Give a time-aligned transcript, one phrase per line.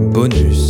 [0.00, 0.69] Bonus.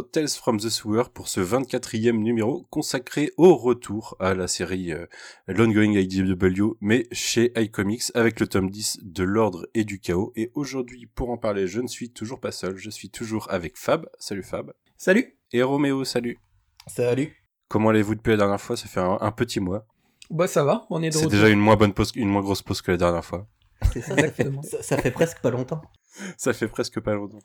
[0.00, 4.92] Dans Tales from the Sewer pour ce 24e numéro consacré au retour à la série
[4.92, 5.04] euh,
[5.46, 10.32] L'Ongoing IDW, mais chez iComics avec le tome 10 de l'Ordre et du Chaos.
[10.36, 13.76] Et aujourd'hui, pour en parler, je ne suis toujours pas seul, je suis toujours avec
[13.76, 14.08] Fab.
[14.18, 14.72] Salut Fab.
[14.96, 16.38] Salut Et Roméo, salut.
[16.86, 17.36] Salut
[17.68, 18.78] Comment allez-vous depuis la dernière fois?
[18.78, 19.86] Ça fait un, un petit mois.
[20.30, 22.62] Bah ça va, on est de C'est déjà une moins bonne pause, une moins grosse
[22.62, 23.46] pause que la dernière fois.
[23.92, 24.62] C'est ça, Exactement.
[24.62, 25.82] ça, ça fait presque pas longtemps.
[26.36, 27.38] Ça fait presque pas longtemps.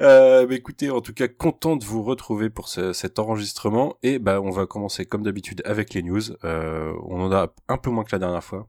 [0.00, 3.96] Euh, bah écoutez, en tout cas, content de vous retrouver pour ce- cet enregistrement.
[4.02, 6.22] Et bah, on va commencer comme d'habitude avec les news.
[6.44, 8.68] Euh, on en a un peu moins que la dernière fois.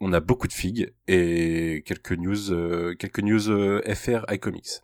[0.00, 4.80] On a beaucoup de figues et quelques news, euh, quelques news euh, FR iComics.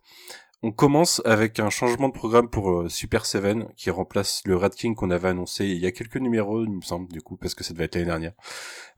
[0.61, 4.69] On commence avec un changement de programme pour euh, Super Seven qui remplace le Rat
[4.71, 7.55] King qu'on avait annoncé il y a quelques numéros, il me semble, du coup, parce
[7.55, 8.33] que ça devait être l'année dernière,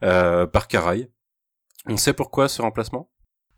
[0.03, 1.09] euh, par Caraï.
[1.88, 3.09] On sait pourquoi ce remplacement?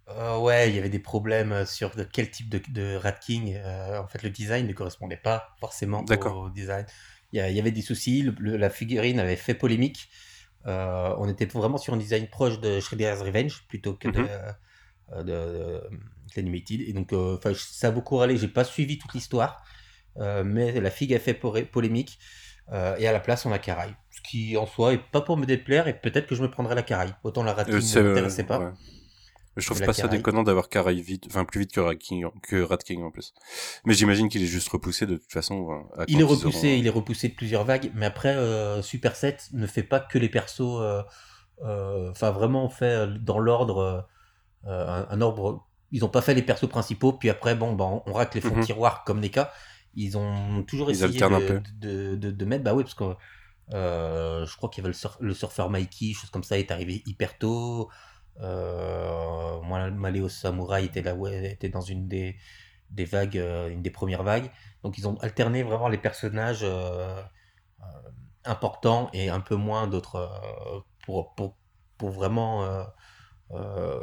[0.09, 3.55] Euh, ouais, il y avait des problèmes euh, sur quel type de, de Rat King.
[3.55, 6.03] euh, en fait, le design ne correspondait pas forcément
[6.35, 6.85] au design.
[7.31, 8.21] Il y, avait des soucis.
[8.21, 10.09] le- le- la figurine avait fait polémique.
[10.67, 14.27] Euh, on était vraiment sur un design proche de Shredder's Revenge plutôt que de, Mhm.
[15.23, 15.81] de, de
[16.35, 16.81] l'Animated.
[16.81, 17.11] Et donc,
[17.55, 18.37] ça a beaucoup râlé.
[18.37, 19.63] J'ai pas suivi toute l'histoire,
[20.17, 22.19] mais la figue a fait polémique.
[22.71, 23.93] et à la place, on a Caraï.
[24.11, 25.87] Ce qui, en soi, est pas pour me déplaire.
[25.87, 27.13] Et peut-être que je me prendrai la Caraï.
[27.23, 28.59] Autant la Rat King ne m'intéressait pas.
[28.59, 28.71] ouais.
[29.55, 32.61] Je trouve pas ça déconnant d'avoir Caraï vite, enfin plus vite que Rat King, que
[32.61, 33.33] Rat King en plus.
[33.85, 35.69] Mais j'imagine qu'il est juste repoussé de toute façon.
[35.97, 38.81] euh, à Il est repoussé, auront- il est repoussé de plusieurs vagues, mais après euh,
[38.81, 41.01] Super 7 ne fait pas que les persos, euh,
[41.63, 44.07] euh, enfin vraiment on fait euh, dans l'ordre,
[44.67, 45.67] euh, un, un ordre.
[45.91, 48.41] Ils ont pas fait les persos principaux, puis après bon, bah, on, on racle les
[48.41, 48.61] fonds Mhm.
[48.61, 49.51] de tiroir comme NECA.
[49.95, 53.15] Ils ont toujours Ils essayé de, de, de, de mettre, bah oui, parce que
[53.73, 56.71] euh, je crois qu'il y avait le, surf- le surfeur Mikey, chose comme ça, est
[56.71, 57.89] arrivé hyper tôt.
[58.41, 62.37] Euh, moi, Maléo Samurai était là, ouais, était dans une des,
[62.89, 64.49] des vagues, euh, une des premières vagues.
[64.83, 67.21] Donc ils ont alterné vraiment les personnages euh,
[68.45, 71.55] importants et un peu moins d'autres pour, pour,
[71.97, 72.83] pour vraiment euh,
[73.51, 73.99] euh,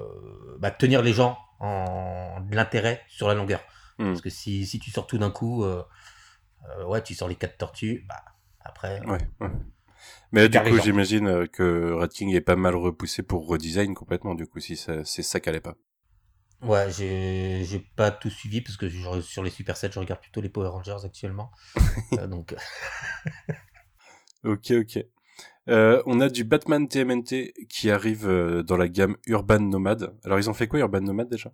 [0.59, 3.61] bah, tenir les gens en de l'intérêt sur la longueur.
[3.99, 4.07] Hmm.
[4.07, 5.85] Parce que si, si tu sors tout d'un coup, euh,
[6.87, 8.23] ouais, tu sors les quatre tortues, bah
[8.61, 9.01] après.
[9.07, 9.51] Ouais, ouais.
[10.33, 14.35] Mais du coup, j'imagine euh, que Rat King est pas mal repoussé pour redesign complètement.
[14.35, 15.77] Du coup, si c'est ça qu'elle est pas.
[16.63, 20.21] Ouais, j'ai j'ai pas tout suivi parce que je- sur les Super 7, je regarde
[20.21, 21.51] plutôt les Power Rangers actuellement.
[22.19, 22.55] Euh, donc,
[24.45, 25.05] Ok, ok.
[25.69, 30.17] Euh, on a du Batman TMNT qui arrive euh, dans la gamme Urban Nomad.
[30.25, 31.53] Alors, ils ont fait quoi Urban Nomad déjà?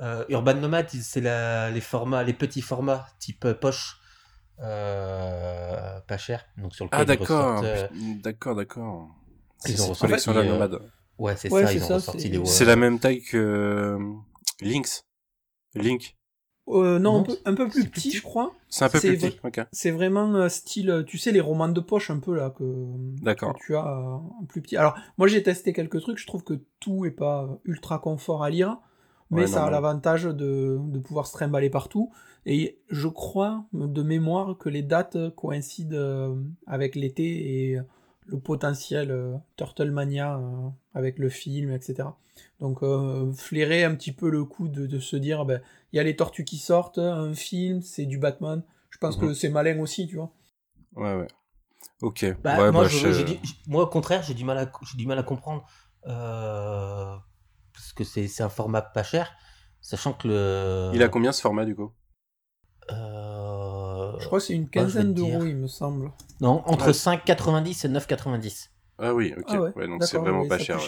[0.00, 3.96] Euh, Urban Nomad, c'est la, les formats, les petits formats type euh, poche,
[4.60, 6.44] euh, pas cher.
[6.58, 7.86] Donc sur lequel Ah, d'accord, euh,
[8.22, 9.08] d'accord, d'accord.
[9.66, 10.78] Ils C'est ont ressorti, collection-là, euh, Nomade.
[11.18, 11.72] ouais, c'est Ouais, ça.
[11.72, 12.44] Ils ont ressorti ouais.
[12.46, 13.98] C'est la même taille que
[14.60, 15.04] Lynx.
[15.74, 16.16] Link.
[16.68, 18.16] Euh, non, Non, un, peu, un peu plus petit, petit.
[18.18, 18.54] je crois.
[18.70, 19.38] C'est un peu plus petit.
[19.44, 19.60] Ok.
[19.72, 22.64] C'est vraiment euh, style, tu sais, les romans de poche un peu là que,
[23.22, 23.52] D'accord.
[23.54, 24.16] que tu as euh,
[24.48, 24.76] plus petit.
[24.76, 28.48] Alors, moi j'ai testé quelques trucs, je trouve que tout est pas ultra confort à
[28.50, 28.78] lire,
[29.30, 32.10] mais Ouais, ça a l'avantage de, de pouvoir se trimballer partout.
[32.46, 36.34] Et je crois de mémoire que les dates coïncident euh,
[36.66, 37.80] avec l'été et
[38.26, 42.18] le potentiel euh, Turtle Mania euh, avec le film, etc.
[42.60, 45.60] Donc euh, flairer un petit peu le coup de, de se dire, ben,
[45.92, 48.62] il y a les tortues qui sortent, un film, c'est du Batman.
[48.90, 49.28] Je pense Mhm.
[49.28, 50.30] que c'est malin aussi, tu vois.
[50.96, 51.26] Ouais, ouais.
[52.02, 52.26] Ok.
[52.42, 54.58] Bah, ouais, moi, bah, je- je- j'ai du- j'- moi, au contraire, j'ai du mal
[54.58, 55.64] à, j'ai du mal à comprendre
[56.06, 57.16] euh,
[57.72, 59.32] parce que c'est c'est un format pas cher,
[59.80, 60.90] sachant que le.
[60.94, 61.92] Il a combien ce format du coup?
[62.90, 66.12] Je crois que c'est une vais quinzaine d'euros, il me semble.
[66.40, 66.92] Non, entre Ouais.
[66.92, 68.70] 5,90 et 9,90.
[68.98, 69.44] Ah oui, ok.
[69.48, 70.78] Ah ouais, ouais, donc c'est vraiment pas cher.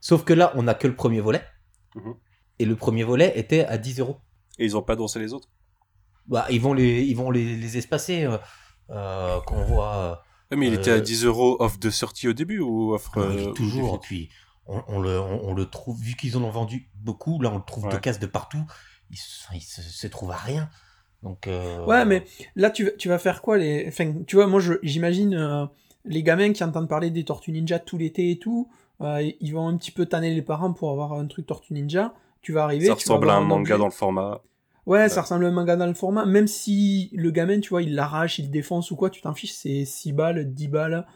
[0.00, 1.42] Sauf que là, on a que le premier volet.
[1.94, 2.14] Mhm.
[2.60, 4.16] Et le premier volet était à 10 euros.
[4.58, 5.48] Et ils ont pas dansé les autres?
[6.26, 8.24] Bah, ils vont les, ils vont les, les espacer.
[8.24, 8.38] Euh,
[8.90, 10.22] euh, qu'on voit.
[10.50, 13.18] Ouais, mais il Euh, était à 10 euros off de sortie au début ou offre.
[13.18, 13.92] euh, il euh, est toujours.
[13.92, 14.28] ou Et puis,
[14.66, 17.56] on, on le, on, on le trouve, vu qu'ils en ont vendu beaucoup, là, on
[17.58, 18.64] le trouve de casse de partout.
[19.10, 20.68] Il, se- il se, se trouve à rien.
[21.22, 22.24] Donc, euh, Ouais, mais
[22.56, 23.86] là, tu, vas- tu vas faire quoi les...
[23.88, 25.66] enfin, tu vois, moi, j'imagine euh,
[26.04, 28.68] les gamins qui entendent parler des Tortues Ninja tout l'été et tout,
[29.00, 32.14] euh, ils vont un petit peu tanner les parents pour avoir un truc Tortue Ninja.
[32.42, 32.86] Tu vas arriver.
[32.86, 34.42] Ça tu vas ressemble à un manga objet- dans le format.
[34.86, 36.24] Ouais, ça ressemble à un manga dans le format.
[36.24, 39.34] Même si le gamin, tu vois, il l'arrache, il le défonce ou quoi, tu t'en
[39.34, 41.06] fiches, c'est 6 balles, 10 balles.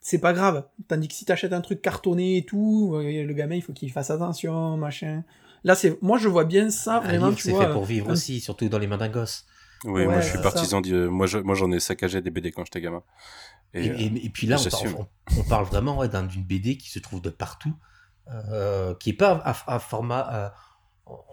[0.00, 0.64] C'est pas grave.
[0.88, 3.92] Tandis que si t'achètes un truc cartonné et tout, euh, le gamin, il faut qu'il
[3.92, 5.22] fasse attention, machin.
[5.64, 8.12] Là, c'est, moi, je vois bien ça, un vraiment, livre, c'est fait pour vivre un-
[8.12, 9.46] aussi, surtout dans les mains d'un gosse.
[9.84, 11.06] Oui, Ouais, moi je suis partisan de.
[11.08, 13.02] Moi, je- moi, j'en ai saccagé des BD quand j'étais gamin.
[13.74, 16.76] Et, Et, et- et puis là, on, parle- on- on parle vraiment ouais, d'une BD
[16.76, 17.74] qui se trouve de partout,
[18.30, 20.28] euh, qui est pas à, à format.
[20.34, 20.48] euh,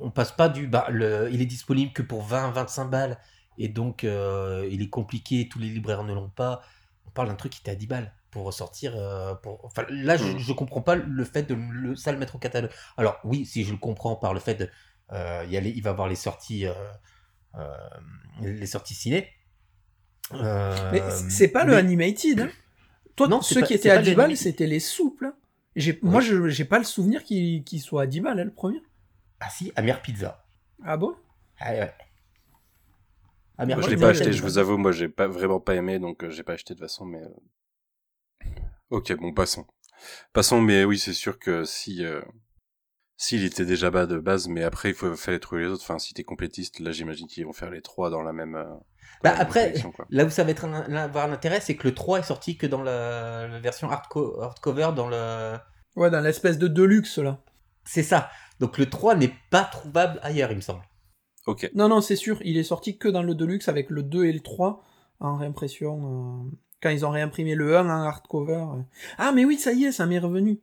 [0.01, 0.67] on passe pas du.
[0.67, 3.19] Bah, le, il est disponible que pour 20-25 balles,
[3.57, 6.61] et donc euh, il est compliqué, tous les libraires ne l'ont pas.
[7.05, 8.93] On parle d'un truc qui était à 10 balles pour ressortir.
[8.95, 9.63] euh, pour...
[9.65, 10.39] Enfin, là, je, Mhm.
[10.39, 12.71] je comprends pas le fait de le, ça le mettre au catalogue.
[12.97, 14.69] Alors, oui, si je le comprends par le fait de.
[15.11, 16.65] euh, y a les- il va avoir les sorties.
[16.67, 16.73] euh,
[17.55, 17.73] euh,
[18.41, 19.27] les sorties ciné.
[20.33, 22.41] Euh, Mais c'est pas le mais- animated.
[22.41, 22.49] hein.
[23.15, 24.43] Toi, Non, ceux pas- qui étaient à le 10 balles, animated.
[24.43, 25.25] c'était les souples.
[25.25, 25.33] hein.
[25.75, 28.53] J'ai, Moi, je j'ai pas le souvenir qu'il qu'il soit à 10 balles, hein, le
[28.53, 28.81] premier.
[29.39, 30.45] Ah si, Amir Pizza.
[30.85, 31.15] Ah bon?
[31.59, 31.93] Ah ouais.
[33.57, 35.99] Amir moi, je l'ai pas acheté, je vous avoue, moi j'ai pas vraiment pas aimé,
[35.99, 37.21] donc euh, j'ai pas acheté de toute façon, mais.
[37.21, 37.29] euh,
[38.89, 39.65] Ok, bon, passons.
[40.33, 42.03] Passons, mais oui, c'est sûr que si.
[42.05, 42.21] euh,
[43.17, 45.83] S'il était déjà bas de base, mais après il faut fallait trouver les autres.
[45.83, 48.55] Enfin, si t'es complétiste, là j'imagine qu'ils vont faire les trois dans la même.
[48.55, 48.79] euh, dans
[49.23, 50.05] Bah la après, quoi.
[50.09, 52.23] là où ça va être un, là, avoir un intérêt, c'est que le 3 est
[52.23, 55.57] sorti que dans la, la version hardco- hardcover, dans le...
[55.95, 57.43] Ouais, dans l'espèce de Deluxe, là.
[57.83, 58.29] C'est ça.
[58.61, 60.83] Donc le 3 n'est pas trouvable ailleurs, il me semble.
[61.45, 61.69] Ok.
[61.75, 64.31] Non, non, c'est sûr, il est sorti que dans le Deluxe avec le 2 et
[64.33, 64.83] le 3
[65.19, 66.45] en réimpression.
[66.45, 68.53] euh, Quand ils ont réimprimé le 1 en hardcover.
[68.53, 68.81] euh.
[69.17, 70.61] Ah, mais oui, ça y est, ça m'est revenu.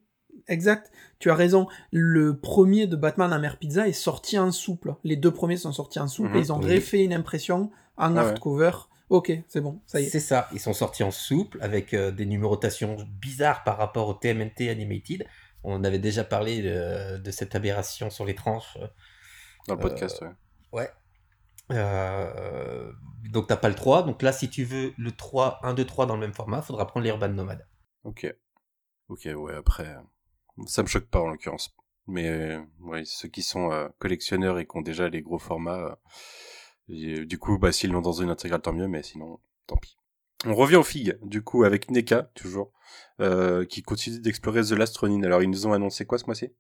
[0.49, 1.67] Exact, tu as raison.
[1.91, 4.95] Le premier de Batman à Mère Pizza est sorti en souple.
[5.03, 6.75] Les deux premiers sont sortis en souple Mhm, et ils ont oui.
[6.77, 8.29] refait une impression en Ah ouais.
[8.31, 8.71] hardcover.
[9.09, 10.09] Ok, c'est bon, ça y est.
[10.09, 10.49] C'est ça.
[10.53, 15.27] Ils sont sortis en souple avec euh, des numérotations bizarres par rapport au TMNT Animated.
[15.65, 18.79] On avait déjà parlé de, de cette aberration sur les tranches.
[19.69, 20.29] Dans le podcast, ouais.
[20.73, 20.91] Ouais.
[21.73, 22.93] Euh,
[23.31, 24.05] donc t'as pas le 3.
[24.05, 26.87] Donc là, si tu veux le 3, 1, 2, 3 dans le même format, faudra
[26.87, 27.67] prendre l'Urban Nomade.
[28.05, 28.33] Ok.
[29.09, 29.97] Ok, ouais, après,
[30.67, 31.75] ça me choque pas en l'occurrence.
[32.09, 35.99] Mais euh, ouais, ceux qui sont euh, collectionneurs et qui ont déjà les gros formats,
[36.89, 39.97] et, du coup, bah, s'ils l'ont dans une intégrale, tant mieux, mais sinon, tant pis.
[40.45, 42.73] On revient aux figues, du coup, avec NECA, toujours,
[43.69, 45.25] qui continue d'explorer The Last Ronin.
[45.25, 46.55] Alors, ils nous ont annoncé quoi ce mois-ci?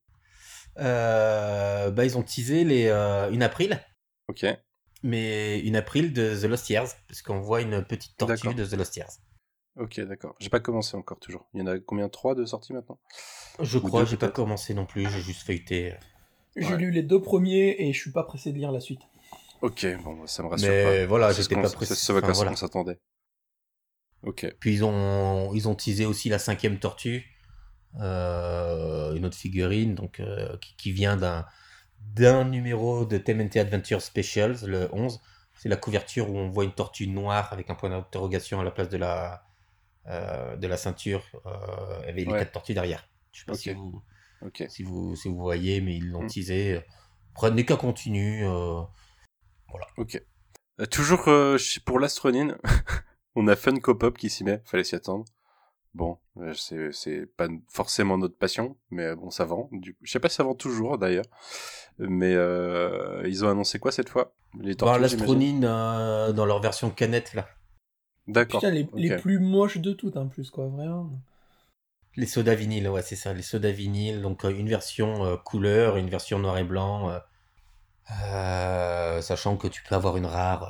[0.76, 2.88] Bah, ils ont teasé les,
[3.30, 3.80] une April,
[4.28, 4.44] Ok.
[5.02, 8.72] Mais une April de The Lost Years, parce qu'on voit une petite tortue de The
[8.74, 9.10] Lost Years.
[9.78, 10.34] Ok, d'accord.
[10.40, 11.46] J'ai pas commencé encore, toujours.
[11.52, 12.08] Il y en a combien?
[12.08, 12.98] Trois de sorties maintenant?
[13.60, 15.94] Je Ou crois, j'ai pas commencé non plus, j'ai juste feuilleté.
[16.56, 16.76] J'ai Ouais.
[16.78, 19.02] lu les deux premiers et je suis pas pressé de lire la suite.
[19.60, 21.06] Ok, bon, bah, ça me rassure Mais pas.
[21.06, 21.94] voilà, C'est ce j'étais qu'on- pas c'est pressé.
[21.94, 22.52] ce à Enfin, voilà.
[22.52, 22.98] on s'attendait.
[24.22, 24.46] Ok.
[24.60, 27.24] Puis ils ont, ils ont teasé aussi la cinquième tortue,
[28.00, 31.44] euh, une autre figurine donc, euh, qui, qui vient d'un,
[32.00, 35.20] d'un numéro de TMNT Adventure Specials, le 11.
[35.54, 38.70] C'est la couverture où on voit une tortue noire avec un point d'interrogation à la
[38.70, 39.44] place de la,
[40.06, 43.08] euh, de la ceinture euh, avec les quatre tortues derrière.
[43.32, 44.02] Je sais pas si, vous,
[44.68, 46.28] si, vous, si vous voyez, mais ils l'ont Mm.
[46.28, 46.80] teasé.
[47.34, 48.46] Prenez qu'à continue.
[48.46, 48.82] euh,
[49.96, 50.22] Ok.
[50.80, 52.56] Euh, toujours euh, pour l'Astronin,
[53.34, 55.24] on a Funko Pop qui s'y met, fallait s'y attendre.
[55.96, 59.70] Bon, euh, c'est c'est pas forcément notre passion, mais euh, bon, ça vend.
[59.72, 61.24] Du coup, je sais pas si ça vend toujours d'ailleurs,
[61.98, 64.34] mais euh, ils ont annoncé quoi cette fois?
[64.60, 67.48] Les Bah, L'astronine euh, dans leur version canette là.
[68.28, 68.60] D'accord.
[68.60, 71.10] Putain, les, plus moches de toutes en plus, quoi, vraiment.
[72.16, 74.20] Les sodas vinyles, ouais, c'est ça, les sodas vinyles.
[74.20, 77.08] Donc, euh, une version euh, couleur, une version noir et blanc.
[77.10, 77.18] euh,
[78.24, 80.64] euh, sachant que tu peux avoir une rare.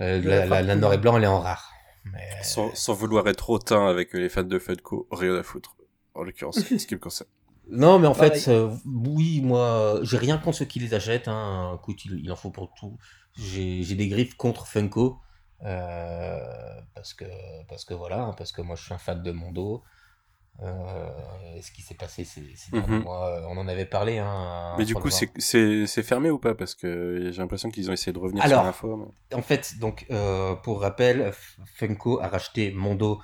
[0.00, 1.72] euh, la, la la- noir et blanc, elle est en rare.
[2.04, 5.76] Mais, Sans, sans vouloir être hautain avec les fans de Funko, rien à foutre.
[6.14, 7.30] En l'occurrence, ce qui me concerne.
[7.68, 8.40] Non, mais en Pareil.
[8.40, 11.28] fait, euh, oui, moi, j'ai rien contre ceux qui les achètent.
[11.28, 11.78] Hein.
[11.80, 12.98] Écoute, il, il en faut pour tout.
[13.34, 15.20] J'ai j'ai des griffes contre Funko.
[15.64, 16.38] euh,
[16.94, 17.24] parce que
[17.68, 19.84] parce que voilà hein, parce que moi je suis un fan de Mondo
[20.60, 21.08] euh,
[21.62, 23.02] ce qui s'est passé ces, ces derniers Mhm.
[23.02, 26.54] mois euh, on en avait parlé hein, Mais du coup, c'est- fermé ou pas?
[26.54, 29.14] Parce que j'ai l'impression qu'ils ont essayé de revenir Alors, sur l'info.
[29.30, 31.32] mais- En fait, donc euh, pour rappel,
[31.74, 33.20] Funko a racheté Mondo,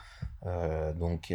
[0.47, 1.32] euh, donc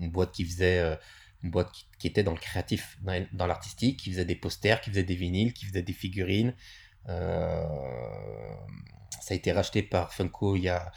[0.00, 0.98] une boîte qui faisait
[1.42, 2.98] une boîte qui, qui était dans le créatif,
[3.32, 6.54] dans, l'artistique, qui faisait des posters, qui faisait des vinyles, qui faisait des figurines.
[9.20, 10.90] Ça a été racheté par Funko il y a,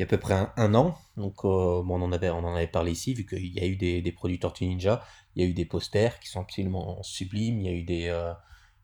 [0.00, 0.96] il y a à peu près un, un an.
[1.18, 3.66] Donc euh, bon, on en avait on en avait parlé ici vu qu'il y a
[3.66, 5.04] eu des, des produits Tortue Ninja,
[5.36, 8.08] il y a eu des posters qui sont absolument sublimes, il y a eu des
[8.08, 8.32] euh,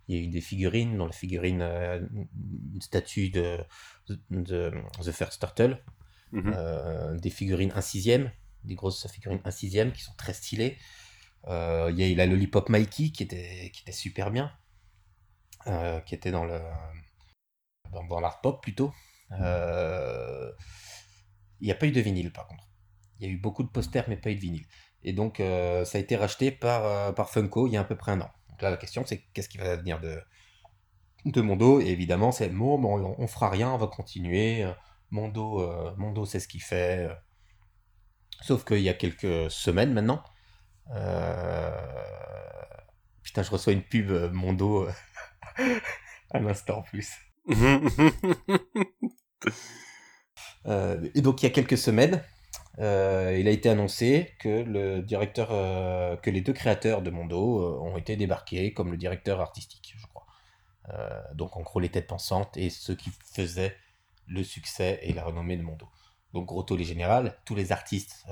[0.09, 2.01] Il y a eu des figurines, dont la figurine, euh,
[2.75, 3.59] une statue de,
[4.31, 5.83] de The First Turtle,
[6.33, 7.19] Mhm.
[7.21, 8.31] des figurines 1 sixième,
[8.65, 10.77] des grosses figurines 1 sixième qui sont très stylées.
[11.49, 14.53] Il y a eu la Lollipop Mikey qui était, qui était super bien,
[16.07, 16.61] qui était dans le
[17.93, 18.93] dans, dans l'art pop plutôt.
[21.61, 22.69] Il n'y a pas eu de vinyle par contre.
[23.19, 24.67] Il y a eu beaucoup de posters mais pas eu de vinyle.
[25.03, 27.97] Et donc euh, ça a été racheté par, euh, Funko il y a à peu
[27.97, 28.31] près un an.
[28.51, 30.21] Donc là la question c'est qu'est-ce qui va devenir de,
[31.25, 34.67] de Mondo Et évidemment c'est bon, bon, on, fera rien, on va continuer.
[35.11, 37.09] Mondo, euh, Mondo c'est ce qu'il fait.
[38.43, 40.23] Sauf qu'il y a quelques semaines maintenant.
[43.23, 44.89] Putain, je reçois une pub Mondo
[46.31, 47.13] à l'instant en plus.
[50.67, 52.23] Euh, et donc il y a quelques semaines,
[52.79, 57.81] euh, il a été annoncé que le directeur, euh, que les deux créateurs de Mondo
[57.83, 60.27] ont été débarqués comme le directeur artistique, je crois.
[61.35, 63.77] Donc en gros les têtes pensantes et ceux qui faisaient
[64.27, 65.89] le succès et la renommée de Mondo.
[66.33, 68.25] Donc Grotto les général, tous les artistes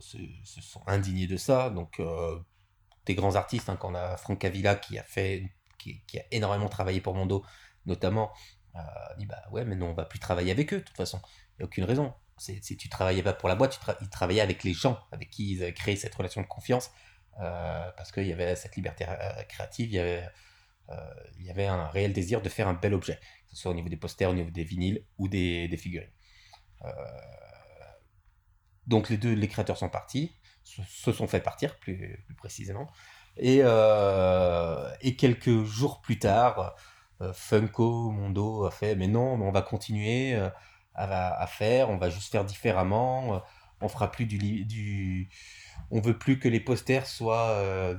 [0.00, 0.18] se,
[0.60, 1.70] sont indignés de ça.
[1.70, 2.00] Donc
[3.06, 5.44] des grands artistes, hein, quand on a Frank Avila qui a fait,
[5.78, 7.44] qui, a énormément travaillé pour Mondo,
[7.86, 8.32] notamment
[9.18, 11.20] dit bah ouais mais non on va plus travailler avec eux de toute façon.
[11.24, 12.14] Il n'y a aucune raison.
[12.38, 15.62] Si tu travaillais pas pour la boîte ils travaillaient avec les gens avec qui ils
[15.62, 16.90] avaient créé cette relation de confiance
[17.40, 20.28] euh, parce qu'il y avait cette liberté euh, créative il y avait
[20.90, 23.16] euh, il y avait un réel désir de faire un bel objet
[23.48, 26.10] que ce soit au niveau des posters au niveau des vinyles ou des, figurines.
[28.86, 32.90] Donc les deux les créateurs sont partis se, sont fait partir plus, précisément.
[33.36, 33.62] Et,
[35.16, 36.74] quelques jours plus tard
[37.32, 40.48] Funko, Mondo a fait, mais non, mais on va continuer euh,
[40.94, 43.38] à, à faire, on va juste faire différemment, euh,
[43.80, 45.28] on fera plus du, du...
[45.90, 47.96] On veut plus que les posters soient euh,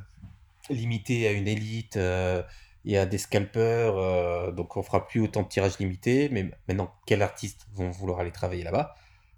[0.70, 2.44] limités à une élite euh,
[2.86, 6.94] et à des scalpers, euh, donc on fera plus autant de tirages limités, mais maintenant,
[7.06, 8.96] quels artistes vont vouloir aller travailler là-bas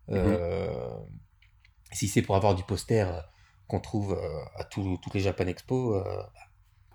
[0.09, 0.97] Euh,
[1.91, 3.21] Si c'est pour avoir du poster euh,
[3.67, 6.23] qu'on trouve euh, à tous toutes les Japan Expo, euh,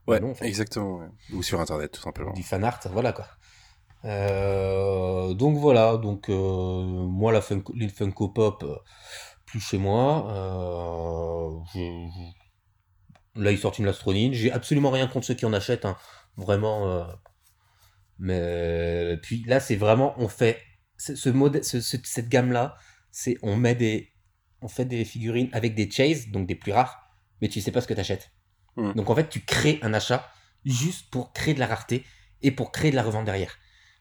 [0.06, 0.46] Ouais, non, en fait.
[0.46, 0.98] exactement.
[0.98, 1.06] ouais.
[1.32, 2.32] Ou sur Internet, tout simplement.
[2.32, 3.26] du fan art, voilà quoi.
[4.04, 8.76] Euh, donc voilà, donc euh, moi la Funko, les Funko Pop, euh,
[9.46, 10.26] plus chez moi.
[11.74, 12.44] Je- je-
[13.42, 15.96] Là ils sortent une Lastronine, j'ai absolument rien contre ceux qui en achètent, hein.
[16.36, 17.06] vraiment.
[18.18, 20.60] Mais puis là c'est vraiment, on fait
[20.98, 22.76] ce, mode, ce- ce- cette gamme là,
[23.10, 24.12] c'est on met des,
[24.60, 27.00] on fait des figurines avec des chase, donc des plus rares,
[27.40, 28.30] mais tu sais pas ce que t'achètes.
[28.76, 28.92] Hmm.
[28.94, 30.28] Donc en fait tu crées un achat
[30.64, 32.04] juste pour créer de la rareté
[32.42, 33.56] et pour créer de la revente derrière.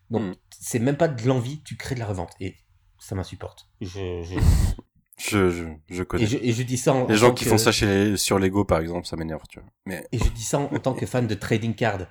[0.09, 0.35] Donc Mm.
[0.59, 2.57] c'est même pas de l'envie, tu crées de la revente et
[2.99, 3.67] ça m'insupporte.
[3.81, 4.39] Je, je-
[5.19, 6.23] Je, je, je connais.
[6.23, 7.71] et, je, et je dis ça en, Les en gens tant qui que- font ça
[7.71, 9.69] chez les- sur Lego, par exemple, ça m'énerve, tu vois.
[9.85, 12.07] Mais Et je dis ça en, en tant que fan de trading card.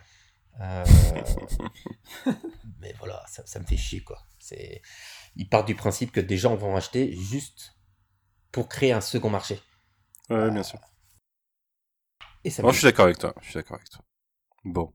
[0.60, 0.84] Euh,
[2.80, 4.18] mais voilà, ça, ça me fait chier quoi.
[4.38, 4.80] C'est,
[5.36, 7.74] ils partent du principe que des gens vont acheter juste
[8.50, 9.60] pour créer un second marché.
[10.30, 10.78] ouais, bien sûr.
[12.44, 13.34] Et ça Non, me je suis d'accord avec toi.
[13.40, 14.02] Je suis d'accord avec toi.
[14.64, 14.92] Bon.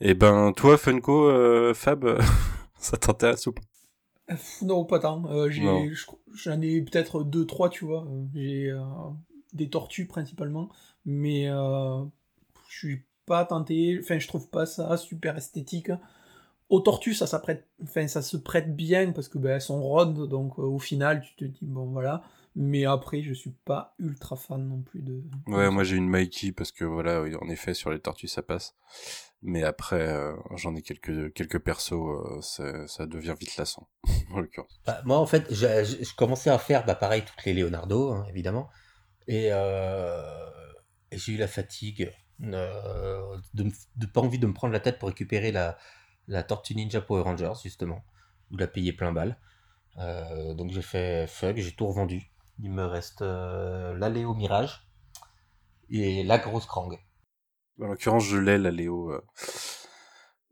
[0.00, 2.20] Et ben, toi, Funko, euh, Fab,
[2.78, 3.62] ça t'intéresse ou pas?
[4.62, 5.24] Non, pas tant.
[5.30, 5.50] Euh,
[6.34, 8.06] J'en ai peut-être deux, trois, tu vois.
[8.34, 8.82] J'ai euh,
[9.52, 10.68] des tortues principalement,
[11.04, 12.04] mais euh,
[12.68, 13.98] je suis pas tenté.
[14.02, 15.90] Enfin, je trouve pas ça super esthétique.
[16.68, 17.66] Aux tortues, ça, ça, prête...
[17.82, 21.22] enfin, ça se prête bien parce que ben, elles sont rondes, donc euh, au final,
[21.22, 22.22] tu te dis bon voilà.
[22.60, 25.22] Mais après, je suis pas ultra fan non plus de.
[25.46, 28.42] Ouais, moi j'ai une Mikey parce que voilà, oui, en effet, sur les tortues ça
[28.42, 28.74] passe.
[29.42, 33.88] Mais après, euh, j'en ai quelques quelques persos, euh, ça, ça devient vite lassant,
[34.32, 34.80] en l'occurrence.
[34.84, 38.26] Bah, moi, en fait, j'ai- je commençais à faire, bah, pareil, toutes les Leonardo, hein,
[38.28, 38.68] évidemment.
[39.28, 40.50] Et, euh,
[41.10, 42.12] et j'ai eu la fatigue
[42.42, 43.64] euh, de,
[43.96, 45.78] de pas envie de me prendre la tête pour récupérer la,
[46.28, 48.04] la Tortue Ninja Power Rangers, justement,
[48.50, 49.38] ou la payer plein balle.
[49.98, 52.30] Euh, donc j'ai fait fuck, j'ai tout revendu.
[52.60, 54.86] Il me reste euh, la Léo Mirage
[55.90, 56.98] et la grosse Krang.
[57.80, 59.20] En l'occurrence, je l'ai la Léo, euh,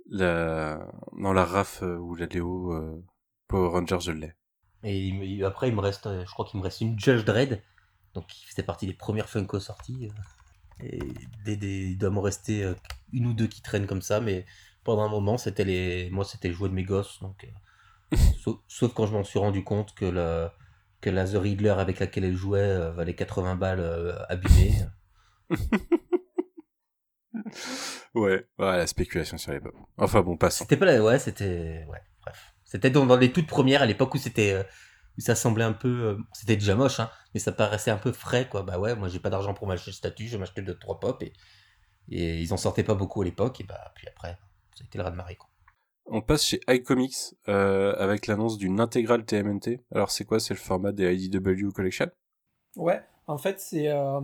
[0.08, 3.04] la non la Raf euh, ou la Léo euh,
[3.46, 4.32] Power Rangers, je l'ai.
[4.82, 6.98] Et il me- il- après, il me reste, euh, je crois qu'il me reste une
[6.98, 7.60] Judge Dredd,
[8.14, 10.08] donc qui faisait partie des premières Funko sorties.
[10.80, 11.00] Et
[11.44, 12.72] des, des- il doit me rester
[13.12, 14.46] une ou deux qui traînent comme ça, mais
[14.84, 17.20] pendant un moment, c'était les, moi, c'était le jouet de mes gosses.
[17.22, 17.46] Donc,
[18.42, 20.54] sauf, sauf quand je m'en suis rendu compte que la,
[21.06, 24.74] que la The Riddler avec laquelle elle jouait euh, valait 80 balles euh, abîmées.
[28.14, 29.74] Ouais, ouais, la spéculation sur les pop.
[29.98, 30.64] Enfin bon, passons.
[30.64, 32.54] C'était pas la, ouais, c'était, ouais, bref.
[32.64, 34.62] C'était dans, dans les toutes premières, à l'époque où c'était, euh,
[35.18, 38.12] où ça semblait un peu, euh, c'était déjà moche, hein, mais ça paraissait un peu
[38.12, 38.62] frais, quoi.
[38.62, 40.98] Bah ouais, moi j'ai pas d'argent pour m'acheter le statut, je vais m'acheter deux trois
[40.98, 41.32] pop et,
[42.10, 44.38] Et ils en sortaient pas beaucoup à l'époque, et bah, puis après,
[44.74, 45.50] ça a été le raz-de-marée, quoi.
[46.08, 49.80] On passe chez iComics euh, avec l'annonce d'une intégrale TMNT.
[49.92, 50.38] Alors c'est quoi?
[50.40, 52.06] C'est le format des IDW Collection?
[52.76, 54.20] Ouais, en fait c'est euh,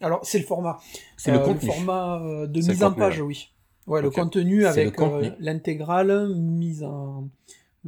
[0.00, 0.78] alors c'est le format.
[1.16, 1.66] C'est le Euh, contenu.
[1.70, 3.26] format euh, de le mise en contenu, page, ouais.
[3.26, 3.48] oui.
[3.86, 7.28] Ouais, le contenu avec le euh, l'intégrale mise en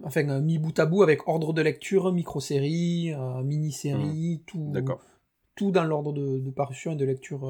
[0.04, 4.72] enfin euh, mis bout à bout avec ordre de lecture, micro-série, euh, mini-série, tout Mmh.
[4.72, 5.00] D'accord.
[5.56, 7.48] tout dans l'ordre de, de parution et de lecture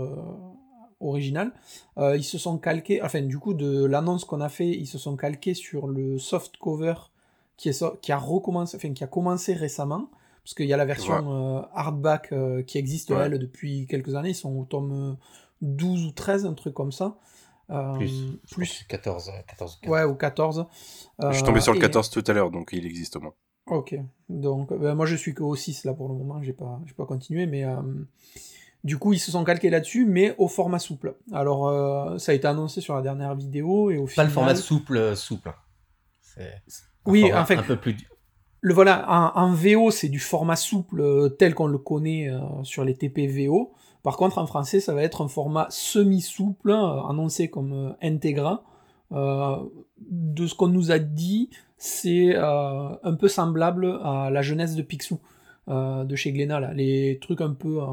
[1.02, 1.52] euh, originale.
[1.98, 4.98] Euh, ils se sont calqués, enfin du coup de l'annonce qu'on a fait, ils se
[4.98, 6.94] sont calqués sur le soft cover
[7.56, 10.10] qui, est so- qui a recommencé, enfin qui a commencé récemment,
[10.44, 13.18] parce qu'il y a la version euh, hardback euh, qui existe Ouais.
[13.26, 15.16] elle depuis quelques années, ils sont au tome
[15.60, 17.16] 12 ou 13, un truc comme ça.
[17.70, 18.38] Euh, Plus.
[18.50, 19.90] Plus que c'est 14, euh, 14, 15.
[19.92, 20.66] ouais, ou 14.
[21.20, 23.20] Je suis tombé sur le Euh, et- 14 tout à l'heure, donc il existe au
[23.20, 23.34] moins.
[23.66, 23.94] Ok,
[24.30, 26.94] donc ben, moi je suis que au 6 là pour le moment, j'ai pas, j'ai
[26.94, 27.82] pas continué, mais euh,
[28.88, 31.14] du coup ils se sont calqués là-dessus, mais au format souple.
[31.32, 34.26] Alors euh, ça a été annoncé sur la dernière vidéo et au Pas final.
[34.26, 35.52] le format souple, euh, souple.
[37.06, 37.96] Oui, en fait- un peu plus.
[38.60, 42.40] Le voilà, en, en VO c'est du format souple euh, tel qu'on le connaît euh,
[42.64, 43.72] sur les TP VO.
[44.02, 47.94] Par contre en français ça va être un format semi-souple, annoncé comme.
[49.12, 49.56] Euh,
[50.10, 55.18] de ce qu'on nous a dit, c'est un peu semblable à la jeunesse de Picsou.
[55.68, 56.72] Euh, de chez Glénat, là.
[56.74, 57.86] les trucs un peu euh,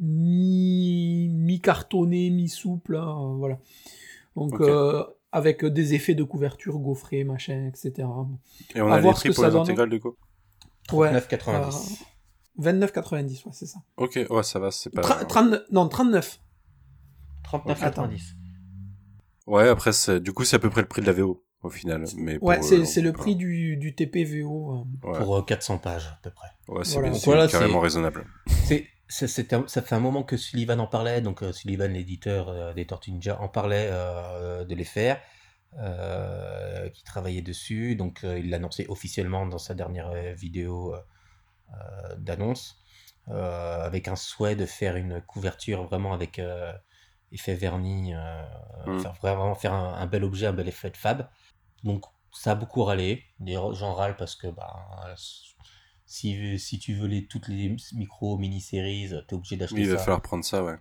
[0.00, 3.58] mi, mi-cartonné, mi-souple, hein, voilà.
[4.36, 8.06] Donc, euh, avec des effets de couverture gaufrés, machin, etc.
[8.74, 10.12] Et on à a les voir ce prix que pour ça les intégrales de quoi
[10.92, 12.02] Ouais, 9,90.
[12.60, 13.78] 29,90, ouais, c'est ça.
[13.96, 15.00] Ok, ouais, ça va, c'est pas.
[15.00, 16.38] Tra- 39 non, 39.
[17.44, 18.34] 39,90.
[19.46, 21.70] Ouais, après, c'est- du coup, c'est à peu près le prix de la VO, au
[21.70, 22.04] final.
[22.16, 24.84] Mais Ouais, c'est euh, c'est le euh, prix du, du TP VO.
[25.04, 25.08] euh.
[25.08, 26.48] Ouais, Pour euh, 400 pages, à peu près.
[26.68, 27.48] ouais, c'est Voilà.
[27.48, 28.24] carrément raisonnable.
[29.08, 32.72] C'est, un- ça fait un moment que Sullivan en parlait, donc euh, Sullivan, l'éditeur euh,
[32.72, 35.20] des Tortues Ninja, en parlait euh, de les faire,
[35.78, 40.94] euh, qui travaillait dessus, donc euh, il l'a annoncé officiellement dans sa dernière euh, vidéo
[40.94, 40.98] euh,
[41.74, 42.78] euh, d'annonce,
[43.28, 46.72] euh, avec un souhait de faire une couverture vraiment avec euh,
[47.32, 48.42] effet vernis, euh,
[48.86, 48.98] Mm.
[49.00, 51.28] faire vraiment faire un, un bel objet, un bel effet de fab.
[51.84, 55.14] Donc ça a beaucoup râlé, les gens râlent parce que bah,
[56.06, 59.98] si, si tu veux les, toutes les micro mini-séries, t'es obligé d'acheter Oui, il va
[59.98, 60.04] ça.
[60.04, 60.76] falloir prendre ça, ouais.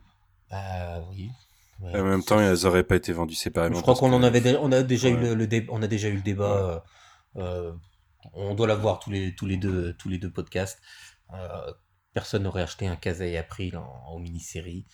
[0.49, 1.29] Bah oui.
[1.81, 1.99] Ouais.
[1.99, 3.75] En même temps, elles auraient pas été vendues séparément.
[3.77, 6.09] je crois qu'on en avait, on a déjà eu le, le dé- on a déjà
[6.09, 6.83] eu le débat.
[7.37, 7.73] euh, euh,
[8.33, 10.79] on doit l'avoir tous les, tous les deux, tous les deux podcasts.
[11.33, 11.73] Euh,
[12.13, 14.85] personne n'aurait acheté un Kazai April en, en mini-série.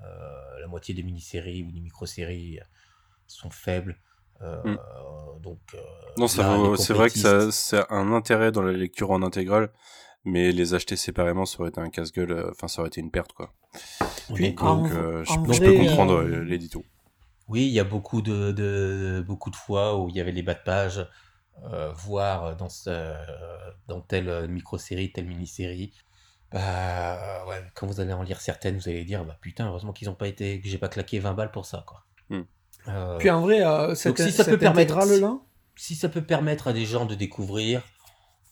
[0.00, 2.60] Euh, la moitié des mini-séries ou des micro-séries
[3.26, 3.98] sont faibles.
[4.42, 4.76] Euh, Hmm.
[5.42, 5.58] Donc.
[5.74, 5.78] euh,
[6.18, 6.42] Non, ça
[6.76, 9.70] c'est vrai que ça, complétistes- c'est un intérêt dans la lecture en intégrale,
[10.24, 13.10] mais les acheter séparément, ça aurait été un casse-gueule, euh, enfin, ça aurait été une
[13.10, 13.52] perte, quoi.
[14.34, 16.84] Puis, en- Donc, euh, je, en je vrai, peux comprendre l'édito.
[17.48, 20.42] Oui, il y a beaucoup de, de- beaucoup de fois où il y avait les
[20.42, 21.06] bas de page,
[21.64, 23.14] euh, voire dans, ce-
[23.88, 25.92] dans telle micro-série, telle mini-série.
[26.52, 30.10] Bah, ouais, quand vous allez en lire certaines, vous allez dire, bah putain, heureusement qu'ils
[30.10, 32.04] ont pas été, que j'ai pas claqué 20 balles pour ça, quoi.
[32.28, 32.42] Hmm.
[32.88, 35.38] Euh, Puis en vrai, euh, cette, si ça cette peut permettre- intégrale-là,
[35.76, 37.82] si ça peut permettre à des gens de découvrir,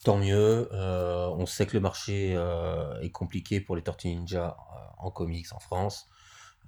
[0.04, 0.68] tant mieux.
[0.72, 5.10] Euh, on sait que le marché euh, est compliqué pour les Tortues Ninja euh, en
[5.10, 6.06] comics en France.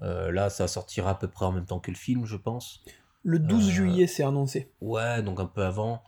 [0.02, 2.82] Euh, là, ça sortira à peu près en même temps que le film, je pense.
[3.22, 4.72] le 12 Euh, juillet, c'est annoncé.
[4.80, 6.02] Ouais, donc un peu avant.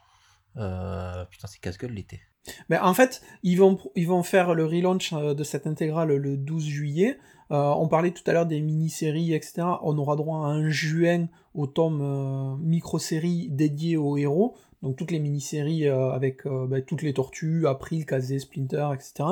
[0.56, 2.20] Euh, putain, c'est casse-gueule l'été.
[2.68, 6.36] Mais en fait, ils vont, ils vont faire le relaunch euh, de cette intégrale le
[6.36, 7.18] 12 juillet.
[7.50, 9.62] Euh, on parlait tout à l'heure des mini-séries, etc.
[9.82, 14.54] On aura droit à un juin au tome euh, micro-série dédié aux héros.
[14.84, 19.24] Donc toutes les mini-séries euh, avec euh, bah, toutes les tortues, April, Kazé, Splinter, etc.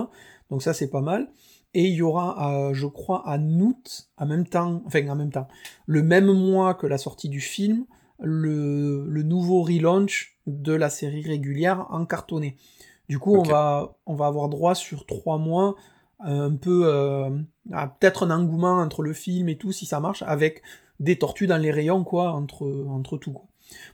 [0.51, 1.29] Donc ça, c'est pas mal.
[1.75, 5.31] Et il y aura, euh, je crois, en août, en même temps, enfin en même
[5.31, 5.49] temps,
[5.87, 7.85] le même mois que la sortie du film,
[8.19, 12.57] le, le nouveau relaunch de la série régulière en cartonné.
[13.13, 15.77] Du coup, on, va, on va avoir droit sur trois mois
[16.21, 17.29] un peu euh,
[17.71, 20.63] à peut-être un engouement entre le film et tout, si ça marche, avec
[20.99, 23.33] des tortues dans les rayons, quoi, entre, entre tout.
[23.33, 23.45] Quoi.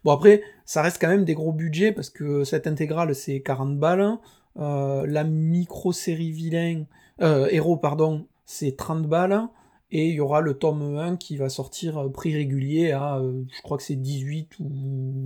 [0.05, 3.77] Bon, après, ça reste quand même des gros budgets, parce que cette intégrale, c'est 40
[3.77, 4.19] balles.
[4.61, 6.85] Euh, la micro-série vilain,
[7.21, 9.49] euh, héros, pardon, c'est 30 balles.
[9.91, 13.43] Et il y aura le tome 1 qui va sortir euh, prix régulier à, euh,
[13.57, 14.69] je crois que c'est 18 ou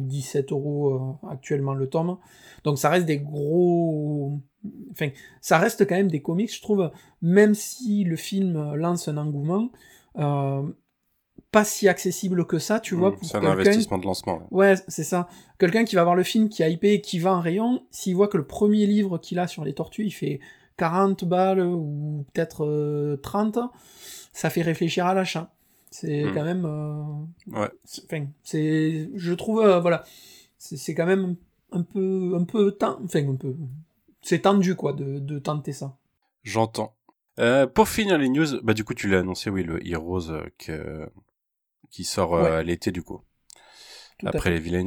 [0.06, 2.16] 17 euros euh, actuellement le tome.
[2.64, 4.38] Donc ça reste des gros...
[4.92, 5.08] Enfin,
[5.40, 9.70] ça reste quand même des comics, je trouve, même si le film lance un engouement,
[10.18, 10.62] euh,
[11.50, 14.46] pas si accessible que ça, tu vois, Mm, pour c'est un investissement de lancement.
[14.52, 14.68] ouais.
[14.70, 15.28] Ouais, c'est ça.
[15.58, 18.28] Quelqu'un qui va voir le film, qui a hypé, qui va en rayon, s'il voit
[18.28, 20.38] que le premier livre qu'il a sur les tortues, il fait
[20.76, 23.58] 40 balles ou peut-être euh, 30,
[24.32, 25.52] ça fait réfléchir à l'achat.
[25.90, 26.34] C'est Hmm.
[26.34, 26.64] quand même.
[26.64, 27.02] euh,
[27.60, 27.70] Ouais.
[28.04, 29.10] Enfin, c'est.
[29.14, 30.04] Je trouve, euh, voilà.
[30.58, 31.36] C'est quand même
[31.72, 32.34] un peu.
[32.38, 32.72] Un peu.
[32.72, 33.54] ten- Enfin, un peu.
[34.22, 35.96] C'est tendu, quoi, de, de tenter ça.
[36.44, 36.94] J'entends.
[37.38, 40.46] Euh, pour finir les news, bah du coup tu l'as annoncé, oui, le Heroes euh,
[40.58, 41.08] que...
[41.90, 42.50] qui sort euh, Ouais.
[42.56, 43.22] à l'été du coup,
[44.18, 44.86] Tout après les Villains.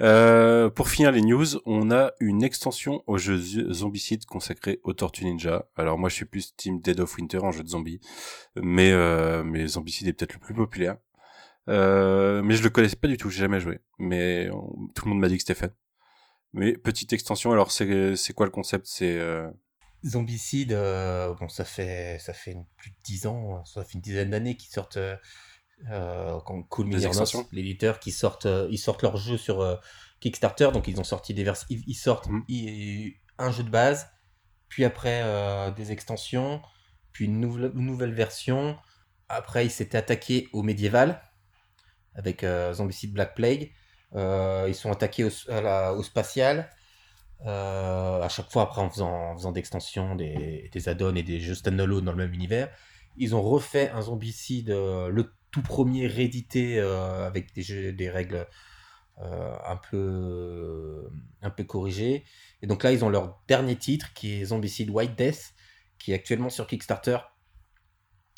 [0.00, 3.36] Euh, pour finir les news, on a une extension au jeu
[3.72, 5.66] Zombicide consacré aux Tortues Ninja.
[5.76, 8.00] Alors moi je suis plus team Dead of Winter en jeu de zombies,
[8.56, 10.96] mais euh, mais Zombicide est peut-être le plus populaire.
[11.68, 13.80] Euh, mais je le connaissais pas du tout, j'ai jamais joué.
[13.98, 14.48] Mais
[14.94, 15.70] tout le monde m'a dit que c'était fun.
[16.52, 18.86] Mais petite extension, alors c'est c'est quoi le concept?
[18.86, 19.50] C'est euh,
[20.04, 24.30] Zombicide, euh, bon, ça fait, ça fait plus de 10 ans, ça fait une dizaine
[24.30, 24.98] d'années qu'ils sortent,
[25.90, 27.46] euh, euh, Cool Des extensions.
[27.52, 29.76] l'éditeur, qui sortent, euh, ils sortent leur jeu sur euh,
[30.20, 32.44] Kickstarter, donc ils ont sorti des vers, ils, ils sortent Mhm.
[33.38, 34.08] un jeu de base,
[34.68, 35.24] puis après
[35.76, 36.60] des extensions,
[37.12, 38.76] puis une nouvelle, une nouvelle version.
[39.28, 41.22] Après, ils s'étaient attaqués au médiéval
[42.14, 43.70] avec Zombicide Black Plague.
[44.14, 46.68] Euh, ils sont attaqués au, à la- au spatial.
[47.46, 51.40] Euh, à chaque fois, après, en faisant, en faisant d'extensions, des, des add-ons et des
[51.40, 52.68] jeux standalone dans le même univers,
[53.16, 58.10] ils ont refait un zombicide, euh, le tout premier réédité euh, avec des, jeux, des
[58.10, 58.46] règles
[59.22, 61.08] euh, un, peu,
[61.42, 62.24] un peu corrigées.
[62.62, 65.54] Et donc là, ils ont leur dernier titre qui est Zombicide White Death,
[65.98, 67.18] qui est actuellement sur Kickstarter.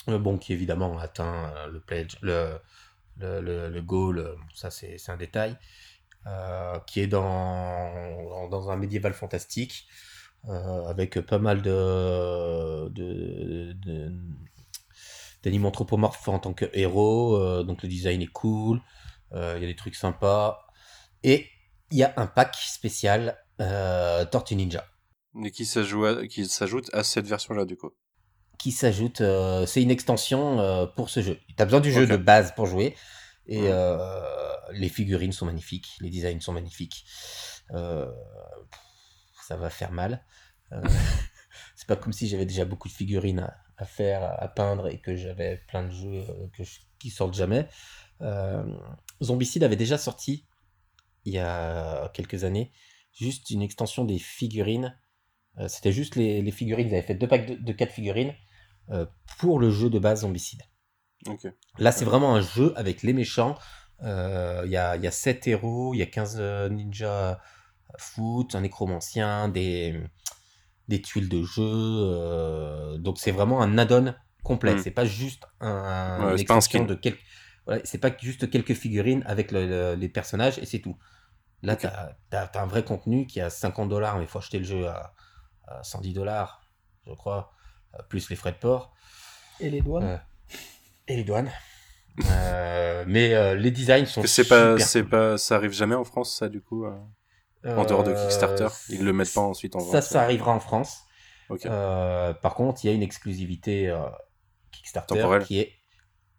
[0.09, 2.59] Euh, bon, qui évidemment atteint euh, le pledge, le,
[3.19, 5.57] le, goal, euh, ça c'est un détail,
[6.27, 9.87] euh, qui est dans, un médiéval fantastique,
[10.49, 12.89] euh, avec pas mal de-
[15.43, 18.81] d'animaux anthropomorphes en tant que héros, euh, donc le design est cool,
[19.35, 20.67] euh, il y a des trucs sympas,
[21.23, 21.49] et
[21.91, 24.87] il y a un pack spécial euh, Tortue Ninja.
[25.35, 27.91] mais qui s'ajoute à, cette version-là du coup.
[28.59, 29.21] qui s'ajoute.
[29.21, 31.39] euh, c'est une extension pour ce jeu.
[31.57, 32.95] Tu as besoin du jeu de base pour jouer.
[33.47, 33.71] Et
[34.73, 37.05] les figurines sont magnifiques, les designs sont magnifiques.
[37.71, 40.25] Ça va faire mal.
[41.77, 43.51] C'est pas comme si j'avais déjà beaucoup de figurines
[43.83, 47.35] à, faire, à, peindre et que j'avais plein de jeux euh, que je- qui sortent
[47.35, 47.69] jamais.
[48.21, 48.63] Euh,
[49.23, 50.47] Zombicide avait déjà sorti
[51.25, 52.73] il y a quelques années
[53.13, 54.99] juste une extension des figurines.
[55.59, 56.89] Euh, C'était juste les, les figurines.
[56.89, 58.35] Ils avaient fait deux packs de, de quatre figurines
[58.91, 59.07] euh,
[59.39, 60.63] pour le jeu de base Zombicide.
[61.79, 63.57] Là, c'est vraiment un jeu avec les méchants.
[64.03, 67.39] Il y, a, il y a 7 héros, il y a 15 euh, ninjas
[67.99, 70.01] foot, un nécromancien, des,
[70.93, 71.63] des tuiles de jeu.
[71.65, 74.75] euh, donc, c'est vraiment un add-on complet.
[74.75, 74.79] Mm.
[74.83, 76.85] C'est pas juste un, Ouais, une c'est pas un skin.
[76.85, 77.21] de quelques.
[77.67, 80.97] voilà, c'est pas juste quelques figurines avec le- le- les personnages et c'est tout.
[81.63, 81.81] Là, Ok.
[82.31, 84.87] tu as, un vrai contenu qui a 50 dollars, mais il faut acheter le jeu
[84.89, 85.15] à,
[85.69, 86.69] à 110 dollars,
[87.07, 87.53] je crois,
[87.95, 88.93] euh, plus les frais de port.
[89.61, 90.05] Et les douanes.
[90.05, 90.19] Euh,
[91.09, 91.51] et les douanes.
[92.31, 95.11] Euh, mais euh, les designs sont c'est pas, super c'est cool.
[95.11, 96.91] pas, ça arrive jamais en France, ça, du coup, euh,
[97.65, 98.69] en dehors de Euh, Kickstarter.
[98.89, 99.91] Ils le mettent pas ensuite en vente.
[99.93, 101.03] Ça, ça arrivera en France.
[101.67, 104.09] Euh, par contre, il y a une exclusivité euh,
[104.73, 105.45] Kickstarter Temporelle.
[105.45, 105.73] qui est,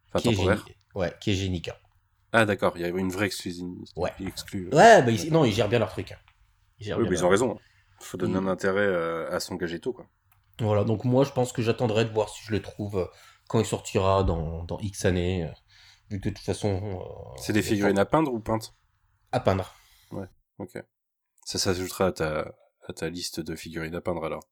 [0.10, 0.58] Enfin, qui est, temporaire.
[0.66, 1.78] géni- ouais, qui est Génica.
[2.32, 2.74] Ah, d'accord.
[2.76, 3.92] Il y a une vraie exclusivité.
[3.96, 4.12] Ouais.
[4.20, 4.66] exclue.
[4.74, 6.12] Ouais, bah, ils- non, ils gèrent bien leur truc.
[6.12, 6.18] hein.
[6.80, 7.60] Ils Oui, bien mais ils ont raison.
[8.00, 8.88] Faut donner un intérêt
[9.32, 10.08] à s'engager tôt, quoi.
[10.60, 13.10] Voilà, donc moi, je pense que j'attendrai de voir si je le trouve
[13.48, 15.50] quand il sortira dans, dans X années.
[16.10, 17.00] vu que de toute façon.
[17.02, 18.74] euh, C'est des il figurines à peindre ou peintes?
[19.32, 19.74] À peindre.
[20.60, 20.74] Ok.
[21.46, 22.56] Ça s'ajoutera à ta,
[22.88, 24.44] à ta liste de figurines à peindre alors.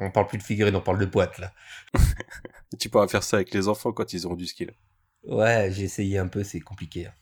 [0.00, 1.52] On parle plus de figurines, on parle de boîtes là.
[2.80, 4.72] Tu pourras faire ça avec les enfants quand ils auront du skill.
[5.22, 7.06] Ouais, j'ai essayé un peu, c'est compliqué.
[7.06, 7.12] hein.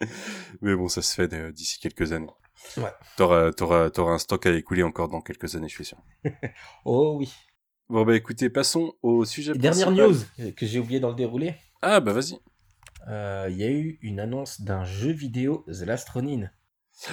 [0.60, 2.28] Mais bon, ça se fait euh, d'ici quelques années.
[2.76, 2.90] Ouais.
[3.16, 5.98] T'auras, t'auras, t'auras un stock à écouler encore dans quelques années, je suis sûr.
[6.84, 7.32] Oh oui.
[7.88, 10.10] Bon, bah écoutez, passons au sujet Et dernière principal.
[10.10, 11.54] news euh, que j'ai oublié dans le déroulé.
[11.82, 12.38] Ah, bah vas-y.
[13.08, 16.50] Euh, Il y a eu une annonce d'un jeu vidéo The Last Ronin.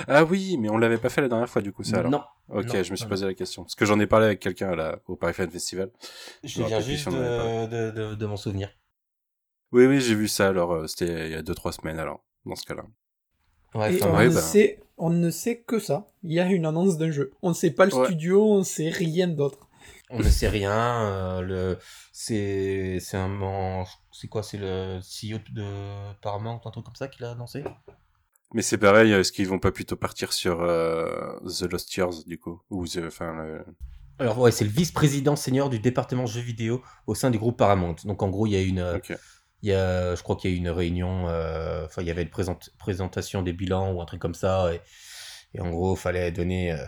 [0.08, 2.12] Ah oui, mais on l'avait pas fait la dernière fois, du coup, ça alors.
[2.12, 3.64] non, Ok, non, je me suis non, posé la question.
[3.64, 5.90] Parce que j'en ai parlé avec quelqu'un au Paris Fan Festival.
[6.44, 8.70] je viens juste si de, de, de, de m'en souvenir.
[9.72, 12.56] Oui, oui, j'ai vu ça, alors euh, c'était il y a 2-3 semaines, alors, dans
[12.56, 12.84] ce cas-là.
[13.74, 14.42] Ouais, Et enfin, on, ouais, ne bah.
[14.42, 16.08] sait, on ne sait que ça.
[16.24, 17.32] Il y a une annonce d'un jeu.
[17.42, 18.06] On ne sait pas le Ouais.
[18.06, 19.70] studio, on ne sait rien d'autre.
[20.10, 20.72] on ne sait rien.
[21.08, 21.78] euh, le,
[22.12, 27.24] c'est, c'est un, c'est quoi, c'est le CEO de Paramount, un truc comme ça qu'il
[27.26, 27.64] a annoncé?
[28.54, 32.38] Mais c'est pareil, est-ce qu'ils vont pas plutôt partir sur euh, The Lost Years, du
[32.38, 32.62] coup?
[32.70, 33.66] Ou The, enfin, le-
[34.20, 37.96] Alors ouais, c'est le vice-président senior du département jeux vidéo au sein du groupe Paramount.
[38.06, 39.18] Donc en gros, il y a une, euh, Ok.
[39.64, 42.12] il y a, je crois qu'il y a eu une réunion, euh, enfin il y
[42.12, 42.30] avait une
[42.78, 44.82] présentation des bilans ou un truc comme ça, et,
[45.56, 46.86] et en gros, fallait donner, euh,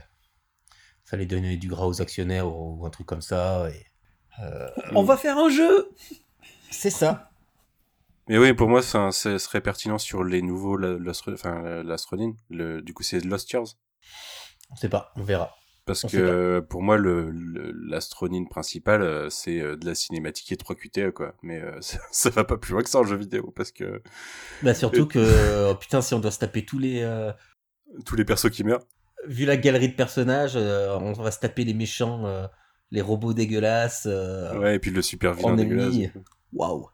[1.06, 3.70] fallait donner du gras aux actionnaires ou, ou un truc comme ça.
[3.70, 3.86] Et,
[4.42, 5.90] euh, On va faire un jeu
[6.72, 7.33] C'est ça.
[8.30, 10.78] Mais oui, pour moi, ça, ça serait pertinent sur les nouveaux
[11.34, 12.36] enfin, l'astronine.
[12.50, 13.76] Le, du coup, c'est Lost Years.
[14.72, 15.54] On sait pas, on verra.
[15.86, 20.50] Parce On que pour moi, le, le- l'astronine principale, euh, c'est euh, de la cinématique
[20.54, 21.36] et 3 QTE, quoi.
[21.44, 24.02] Mais euh, ça, ça va pas plus loin que ça en jeu vidéo, parce que
[24.62, 25.20] Bah surtout que,
[25.72, 27.02] oh, putain, si on doit se taper tous les...
[27.02, 27.32] euh,
[28.06, 28.86] tous les persos qui meurent.
[29.28, 32.48] vu la galerie de personnages, euh, on va se taper les méchants,
[32.92, 34.06] les robots dégueulasses.
[34.06, 35.94] Ouais, et puis le super vilain dégueulasse.
[35.96, 36.10] ennemi.
[36.54, 36.88] Waouh.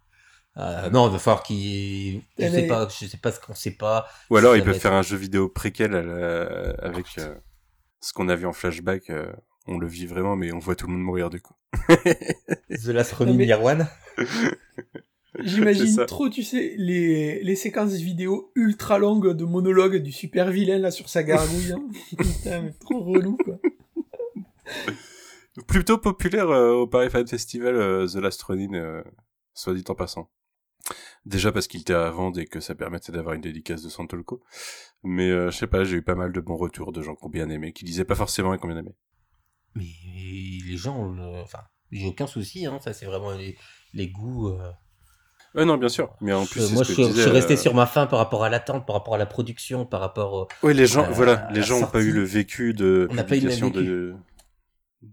[0.58, 2.22] Euh, non, il va falloir qu'il.
[2.38, 4.08] Je sais est- pas, je sais pas ce qu'on sait pas.
[4.30, 7.36] Ou alors, peuvent être- faire un jeu vidéo préquel à la- avec euh,
[8.02, 9.10] ce qu'on a vu en flashback.
[9.10, 9.32] euh,
[9.68, 11.54] on le vit vraiment, mais on voit tout le monde mourir du coup.
[12.70, 13.88] The Last Ronin Non, mais- Year One.
[15.36, 20.50] C'est J'imagine trop, tu sais, les, les séquences vidéo ultra longues de monologues du super
[20.50, 21.72] vilain là sur sa gargouille.
[21.72, 21.88] hein.
[22.18, 23.60] Putain, mais trop relou quoi.
[25.68, 29.04] Plutôt populaire euh, au Paris Fan Festival, euh, The Last Ronin, euh,
[29.54, 30.30] soit dit en passant.
[31.26, 34.42] Déjà parce qu'il était à vendre et que ça permettait d'avoir une dédicace de Santolco.
[35.04, 37.26] Mais euh, je sais pas, j'ai eu pas mal de bons retours de gens qui
[37.26, 38.96] ont bien aimé, qui disaient pas forcément et qui ont bien aimé.
[39.76, 39.86] Mais
[40.66, 41.60] les gens, le- enfin,
[41.92, 43.58] j'ai aucun souci, hein, ça c'est vraiment les,
[43.94, 44.50] les goûts.
[44.50, 44.72] euh.
[45.66, 46.16] Non, bien sûr.
[46.22, 47.58] Mais en plus, Je- c'est moi je, que suis- je je suis disais, resté euh,
[47.58, 50.48] sur ma faim par rapport à l'attente, par rapport à la production, par rapport au.
[50.64, 53.24] Oui, les gens, Euh, voilà, les gens ont pas eu le vécu de On n'a
[53.24, 53.86] pas eu le même publication vécu.
[53.90, 54.16] de,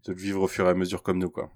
[0.07, 1.51] de le vivre au fur et à mesure comme nous, quoi.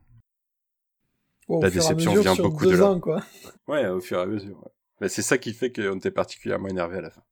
[1.51, 2.87] Bon, La déception mesure, vient beaucoup de là.
[2.87, 3.23] ans, quoi.
[3.67, 4.57] Ouais, au fur et à mesure.
[4.63, 4.71] ouais.
[5.01, 7.23] Mais c'est ça qui fait qu'on était particulièrement énervé à la fin.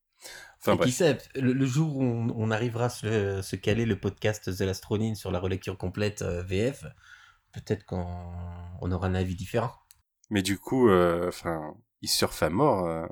[0.61, 0.95] Enfin Et qui bref.
[0.95, 4.61] sait, le, le jour où on, on arrivera à se, se caler le podcast The
[4.63, 6.85] Last Ronin sur la relecture complète euh, VF,
[7.53, 8.07] peut-être qu'on
[8.81, 9.73] on aura un avis différent.
[10.31, 13.07] Mais du coup, euh, enfin, il surfe à mort euh,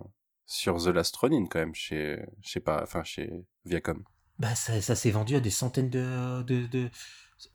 [0.46, 3.30] sur The Last Ronin quand même chez, je sais pas, enfin chez
[3.64, 4.02] Viacom.
[4.38, 6.90] Bah ça, ça s'est vendu à des centaines de, de, de,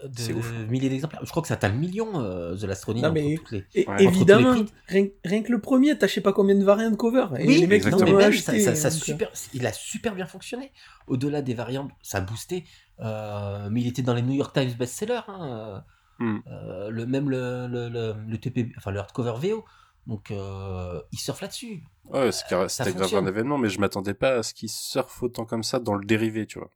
[0.03, 0.51] de C'est ouf.
[0.69, 1.21] milliers d'exemplaires.
[1.23, 3.51] Je crois que ça atteint le million, euh, The Last Ronin, Non, entre mais- toutes
[3.51, 3.85] les...
[3.87, 4.03] Ouais.
[4.03, 4.53] Évidemment,
[4.87, 7.25] rien, rien que le premier, t'as je sais pas combien de variantes cover.
[7.39, 8.75] Et Oui, les mecs, non, mais même, ça, acheté.
[8.75, 10.71] ça- euh, super, il a super bien fonctionné.
[11.07, 12.63] Au-delà des variantes, ça a boosté.
[12.99, 15.21] euh, mais il était dans les New York Times best-sellers.
[15.27, 15.83] Hein,
[16.19, 16.37] Hmm.
[16.51, 19.65] euh, le, même le, le, le, le TP, enfin le hardcover VO.
[20.05, 21.81] Donc euh, il surfe là-dessus.
[22.05, 25.63] Ouais, c'était grave un événement, mais je m'attendais pas à ce qu'il surfe autant comme
[25.63, 26.69] ça dans le dérivé, tu vois.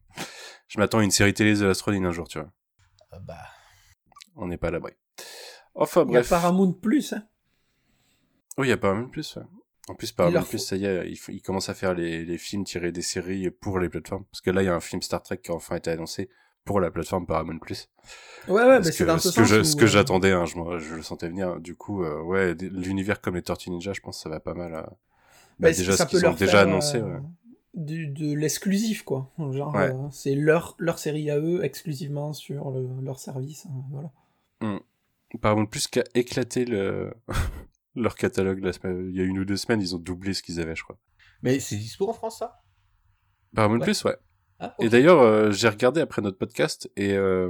[0.68, 2.50] Je m'attends à une série télé The Last Ronin un jour, tu vois.
[3.15, 3.38] Euh, bah,
[4.36, 4.93] On n'est pas à l'abri.
[5.73, 6.30] Enfin Il y a bref.
[6.30, 7.13] Paramount Plus.
[7.13, 7.23] Hein.
[8.58, 9.36] Oui, il y a Paramount Plus.
[9.38, 9.43] ouais.
[9.88, 12.25] En plus, Paramount leur Plus, ça y est, il, f- il commence à faire les,
[12.25, 14.25] les films tirés des séries pour les plateformes.
[14.32, 16.30] Parce que là, il y a un film Star Trek qui a enfin été annoncé
[16.63, 17.88] pour la plateforme Paramount Plus.
[18.47, 19.49] Ouais, ouais, Parce mais que c'est dans ce ce que sens.
[19.56, 21.60] je- où, ce que euh, j'attendais, hein, je, le sentais venir.
[21.60, 24.56] Du coup, euh, ouais, l'univers comme les Tortues Ninja, je pense que ça va pas
[24.56, 24.73] mal.
[24.73, 24.97] à- Bah,
[25.60, 26.97] bah, déjà, ça ce qu'ils ont déjà annoncé.
[26.97, 27.19] euh, ouais.
[27.76, 29.32] Du- de l'exclusif, quoi.
[29.52, 29.92] Genre, Ouais.
[29.92, 33.66] euh, c'est leur, leur série à eux, exclusivement sur le- leur service.
[33.68, 34.80] hein, voilà.
[35.42, 37.14] Paramount Plus qui a éclaté le...
[37.96, 39.10] leur catalogue la semaine.
[39.10, 40.98] Il y a une ou deux semaines, ils ont doublé ce qu'ils avaient, je crois.
[41.42, 42.62] mais c'est dispo en France ça?
[43.54, 43.84] Paramount Ouais.
[43.86, 44.16] Plus, ouais.
[44.60, 47.50] Ah, Et d'ailleurs, euh, j'ai regardé après notre podcast et euh,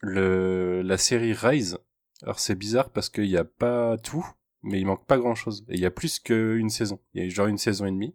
[0.00, 1.78] le la série Rise.
[2.22, 4.26] Alors c'est bizarre parce qu'il n'y a pas tout,
[4.62, 5.64] mais il manque pas grand chose.
[5.68, 6.98] Et il y a plus qu'une saison.
[7.12, 8.14] Il y a genre une saison et demie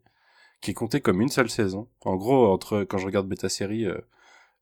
[0.62, 1.89] qui est comptée comme une seule saison.
[2.02, 3.98] En gros, entre quand je regarde bêta série, euh,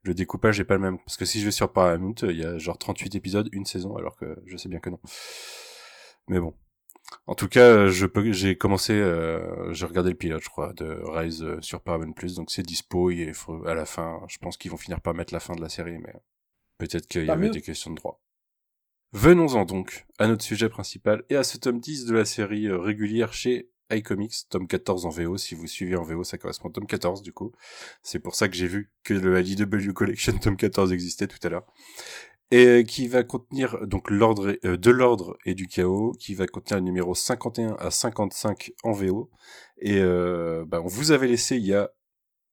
[0.04, 1.00] le découpage est pas le même.
[1.00, 3.96] Parce que si je vais sur Paramount, il y a genre 38 épisodes, une saison,
[3.98, 5.00] alors que je sais bien que non.
[6.28, 6.54] Mais bon.
[7.26, 10.74] En tout cas, euh, je peux, j'ai commencé, euh, j'ai regardé le pilote, je crois,
[10.74, 13.12] de Rise euh, sur Paramount Plus, donc c'est dispo.
[13.12, 15.56] Et il faut- à la fin, je pense qu'ils vont finir par mettre la fin
[15.56, 16.14] de la série, mais
[16.78, 17.52] peut-être qu'il y avait mieux.
[17.52, 18.22] des questions de droit.
[19.14, 22.78] Venons-en donc à notre sujet principal et à ce tome 10 de la série euh,
[22.78, 25.38] régulière chez iComics, tome 14 en VO.
[25.38, 27.52] Si vous suivez en VO, ça correspond au tome 14 du coup.
[28.04, 31.50] C'est pour ça que j'ai vu que le IDW Collection tome 14 existait tout à
[31.50, 31.66] l'heure.
[32.50, 36.48] Et euh, qui va contenir donc l'ordre euh, de l'ordre et du chaos, qui va
[36.48, 39.30] contenir le numéro 51 à 55 en VO.
[39.80, 41.92] Et euh, bah, on vous avait laissé il y a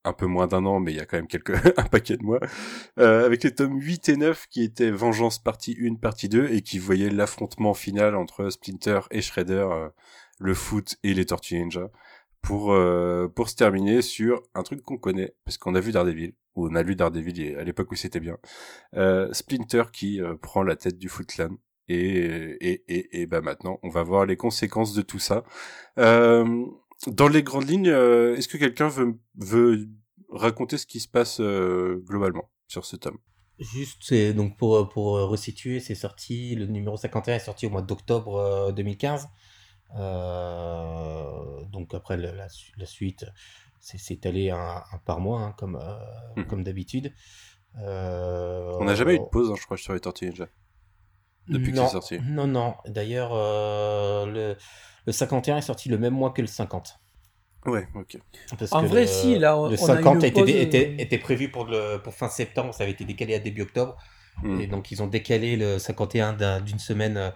[0.04, 2.22] un peu moins d'un an, mais il y a quand même quelques un paquet de
[2.22, 2.40] mois,
[2.98, 6.62] euh, avec les tomes 8 et 9 qui étaient Vengeance partie 1, partie 2, et
[6.62, 9.88] qui voyaient l'affrontement final entre Splinter et Shredder, euh,
[10.38, 11.90] le foot et les Tortues Ninja,
[12.42, 16.34] pour, euh, pour se terminer sur un truc qu'on connaît, parce qu'on a vu Daredevil,
[16.54, 18.38] ou on a lu Daredevil à l'époque où c'était bien,
[18.94, 21.56] euh, Splinter qui euh, prend la tête du Foot Clan.
[21.88, 25.44] Et, et, et, et bah maintenant, on va voir les conséquences de tout ça.
[25.98, 29.86] Dans les grandes lignes, est-ce que quelqu'un veut, veut
[30.30, 33.18] raconter ce qui se passe globalement sur ce tome?
[33.58, 38.36] Juste, donc pour, pour resituer, c'est sorti, le numéro 51 est sorti au mois d'octobre
[38.36, 39.28] euh, 2015.
[39.96, 43.26] Euh, donc après la, la su- la suite,
[43.80, 45.96] c'est allé un, un par mois, hein, comme, euh,
[46.36, 46.46] Mhm.
[46.46, 47.12] comme d'habitude.
[47.80, 50.46] Euh, On n'a jamais eu de pause, hein, je crois, sur les Tortues Ninja.
[51.48, 52.18] depuis que non, c'est sorti.
[52.20, 52.74] Non, non.
[52.86, 54.56] D'ailleurs, euh, le,
[55.06, 56.98] le 51 est sorti le même mois que le 50.
[57.66, 58.18] Ouais, ok.
[58.58, 60.50] Parce En que vrai, le, si, là, on- le on a 50 une était, pause,
[60.50, 63.96] était, était prévu pour, le, pour fin septembre, ça avait été décalé à début octobre.
[64.42, 64.60] Hmm.
[64.60, 67.30] Et donc, ils ont décalé le 51 d'un- d'une semaine euh,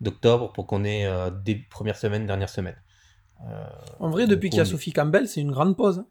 [0.00, 2.76] d'octobre pour qu'on ait euh, des premières semaines, dernière semaine.
[3.48, 3.64] Euh,
[4.00, 6.04] En vrai, depuis qu'il y a Sophie Campbell, c'est une grande pause.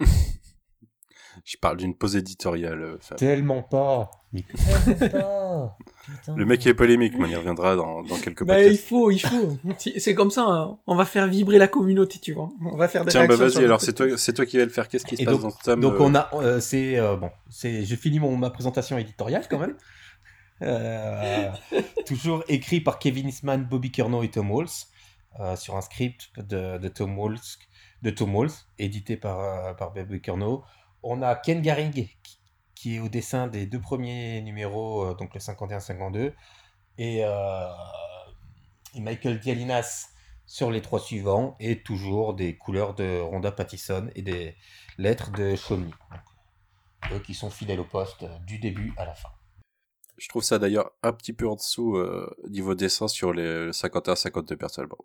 [0.00, 0.06] hein.
[1.44, 2.82] Je parle d'une pause éditoriale.
[2.82, 3.16] euh, Fab.
[3.16, 4.10] Tellement pas.
[4.32, 4.42] Mais
[4.98, 5.76] tellement pas.
[6.04, 6.36] Putain.
[6.36, 9.20] Le mec est polémique, mais on y reviendra dans, dans quelques Bah, il faut, il
[9.20, 9.56] faut.
[9.78, 10.78] C'est comme ça, hein.
[10.86, 12.50] on va faire vibrer la communauté, tu vois.
[12.64, 14.70] On va faire des Tiens, bah vas-y, alors c'est toi, c'est toi qui vas le
[14.70, 14.88] faire.
[14.88, 17.30] Qu'est-ce qui se passe donc- dans ce Donc euh, on a, euh, c'est euh, bon,
[17.48, 19.76] c'est, je finis mon ma présentation éditoriale quand même.
[20.62, 21.50] Euh,
[22.06, 24.68] toujours écrit par Kevin Eastman, Bobby Curnow et Tom Walls
[25.38, 27.38] euh, sur un script de, Tom Walls,
[28.02, 30.64] de Tom édité par euh, Bobby Curnow.
[31.02, 32.08] On a Ken Garing
[32.74, 36.32] qui, est au dessin des deux premiers numéros, donc le 51-52,
[36.98, 37.68] et, euh,
[38.94, 40.08] et Michael Dialinas
[40.46, 44.56] sur les trois suivants, et toujours des couleurs de Rhonda Pattison et des
[44.98, 45.54] lettres de.
[45.70, 45.92] Donc,
[47.12, 49.30] eux qui sont fidèles au poste du début à la fin.
[50.20, 54.54] Je trouve ça d'ailleurs un petit peu en dessous euh, niveau dessin sur les 51-52
[54.56, 54.98] personnellement.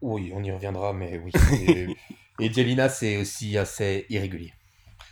[0.00, 1.32] Oui, on y reviendra, mais oui.
[1.68, 1.86] Et,
[2.40, 4.54] et Dialinas, c'est aussi assez irrégulier.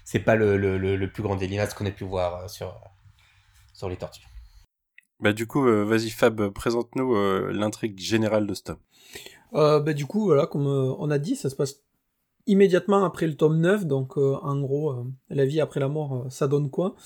[0.05, 2.81] C'est pas le, le, le, le plus grand Dialinas qu'on ait pu voir euh, sur,
[3.75, 4.27] sur les tortues.
[5.21, 8.79] Bah du coup, euh, vas-y Fab, présente-nous euh, l'intrigue générale de ce tome.
[9.53, 11.83] Euh, bah, du coup, voilà, comme euh, on a dit, ça se passe
[12.49, 16.15] immédiatement après le tome 9, donc euh, en gros, euh, la vie après la mort,
[16.15, 16.97] euh, ça donne quoi?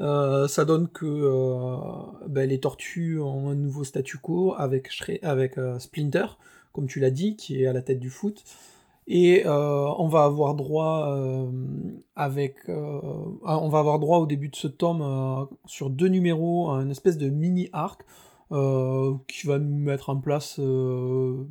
[0.00, 4.88] Ça donne que ben, les tortues ont un nouveau statu quo avec,
[5.22, 6.26] avec Splinter,
[6.72, 8.42] comme tu l'as dit, qui est à la tête du foot.
[9.06, 11.16] Et on va avoir droit
[12.16, 16.90] avec, on va avoir droit au début de ce tome sur deux numéros à une
[16.90, 18.04] espèce de mini arc
[18.50, 21.46] qui va nous mettre en place le,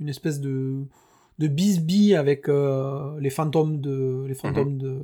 [0.00, 0.84] une espèce de,
[1.38, 5.00] de bisbille avec euh, les fantômes de les fantômes de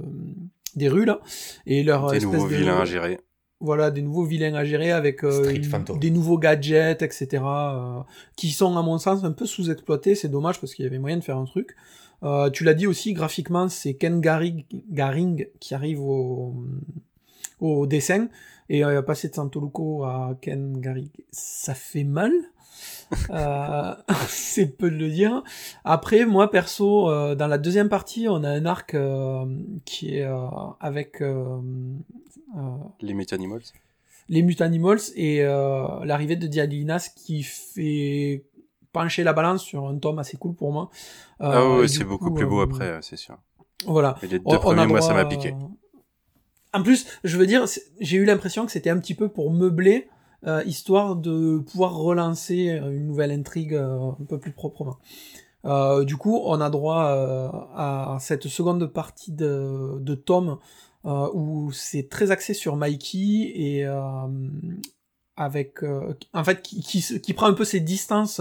[0.77, 1.21] des rues là.
[1.67, 3.19] Et leur Des espèce nouveaux de- vilains à gérer.
[3.61, 5.99] voilà des nouveaux vilains à gérer avec euh, Street une- Phantom.
[5.99, 8.01] des nouveaux gadgets etc euh,
[8.37, 10.15] qui sont à mon sens un peu sous-exploités.
[10.15, 11.75] C'est dommage parce qu'il y avait moyen de faire un truc.
[12.23, 16.55] Euh, tu l'as dit aussi graphiquement c'est Ken Garing, Garing qui arrive au,
[17.61, 18.29] au dessin.
[18.69, 22.31] Et euh, passer de Santoluco à Ken Garing ça fait mal
[23.31, 23.95] euh,
[24.29, 25.43] c'est peu de le dire.
[25.85, 29.45] Après, moi perso, euh, dans la deuxième partie, on a un arc euh,
[29.85, 30.47] qui est euh,
[30.81, 31.59] avec euh,
[32.57, 32.61] euh,
[33.01, 33.63] Les Metanimals.
[34.29, 38.45] les Mutanimals et euh, l'arrivée de Dialinas qui fait
[38.93, 40.91] pencher la balance sur un tome assez cool pour moi.
[41.41, 43.37] Ah du c'est coup, beaucoup plus beau après, c'est sûr.
[43.87, 44.17] Voilà.
[44.23, 45.55] Mais les deux On- on a premiers, moi, ça m'a piqué.
[46.73, 47.65] En plus, je veux dire,
[48.01, 50.09] j'ai eu l'impression que c'était un petit peu pour meubler,
[50.47, 54.97] euh, histoire de pouvoir relancer une nouvelle intrigue euh, un peu plus proprement.
[55.67, 57.03] Euh, du coup, on a droit
[57.75, 60.59] à cette seconde partie de, de tome
[61.05, 63.87] où c'est très axé sur Mikey et
[65.37, 65.83] avec,
[66.33, 68.41] en fait, qui, qui, prend un peu ses distances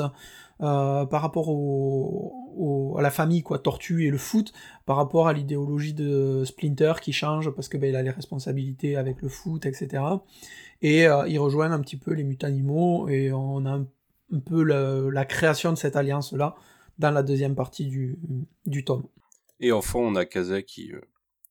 [0.59, 4.53] par rapport au, au- à la famille quoi, Tortue et le foot,
[4.85, 8.95] par rapport à l'idéologie de Splinter qui change parce que ben, il a les responsabilités
[8.95, 10.03] avec le foot, etc.
[10.81, 13.87] Et euh, ils rejoignent un petit peu les mutanimaux et on a un,
[14.33, 16.55] un peu la, la création de cette alliance là
[16.97, 18.17] dans la deuxième partie du,
[18.65, 19.03] du tome.
[19.61, 21.01] Et en fond, on a Kaza qui, euh,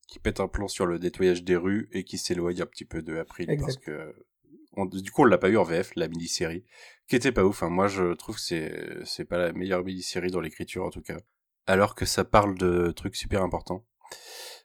[0.06, 3.02] qui pète un plan sur le nettoyage des rues et qui s'éloigne un petit peu
[3.02, 3.64] de April Exact.
[3.66, 4.14] parce que
[4.78, 6.64] on- du coup on l'a pas eu en VF la mini-série
[7.08, 7.56] qui était pas ouf.
[7.62, 11.02] Enfin, moi je trouve que c'est c'est pas la meilleure mini-série dans l'écriture en tout
[11.02, 11.18] cas.
[11.66, 13.84] Alors que ça parle de trucs super importants.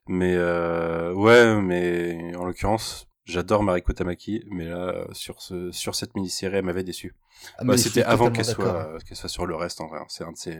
[0.07, 6.13] Mais euh, ouais, mais en l'occurrence, j'adore Mariko Tamaki, mais là sur ce sur cette
[6.15, 7.15] mini-série, elle m'avait déçu.
[7.57, 9.99] Ah, Bah, c'était avant qu'elle soit qu'elle soit sur le reste en vrai.
[9.99, 10.05] hein.
[10.09, 10.59] C'est un de ces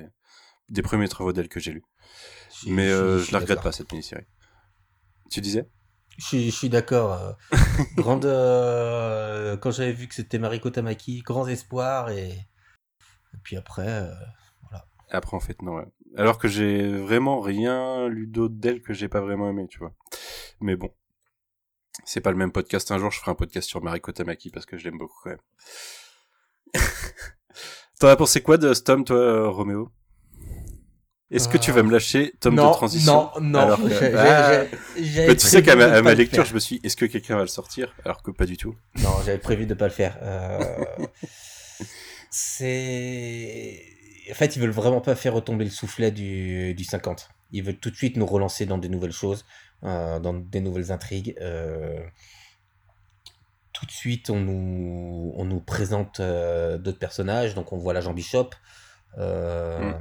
[0.70, 1.84] des premiers travaux d'elle que j'ai lu.
[2.68, 4.26] Mais euh, je la regrette pas cette mini-série.
[5.30, 5.68] Tu disais?
[6.17, 7.13] Je suis, je suis d'accord.
[7.13, 7.32] euh,
[7.97, 13.88] grande, euh, quand j'avais vu que c'était Mariko Tamaki, grands espoirs et, et puis après,
[13.88, 14.14] euh,
[15.11, 15.76] Et Après en fait non.
[15.78, 15.86] Ouais.
[16.16, 19.93] Alors que j'ai vraiment rien lu d'autre d'elle que j'ai pas vraiment aimé, tu vois.
[20.61, 20.93] Mais bon,
[22.05, 22.91] c'est pas le même podcast.
[22.91, 25.32] Un jour, je ferai un podcast sur Mariko Tamaki parce que je l'aime beaucoup quand
[25.32, 25.39] même.
[27.99, 29.91] T'en as pensé quoi de ce tome, toi, Roméo?
[31.34, 33.59] Est-ce que tu vas me lâcher tome non, de transition non, non.
[33.59, 34.63] Alors que- j'ai- Ah.
[34.95, 37.05] j'ai- j'avais Mais tu sais qu'à ma, à lecture, je me suis dit, est-ce que
[37.05, 38.75] quelqu'un va le sortir Alors que pas du tout.
[39.01, 40.17] Non, j'avais prévu de pas le faire.
[40.21, 40.59] Euh,
[42.29, 43.81] c'est.
[44.31, 47.29] En fait, ils veulent vraiment pas faire retomber le soufflet du, du 50.
[47.51, 49.45] Ils veulent tout de suite nous relancer dans des nouvelles choses,
[49.84, 51.36] euh, dans des nouvelles intrigues.
[51.41, 51.99] euh,
[53.73, 57.55] tout de suite, on nous, on nous présente euh, d'autres personnages.
[57.55, 58.51] Donc, on voit l'agent Bishop.
[59.17, 59.91] euh,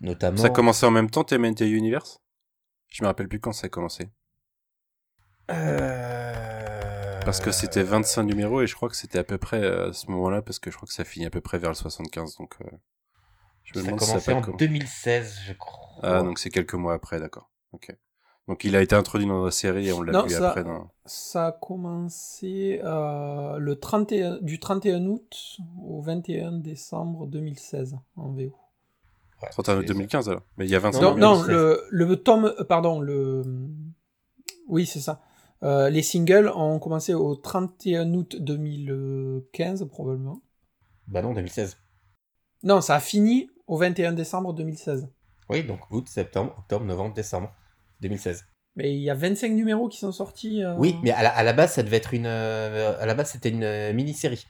[0.00, 0.36] Notamment.
[0.36, 2.20] Ça a commencé en même temps, TMNT Universe?
[2.88, 4.08] Je me rappelle plus quand ça a commencé.
[5.50, 9.90] Euh, Parce que c'était 25 numéros et je crois que c'était à peu près euh,
[9.90, 11.74] à ce moment-là, parce que je crois que ça finit à peu près vers le
[11.74, 12.36] 75.
[12.38, 12.66] Donc, euh,
[13.64, 15.80] je me Ça a demande si ça a commencé pas en comm- 2016, je crois.
[16.02, 17.50] Ah, donc c'est quelques mois après, d'accord.
[17.72, 17.94] Ok.
[18.46, 20.90] Donc il a été introduit dans la série et on l'a vu ça- après dans.
[21.06, 28.54] Ça a commencé euh, le 31, du 31 août au 21 décembre 2016 en VO.
[29.44, 30.42] Ouais, 31 août c'est- 2015 alors.
[30.56, 31.36] Mais il y a 25 Non, numéros.
[31.36, 33.42] non, le, le tome, euh, pardon, le,
[34.68, 35.20] oui, c'est ça.
[35.62, 40.42] Euh, les singles ont commencé au 31 août 2015 probablement.
[41.06, 41.76] Bah non, 2016.
[42.62, 45.08] Non, ça a fini au 21 décembre 2016.
[45.50, 47.52] Oui, donc août, septembre, octobre, novembre, décembre
[48.00, 48.44] 2016.
[48.76, 50.62] Mais il y a 25 numéros qui sont sortis.
[50.64, 52.26] euh, Oui, mais à la, à la base, ça devait être une.
[52.26, 54.46] euh, à la base, c'était une euh, mini-série.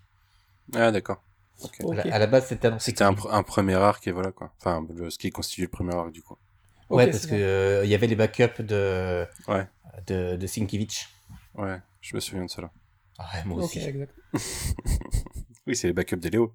[0.74, 1.22] Ah, d'accord.
[1.62, 1.76] Ok.
[1.84, 1.98] Ok.
[1.98, 2.86] À, la, à la base, c'était annoncé.
[2.90, 4.52] C'était un, pr- un premier arc et voilà quoi.
[4.58, 6.36] Enfin, le- ce qui constitue le premier arc du coup.
[6.90, 9.26] Ouais, parce que euh, il y avait les backups de.
[9.48, 9.66] Ouais.
[10.06, 11.06] De, de Sienkiewicz.
[11.54, 12.70] Ouais, je me souviens de cela.
[13.18, 13.78] Ah ouais, moi aussi.
[13.78, 14.12] exact.
[15.66, 16.54] Oui, c'est les backups des Léo.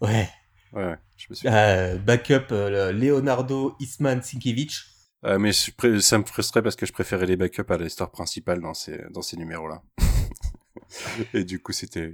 [0.00, 0.28] Ouais.
[0.72, 1.54] Ouais, je me souviens.
[1.54, 4.84] Euh, backup euh, le Leonardo Isman Sienkiewicz.
[5.24, 8.60] Euh, mais je ça me frustrait parce que je préférais les backups à l'histoire principale
[8.60, 9.82] dans ces, dans ces numéros-là.
[11.34, 12.12] et du coup, c'était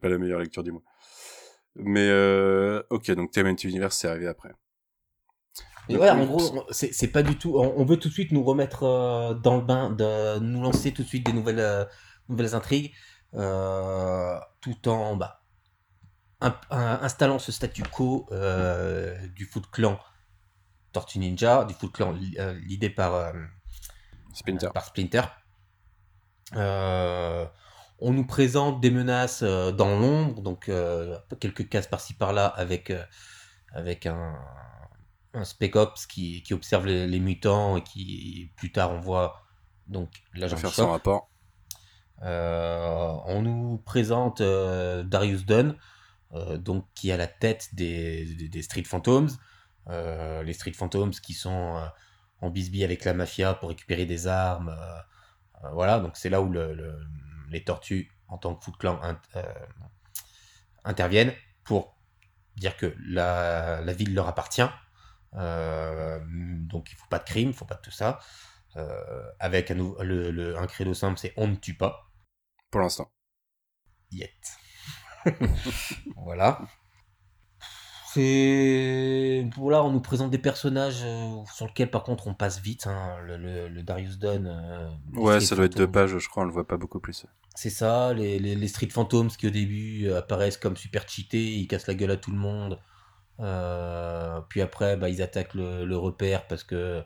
[0.00, 0.82] pas la meilleure lecture du mois.
[1.76, 4.52] Mais euh, ok, donc TMNT Universe, c'est arrivé après.
[5.88, 7.58] Et oui, en gros, c'est pas du tout.
[7.58, 10.92] On, on veut tout de suite nous remettre euh, dans le bain, de nous lancer
[10.92, 11.84] tout de suite des nouvelles, euh,
[12.28, 12.92] nouvelles intrigues,
[13.34, 15.42] euh, tout en bah,
[16.40, 18.26] un- un- installant ce statu quo
[19.34, 19.98] du Foot Clan
[20.92, 23.32] Tortue Ninja, du Foot Clan li- l'idée par,
[24.34, 24.70] Splinter.
[24.72, 25.22] par Splinter.
[27.98, 32.90] On nous présente des menaces euh, dans l'ombre, donc euh, quelques cases par-ci par-là avec,
[32.90, 33.02] euh,
[33.72, 34.34] avec un,
[35.32, 39.42] un Spec Ops qui, qui observe les, les mutants et qui plus tard on voit
[39.86, 41.30] donc l'agent faire son rapport.
[42.22, 45.76] Euh, on nous présente euh, Darius Dunn,
[46.32, 49.28] euh, donc qui est à la tête des, des, des Street Phantoms.
[49.88, 51.80] Les Street Phantoms qui sont
[52.40, 54.74] en bisbille avec la mafia pour récupérer des armes.
[55.72, 56.98] voilà, donc c'est là où le- le-
[57.50, 59.42] les tortues, en tant que Foot Clan, int- euh,
[60.84, 61.32] interviennent
[61.64, 61.96] pour
[62.56, 64.68] dire que la, la ville leur appartient.
[65.34, 68.20] Euh, donc il faut pas de crime, il faut pas de tout ça.
[68.76, 72.10] Euh, avec un, le- un credo simple, c'est on ne tue pas.
[72.70, 73.10] Pour l'instant.
[74.10, 74.56] Yet.
[76.16, 76.60] voilà.
[78.14, 79.48] C'est.
[79.56, 82.86] Voilà, on nous présente des personnages euh, sur lesquels, par contre, on passe vite.
[82.86, 83.16] hein.
[83.26, 84.46] Le, le- le Darius Dunn.
[84.46, 87.26] euh, Ouais, ça doit être deux pages, je crois, on le voit pas beaucoup plus.
[87.56, 91.54] C'est ça, les, les, les Street Phantoms qui, au début, euh, apparaissent comme super cheatés,
[91.54, 92.80] ils cassent la gueule à tout le monde.
[93.40, 97.02] Euh, puis après, bah, ils attaquent le, le repère parce que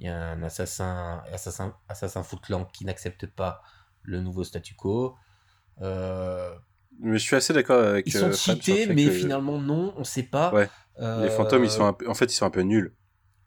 [0.00, 3.62] il y a un assassin, assassin, assassin Foot Clan qui n'accepte pas
[4.02, 5.14] le nouveau statu quo.
[7.02, 8.06] Euh, Mais je suis assez d'accord avec.
[8.06, 10.52] ils euh, sont le cheatés, mais que finalement non, on sait pas.
[10.52, 10.68] Ouais.
[11.00, 12.08] Euh, Les fantômes, ils sont peu...
[12.08, 12.94] en fait, ils sont un peu nuls.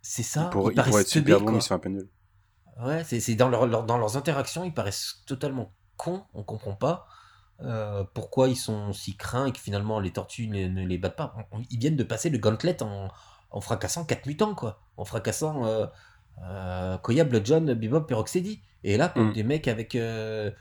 [0.01, 0.45] C'est ça.
[0.51, 2.09] Pourraient, ils ils pourraient être super bons, mais ils sont un peu nuls.
[2.83, 7.07] Ouais, c'est dans, leur, leur- dans leurs interactions, ils paraissent totalement cons, on comprend pas
[7.61, 11.15] euh, pourquoi ils sont si craints et que finalement les tortues ne, ne les battent
[11.15, 11.33] pas.
[11.51, 13.07] On- on- Ils viennent de passer le gauntlet en,
[13.49, 14.79] en fracassant quatre mutants, quoi.
[14.95, 15.87] En fracassant euh,
[16.43, 18.61] euh, Koya, Bloodjohn, Bebop et Rocksteady.
[18.83, 19.33] Et là, Mm.
[19.33, 20.51] des mecs avec, euh,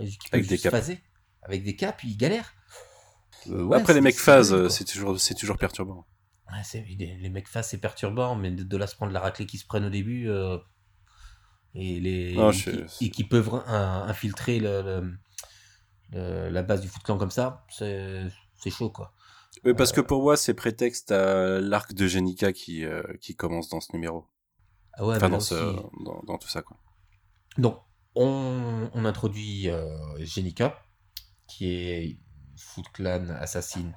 [0.00, 1.00] qui peuvent Avec des phaser.
[1.42, 2.52] Avec des capes, ils galèrent.
[3.48, 4.70] Euh, ouais, Après, les mecs c'est phase, dingue, euh, quoi.
[4.70, 6.06] c'est toujours, c'est toujours perturbant.
[6.50, 9.20] Ouais, c'est- les, les mecs face, c'est perturbant, mais de, de là se prendre la
[9.20, 10.58] raclée qui se prennent au début euh,
[11.74, 15.18] et, les, Non, et je- qui, et qui peuvent un- infiltrer le, le-
[16.12, 18.26] le- la base du Foot Clan comme ça, c'est
[18.60, 19.12] c'est chaud quoi.
[19.64, 23.68] Oui, parce que pour moi, c'est prétexte à l'arc de Genica qui, euh, qui commence
[23.68, 24.26] dans ce numéro.
[24.94, 26.76] Ah ouais, enfin, là dans, ce, aussi- dans, dans tout ça, quoi.
[27.56, 27.80] Donc,
[28.14, 29.86] on, on introduit euh,
[30.24, 30.80] Jenica,
[31.48, 32.20] qui est
[32.56, 33.92] Foot Clan assassine,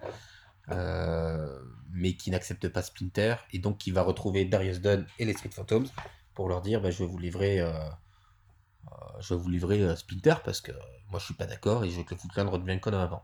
[0.70, 1.60] euh,
[1.92, 5.50] mais qui n'accepte pas Splinter, et donc qui va retrouver Darius Dunn et les Street
[5.52, 5.88] Phantoms
[6.34, 10.62] pour leur dire bah, je vais vous livrer, euh, euh, je vous livrer Splinter parce
[10.62, 10.72] que
[11.10, 13.24] moi je suis pas d'accord et je veux que le Foot Clan redevienne comme avant.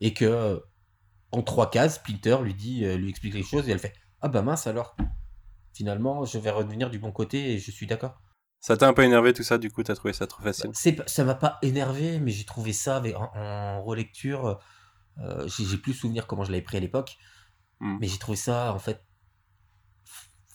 [0.00, 0.62] Et que
[1.32, 4.42] en trois cases, Splinter lui dit, lui explique les choses et elle fait ah bah
[4.42, 4.96] mince alors.
[5.72, 8.20] Finalement, je vais redevenir du bon côté et je suis d'accord.
[8.66, 10.72] Ça t'a un peu énervé tout ça, du coup, t'as trouvé ça trop facile
[11.06, 14.58] ça m'a pas énervé, mais j'ai trouvé ça avec, en, en relecture.
[15.18, 17.16] euh, j'ai, plus souvenir comment je l'avais pris à l'époque,
[17.78, 17.98] Hmm.
[18.00, 19.04] mais j'ai trouvé ça en fait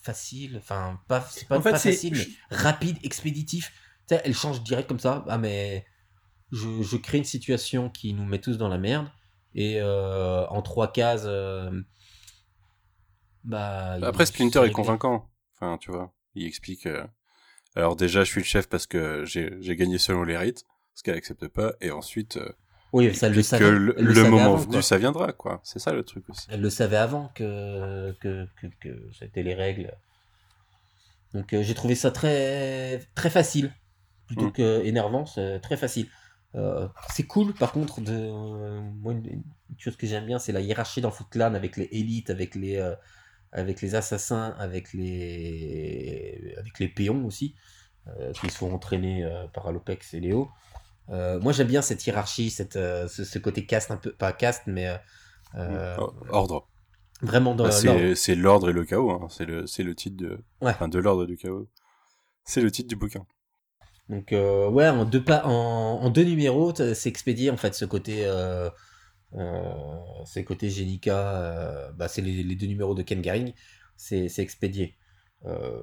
[0.02, 0.58] facile.
[0.58, 3.72] Enfin, pas, c'est pas, En fait, pas facile, mais rapide, expéditif.
[4.08, 5.24] Tu sais, elle change direct comme ça.
[5.28, 5.86] Ah, mais
[6.50, 9.08] je, je crée une situation qui nous met tous dans la merde.
[9.54, 11.70] Et euh, en trois cases, euh,
[13.44, 13.98] bah.
[14.02, 15.30] Après, Splinter est convaincant.
[15.54, 16.86] Enfin, tu vois, il explique.
[17.76, 20.64] Alors déjà, je suis le chef parce que j'ai gagné selon les rites,
[20.94, 22.52] ce qu'elle accepte pas, et ensuite, euh,
[22.92, 23.70] Oui, ça elle le explique savait.
[23.70, 24.82] que le, moment avant, venu, quoi.
[24.82, 25.60] ça viendra, quoi.
[25.64, 26.46] C'est ça le truc aussi.
[26.50, 29.90] Elle le savait avant que, que, que, que c'était les règles.
[31.32, 33.72] Donc euh, j'ai trouvé ça très, très facile.
[34.26, 34.52] Plutôt Mm.
[34.52, 36.08] que énervant, c'est très facile.
[36.54, 39.42] Euh, c'est cool par contre de euh, moi une,
[39.78, 42.76] chose que j'aime bien c'est la hiérarchie dans Foot Clan avec les élites avec les
[43.52, 47.54] avec les assassins avec les avec les péons aussi
[48.08, 50.48] euh, qui sont entraînés euh, par Alopex et Léo
[51.10, 54.32] Euh, moi j'aime bien cette hiérarchie cette euh, ce, ce côté caste un peu pas
[54.32, 54.96] caste mais euh,
[55.56, 56.68] euh, Oh, Ordre.
[57.22, 57.70] vraiment dans Bah,
[58.14, 59.10] c'est l'ordre et le chaos.
[59.10, 59.26] Hein.
[59.28, 60.30] C'est le c'est le titre de
[60.60, 60.70] Ouais.
[60.70, 61.68] enfin de l'ordre et du chaos.
[62.44, 63.24] C'est le titre du bouquin.
[64.08, 67.84] Donc euh, ouais, en deux pas, en, en deux numéros, c'est expédié en fait ce
[67.84, 68.24] côté,
[70.26, 73.52] c'est côté Génica, euh, bah, c'est les, les deux numéros de Ken Garing,
[73.96, 74.96] c'est expédié.
[75.46, 75.80] Euh,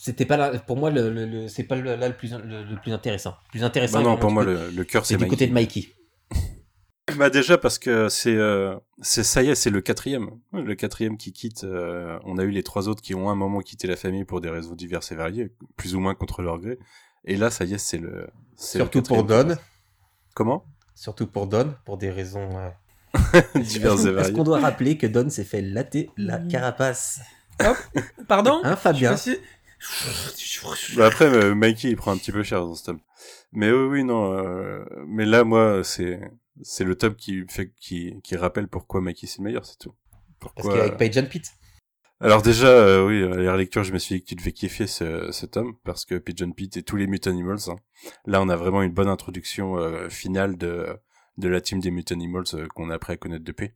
[0.00, 2.62] C'était pas là, pour moi, le, le- le- c'est pas le- là le plus, le,
[2.64, 3.34] le plus intéressant.
[3.50, 5.88] Plus intéressant, Bah non, pour moi le, cœur c'est c'est du côté de Mikey.
[7.16, 11.16] Bah déjà parce que c'est euh, c'est ça y est, c'est le quatrième, le quatrième
[11.16, 11.64] qui quitte.
[11.64, 14.24] euh, on a eu les trois autres qui ont à un moment quitté la famille
[14.26, 16.78] pour des raisons diverses et variées, plus ou moins contre leur gré.
[17.24, 19.24] Et là, ça y est, c'est le c'est le Surtout pour.
[19.24, 19.56] Don,
[20.34, 20.64] Comment?
[20.98, 24.32] Surtout pour Don, pour des raisons euh, Diverses et Est-ce variées.
[24.32, 27.20] qu'on doit rappeler que Don s'est fait latter la carapace?
[28.26, 28.60] Pardon?
[28.64, 29.16] Hein, Fabien?
[30.96, 33.00] Bah après, Mikey, il prend un petit peu cher dans ce tome.
[33.52, 34.32] Mais oui, oui, non.
[34.32, 36.20] euh, mais là, moi, c'est
[36.62, 39.94] c'est le tome qui fait qui qui rappelle pourquoi Mikey c'est le meilleur, c'est tout.
[40.40, 41.52] Parce Pourquoi qu'avec Page and Pete.
[42.20, 44.88] Alors déjà, euh, oui, à la relecture, je me suis dit que tu devais kiffer
[44.88, 47.76] ce, ce tome, parce que Pigeon Pete et tous les Mutant Animals, hein,
[48.26, 50.98] là on a vraiment une bonne introduction euh, finale de,
[51.36, 52.18] de la team des Mutant
[52.54, 53.70] euh, qu'on a appris à connaître depuis.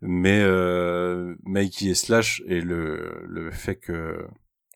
[0.00, 4.24] Mais euh, Mikey et Slash et le, le fait que...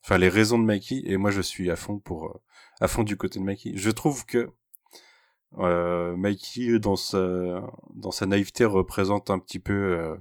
[0.02, 2.26] Enfin, les raisons de Mikey, et moi je suis à fond pour...
[2.26, 2.40] euh,
[2.80, 3.72] à fond du côté de Mikey.
[3.76, 4.50] Je trouve que
[5.56, 7.62] Mikey, dans sa,
[7.94, 10.16] dans sa naïveté, représente un petit peu...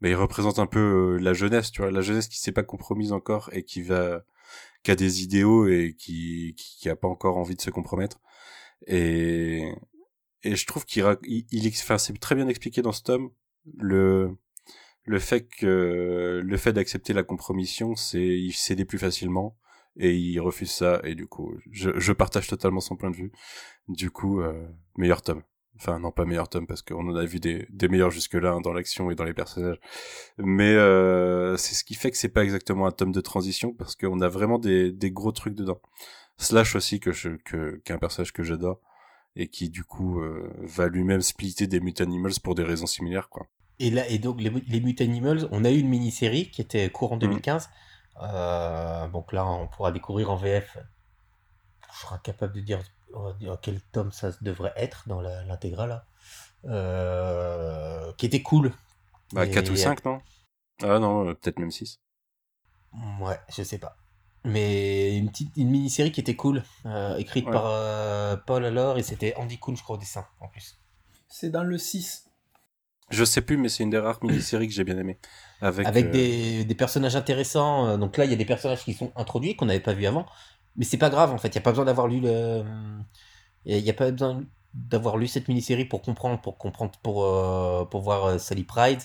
[0.00, 2.62] mais il représente un peu euh, la jeunesse, tu vois, la jeunesse qui s'est pas
[2.62, 4.24] compromise encore et qui va,
[4.82, 8.20] qui a des idéaux et qui, qui, a pas encore envie de se compromettre.
[8.86, 9.72] Et,
[10.42, 13.30] et je trouve qu'il, il, il enfin, c'est très bien expliqué dans ce tome,
[13.76, 14.36] le,
[15.04, 19.56] le fait que, le fait d'accepter la compromission, c'est, il cédait plus facilement
[19.96, 23.32] et il refuse ça et du coup, je, je partage totalement son point de vue.
[23.88, 25.42] Du coup, euh, meilleur tome.
[25.80, 28.60] Enfin, non, pas meilleur tome, parce qu'on en a vu des, des meilleurs jusque-là hein,
[28.60, 29.78] dans l'action et dans les personnages.
[30.36, 33.94] Mais euh, c'est ce qui fait que c'est pas exactement un tome de transition, parce
[33.94, 35.80] qu'on a vraiment des, des gros trucs dedans.
[36.36, 38.80] Slash aussi, que je, que, qui est un personnage que j'adore,
[39.36, 43.28] et qui du coup euh, va lui-même splitter des Mutant Animals pour des raisons similaires,
[43.28, 43.46] quoi.
[43.78, 46.90] Et, là, et donc, les, les Mutant Animals, on a eu une mini-série qui était
[46.90, 47.20] courant Mm.
[47.20, 47.70] 2015.
[48.20, 50.76] Euh, donc là, on pourra découvrir en VF.
[51.98, 52.80] Je serai capable de dire,
[53.62, 55.88] quel tome ça devrait être dans l'intégrale.
[55.88, 56.04] là.
[56.64, 58.72] Euh, qui était cool.
[59.32, 60.20] Bah, Et- 4 ou 5, non?
[60.82, 62.00] Ah non, euh, peut-être même 6.
[63.20, 63.96] Ouais, je sais pas.
[64.44, 67.52] Mais une petite une mini-série qui était cool, euh, écrite Ouais.
[67.52, 70.78] par euh, Paul alors, et c'était Andy Kuhn, je crois, au dessin, en plus.
[71.28, 72.24] C'est dans le 6.
[73.10, 75.18] Je sais plus, mais c'est une des rares mini-séries que j'ai bien aimé.
[75.60, 77.98] Avec, avec euh, des, des personnages intéressants.
[77.98, 80.26] Donc là, il y a des personnages qui sont introduits qu'on n'avait pas vu avant,
[80.78, 81.48] mais c'est pas grave en fait.
[81.48, 82.64] Il y a pas besoin d'avoir lu le,
[83.66, 87.84] il y a pas besoin d'avoir lu cette mini-série pour comprendre, pour comprendre, pour euh,
[87.84, 89.00] pour voir euh, Sally Pride,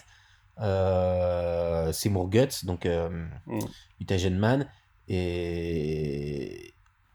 [0.62, 3.10] euh, Seymour Guts, donc euh,
[3.48, 3.60] Mm.
[4.00, 4.70] Mutagen Man
[5.08, 6.74] et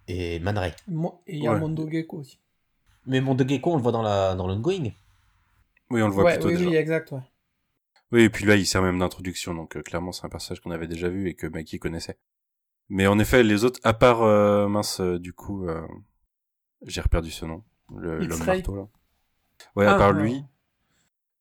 [0.08, 0.72] et Man Ray.
[0.88, 1.60] Mo- Et il y a Ouais.
[1.60, 2.38] Mondo Gecko aussi.
[3.06, 4.90] Mais mon de Gecko, on le voit dans la dans l'ongoing.
[5.90, 6.68] Oui, on le voit Ouais, plutôt oui, déjà.
[6.68, 7.12] oui, exact.
[7.12, 7.20] Ouais.
[8.12, 10.70] Oui, et puis là, il sert même d'introduction, donc euh, clairement, c'est un personnage qu'on
[10.70, 12.18] avait déjà vu et que Mikey connaissait.
[12.88, 15.86] Mais en effet, les autres, à part euh, mince, euh, du coup, euh,
[16.86, 17.62] j'ai reperdu ce nom,
[17.94, 18.88] le- l'homme marteau là.
[19.76, 20.22] Ouais, à Ah, part ouais.
[20.22, 20.42] lui,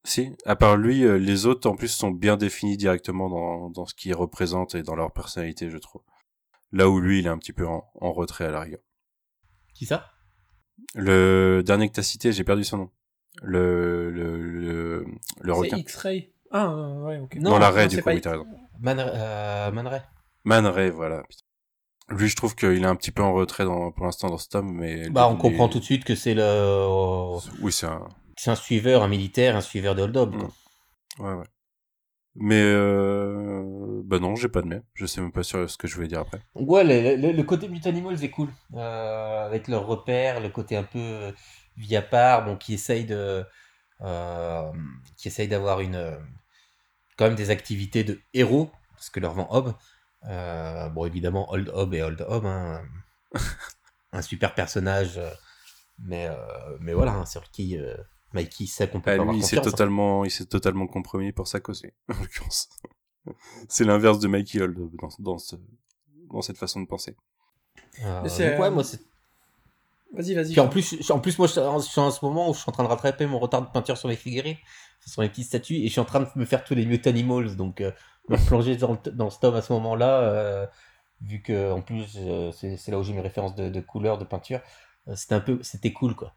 [0.04, 3.86] si, à part lui, euh, les autres en plus sont bien définis directement dans, dans
[3.86, 6.02] ce qu'ils représentent et dans leur personnalité, je trouve.
[6.72, 8.82] Là où lui, il est un petit peu en, en retrait à la rigueur.
[9.74, 10.12] Qui ça?
[10.96, 12.92] Le dernier que t'as cité, j'ai perdu son nom.
[13.42, 15.06] Le le le,
[15.42, 15.78] le C'est requin.
[15.78, 16.34] X-Ray.
[16.52, 16.74] Ah,
[17.04, 17.36] ouais, ok.
[17.36, 18.46] Non, Non, la raie, du coup, pas- oui, t'as raison.
[18.80, 20.02] Man, euh, Man Ray.
[20.48, 21.24] Man Ray, voilà.
[22.10, 24.48] Lui, je trouve qu'il est un petit peu en retrait dans, pour l'instant dans ce
[24.48, 25.10] tome, mais...
[25.10, 26.88] Bah, on les- comprend tout de suite que c'est le
[27.62, 28.08] Oui, c'est un...
[28.38, 30.30] c'est un suiveur, un militaire, un suiveur de hold-up.
[30.32, 30.48] quoi.
[31.20, 31.24] Mm.
[31.26, 31.46] Ouais, ouais.
[32.36, 34.84] Mais euh, bah non, j'ai pas de mais.
[34.94, 36.40] Je sais même pas sur ce que je voulais dire après.
[36.56, 38.50] Ouais, le, le- le côté Mutanimals est cool.
[38.76, 41.34] Euh, avec leurs repères, le côté un peu
[41.96, 43.44] à part, bon, qui essaye de...
[44.02, 44.72] euh,
[45.18, 46.18] qui essaye d'avoir une...
[47.18, 49.74] quand même des activités de héros, ce que leur vend Hob.
[50.28, 52.82] Euh, bon, évidemment, Old Hob et Old Hob, hein.
[54.12, 55.30] un super personnage, euh,
[56.00, 56.36] mais, euh,
[56.80, 57.96] mais voilà, hein, sur qui euh,
[58.34, 59.62] Mikey sait qu'on peut Ah, pas avoir lui, il s'est hein.
[59.62, 62.70] totalement, il s'est totalement compromis pour sa cause, en l'occurrence.
[63.68, 65.56] C'est l'inverse de Mikey Hold dans, dans, ce-
[66.32, 67.16] dans cette façon de penser.
[68.04, 69.00] Euh, c'est, donc ouais, moi, c'est
[70.14, 70.52] Vas-y, vas-y.
[70.54, 72.70] Puis en plus, je- en plus moi, je suis en ce moment où je suis
[72.70, 74.56] en train de rattraper mon retard de peinture sur mes figurines,
[75.06, 77.56] sur les petites statues, et je suis en train de me faire tous les Mutanimals,
[77.58, 77.92] donc euh,
[78.36, 80.66] plonger dans, ce tome à ce moment-là, euh,
[81.22, 84.60] vu que en plus euh, c'est là où j'ai mes références de, couleurs, de peinture,
[85.08, 86.34] euh, c'était un peu, c'était cool quoi.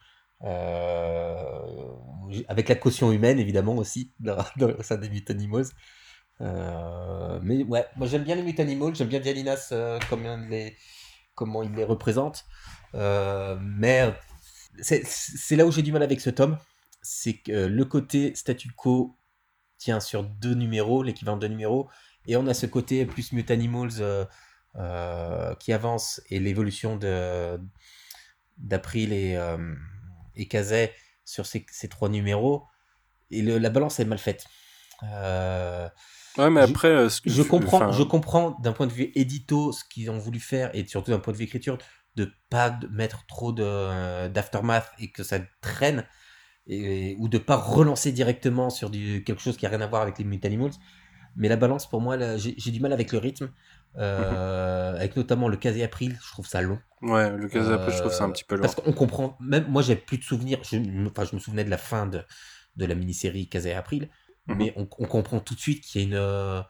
[2.49, 5.66] Avec la caution humaine évidemment aussi dans, dans- au sein des Mutanimals.
[6.41, 9.72] Mais ouais, moi j'aime bien les Mutanimals, j'aime bien Dialinas
[10.09, 12.47] comment, il les, représente.
[12.95, 14.14] Mais
[14.80, 16.59] c'est là où j'ai du mal avec ce tome.
[17.03, 19.16] C'est que le côté statu quo
[19.80, 21.88] tient sur deux numéros, l'équivalent de deux numéros,
[22.26, 24.24] et on a ce côté plus Mutanimals euh,
[24.76, 27.58] euh, qui avance et l'évolution de
[28.58, 29.74] d'April et, euh,
[30.36, 30.92] et Kazay
[31.24, 32.66] sur ces, ces trois numéros.
[33.30, 34.44] Et le- la balance est mal faite.
[36.38, 39.82] Ouais, mais Je- après, je tu- comprends, je comprends d'un point de vue édito ce
[39.84, 41.78] qu'ils ont voulu faire et surtout d'un point de vue écriture
[42.16, 46.04] de pas mettre trop de d'aftermath et que ça traîne
[46.66, 50.02] et, ou de pas relancer directement sur du quelque chose qui a rien à voir
[50.02, 50.72] avec les Mutanimals.
[51.36, 53.50] Mais la balance pour moi, j'ai du mal avec le rythme,
[53.98, 56.78] euh, avec notamment le casé April, je trouve ça long.
[57.02, 58.72] Ouais, le cas après, je trouve ça un Euh, petit peu lourd.
[58.72, 60.76] Parce qu'on comprend, même moi j'ai plus de souvenirs, je,
[61.08, 62.22] enfin, je me souvenais de la fin de,
[62.76, 64.11] de la mini-série Casé April,
[64.48, 64.58] Mhm.
[64.58, 66.14] mais on, on comprend tout de suite qu'il y a une.
[66.14, 66.62] euh,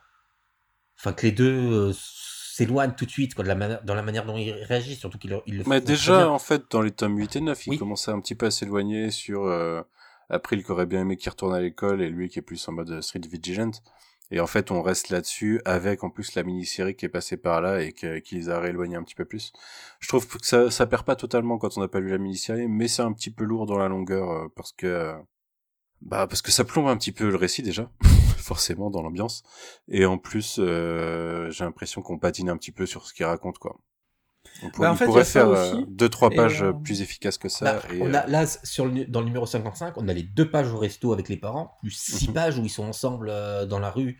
[0.99, 1.93] Enfin, que les deux
[2.67, 5.19] s'éloignent tout de suite quoi, de la manière- dans la manière dont ils réagissent, surtout
[5.19, 7.71] qu'ils le, ils le Mais déjà, en fait, dans les tomes 8 et 9, il
[7.71, 7.79] Oui.
[7.79, 9.83] commençait un petit peu à s'éloigner sur euh,
[10.29, 12.73] April qui aurait bien aimé qu'il retourne à l'école et lui qui est plus en
[12.73, 13.71] mode Street Vigilant.
[14.33, 17.61] Et en fait, on reste là-dessus avec en plus la mini-série qui est passée par
[17.61, 19.53] là et que- qui les a rééloignés un petit peu plus.
[19.99, 22.69] Je trouve que ça, ça perd pas totalement quand on n'a pas lu la mini-série,
[22.69, 25.15] mais c'est un petit peu lourd dans la longueur euh, parce que euh,
[26.01, 27.91] bah parce que ça plombe un petit peu le récit déjà,
[28.51, 29.45] forcément dans l'ambiance.
[29.89, 33.59] Et en plus, euh, j'ai l'impression qu'on patine un petit peu sur ce qu'il raconte
[33.59, 33.77] quoi.
[34.65, 35.77] On pourrait, Bah, en fait, pourrait faire aussi.
[35.83, 37.65] euh, deux trois pages euh, plus efficaces que ça.
[37.75, 40.51] Bah, et, on a, là, sur le, dans le numéro 55, on a les deux
[40.51, 42.35] pages au resto avec les parents, plus six Mhm.
[42.35, 43.29] pages où ils sont ensemble
[43.69, 44.19] dans la rue.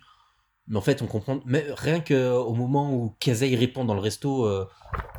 [0.69, 1.41] Mais en fait, on comprend.
[1.47, 4.65] Mais rien qu'au moment où Kazay répond dans le resto, euh,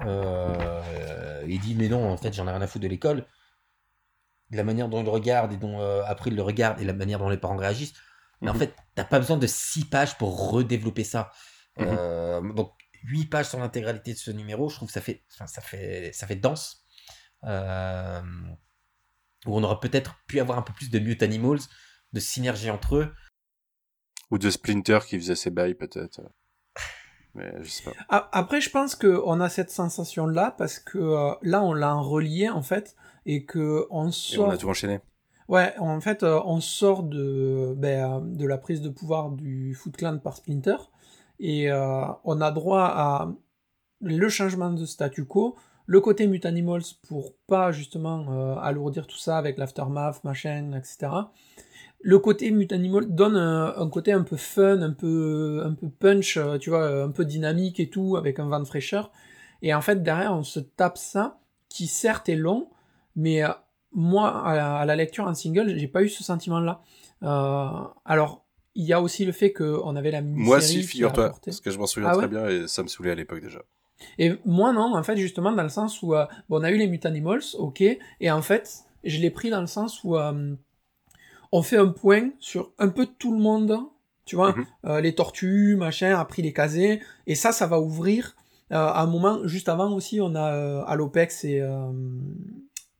[0.05, 3.25] euh, il dit Mais non, en fait, j'en ai rien à foutre de l'école.
[4.51, 7.19] La manière dont il regarde et dont euh, après il le regarde et la manière
[7.19, 7.93] dont les parents réagissent.
[8.41, 8.59] Mais en Mhm.
[8.59, 11.31] fait, t'as pas besoin de six pages pour redévelopper ça.
[11.77, 11.87] Mhm.
[11.89, 12.73] Euh, donc,
[13.03, 16.27] huit pages sur l'intégralité de ce numéro, je trouve que ça fait, ça fait, ça
[16.27, 16.85] fait dense.
[17.43, 18.21] Euh,
[19.47, 21.59] où on aurait peut-être pu avoir un peu plus de Mutanimals,
[22.13, 23.13] de synergie entre eux.
[24.29, 26.21] ou de Splinter qui faisait ses bails peut-être.
[27.33, 28.29] Mais je sais pas.
[28.31, 32.47] Après, je pense qu'on a cette sensation-là parce que euh, là, on l'a en relié
[32.49, 34.47] en fait et que on Et sort.
[34.47, 34.99] on a tout enchaîné.
[35.51, 39.97] Ouais, en fait, euh, on sort de, ben, de la prise de pouvoir du Foot
[39.97, 40.77] Clan par Splinter
[41.41, 43.33] et euh, on a droit à
[43.99, 49.37] le changement de statu quo, le côté Mutanimals pour pas justement euh, alourdir tout ça
[49.37, 51.11] avec l'aftermath, machin, etc.
[51.99, 56.39] Le côté Mutanimals donne un, un côté un peu fun, un peu, un peu punch,
[56.61, 59.11] tu vois, un peu dynamique et tout, avec un vent de fraîcheur.
[59.61, 62.69] Et en fait, derrière, on se tape ça, qui certes est long,
[63.17, 63.43] mais
[63.93, 66.81] moi, à la, à la lecture en single, j'ai pas eu ce sentiment-là.
[67.23, 67.67] Euh,
[68.05, 68.43] alors,
[68.75, 70.45] il y a aussi le fait qu'on avait la mini-série.
[70.45, 72.67] Moi si, a figure-toi, apporté- parce que je m'en souviens Ah très ouais bien et
[72.67, 73.59] ça me saoulait à l'époque déjà.
[74.17, 76.77] Et moi, non, en fait, justement, dans le sens où euh, bon, on a eu
[76.77, 80.55] les Mutanimals, ok, et en fait, je l'ai pris dans le sens où euh,
[81.51, 83.77] on fait un point sur un peu tout le monde,
[84.25, 84.65] tu vois, Mhm.
[84.85, 88.35] euh, les tortues, machin, après les casés, et ça, ça va ouvrir.
[88.71, 91.91] euh, à un moment, juste avant aussi, on a euh, Alopex et euh,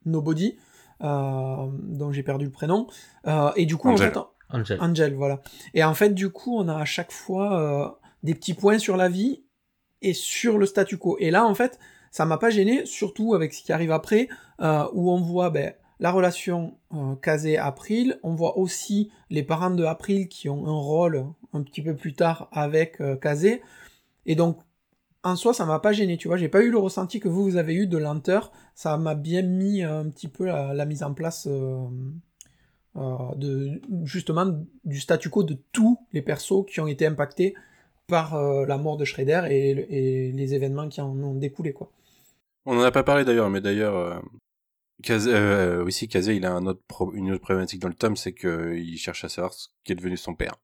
[0.06, 0.58] Nobody,
[1.02, 2.88] dont j'ai perdu le prénom,
[3.28, 4.10] euh, et du coup, Angel.
[4.10, 4.78] en fait, Angel.
[4.82, 5.41] Angel, voilà.
[5.74, 7.89] Et en fait, du coup, on a à chaque fois euh,
[8.24, 9.43] des petits points sur la vie
[10.02, 11.18] et sur le statu quo.
[11.20, 11.80] Et là, en fait,
[12.12, 14.28] ça m'a pas gêné, surtout avec ce qui arrive après,
[14.62, 19.84] euh, où on voit ben, la relation euh, Kazé-April, on voit aussi les parents de
[19.86, 23.62] April qui ont un rôle un petit peu plus tard avec euh, Kazé.
[24.26, 24.58] Et donc,
[25.24, 26.38] en soi, ça m'a pas gêné, tu vois.
[26.38, 28.51] J'ai pas eu le ressenti que vous, vous avez eu de lenteur.
[28.76, 31.86] Ça m'a bien mis un petit peu la, mise en place euh,
[32.95, 34.47] euh, de, justement
[34.84, 37.53] du statu quo de tous les persos qui ont été impactés
[38.07, 41.74] par euh, la mort de Shredder et, les événements qui en ont découlé.
[41.74, 41.91] Quoi.
[42.65, 44.22] On n'en a pas parlé d'ailleurs, mais d'ailleurs,
[45.01, 49.24] Kaze, euh, aussi Kazé, il a une autre problématique dans le tome, c'est qu'il cherche
[49.26, 50.55] à savoir ce qu'est devenu son père.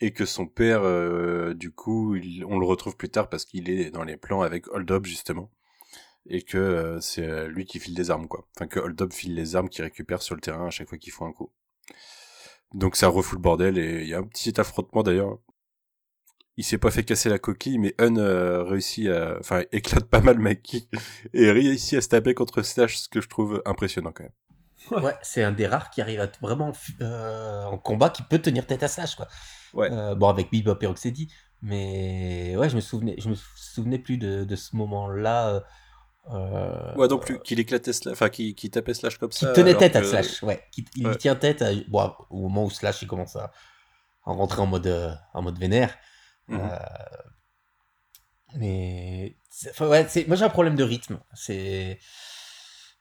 [0.00, 3.90] Et que son père, euh, du coup, on le retrouve plus tard parce qu'il est
[3.90, 5.50] dans les plans avec Hold Up, justement
[6.28, 8.46] et que euh, c'est euh, lui qui file des armes quoi.
[8.56, 10.98] Enfin que Hold Up file les armes qu'il récupère sur le terrain à chaque fois
[10.98, 11.50] qu'il faut un coup.
[12.74, 15.38] Donc ça refoule le bordel et il y a un petit affrontement d'ailleurs.
[16.56, 20.38] Il s'est pas fait casser la coquille, mais Un réussit à, enfin éclate pas mal
[20.38, 20.82] Mikey
[21.32, 24.32] et réussit à se taper contre Slash, ce que je trouve impressionnant quand même.
[24.90, 28.66] Ouais, c'est un des rares qui arrive à vraiment euh, en combat qui peut tenir
[28.66, 29.28] tête à Slash quoi.
[29.74, 29.90] Ouais.
[29.92, 31.32] Euh, bon avec Bebop et Rocksteady,
[31.62, 35.62] mais ouais je me souvenais, je me souvenais plus de, de ce moment-là.
[36.30, 39.52] Euh, ouais, non plus, qu'il éclatait Slash, enfin, qui, qui tapait Slash comme qui ça.
[39.54, 40.62] tenait alors tête à Slash, ouais.
[40.72, 41.16] Qui, il Ouais.
[41.16, 43.44] tient tête à- bon, au moment où Slash il commence à,
[44.26, 45.96] à rentrer en mode, euh, en mode vénère.
[46.48, 46.60] Mhm.
[46.60, 46.78] Euh,
[48.56, 49.36] mais
[49.70, 51.98] enfin, ouais, moi j'ai un problème de rythme, c'est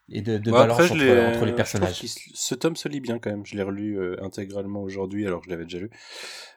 [0.09, 2.03] et de, de Bah, balance après, entre, entre les personnages.
[2.33, 3.45] ce tome se lit bien quand même.
[3.45, 5.89] Je l'ai relu euh, intégralement aujourd'hui, alors que je l'avais déjà lu.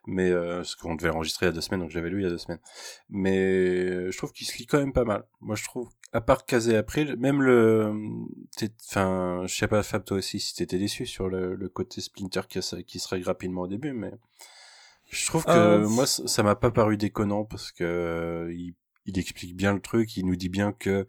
[0.07, 2.20] Mais euh, parce qu'on devait l'enregistrer il y a deux semaines, donc je l'avais lu
[2.20, 2.61] il y a deux semaines.
[3.09, 5.24] Mais euh, je trouve qu'il se lit quand même pas mal.
[5.40, 7.92] Moi, je trouve, à part Kazé April, même le,
[8.57, 12.01] t'es- enfin, je sais pas, Fab, toi aussi, si t'étais déçu sur le, le côté
[12.01, 14.12] Splinter qui, qui se règle rapidement au début, mais
[15.11, 18.74] je trouve que Euh, moi, ça ça m'a pas paru déconnant parce que euh, il,
[19.07, 21.07] il explique bien le truc, il nous dit bien que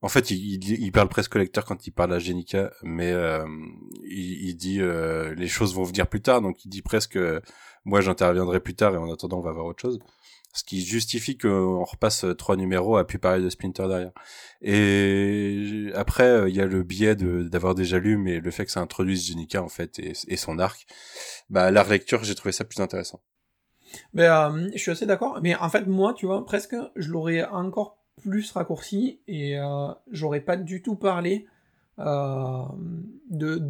[0.00, 3.44] en fait, il, parle presque au lecteur quand il parle à Jenica, mais euh,
[4.04, 7.40] il, dit euh, les choses vont venir plus tard, donc il dit presque euh,
[7.84, 9.98] moi j'interviendrai plus tard et en attendant on va voir autre chose.
[10.54, 14.12] Ce qui justifie qu'on repasse euh, trois numéros à plus parler de Splinter derrière.
[14.62, 18.80] Et après, il y a le biais d'avoir déjà lu, mais le fait que ça
[18.80, 20.86] introduise Jenica en fait et, son arc,
[21.50, 23.20] bah la relecture j'ai trouvé ça plus intéressant.
[24.12, 24.28] Mais
[24.74, 25.40] je suis assez d'accord.
[25.42, 30.40] Mais en fait, moi, tu vois, presque, je l'aurais encore plus raccourci et euh, j'aurais
[30.40, 31.46] pas du tout parlé
[31.98, 32.62] euh,
[33.30, 33.62] de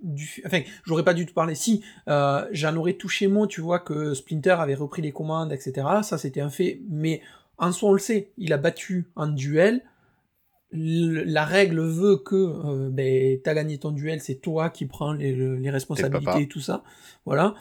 [0.00, 1.54] du enfin j'aurais pas du tout parlé.
[1.54, 5.86] Si euh, j'en aurais touché mot tu vois que Splinter avait repris les commandes etc
[6.02, 6.80] ça c'était un fait.
[6.88, 7.20] Mais
[7.58, 9.82] en soi on le sait il a battu en duel.
[10.76, 15.32] La règle veut que euh, ben, t'as gagné ton duel c'est toi qui prends les,
[15.34, 16.82] les responsabilités et tout ça.
[17.24, 17.54] Voilà.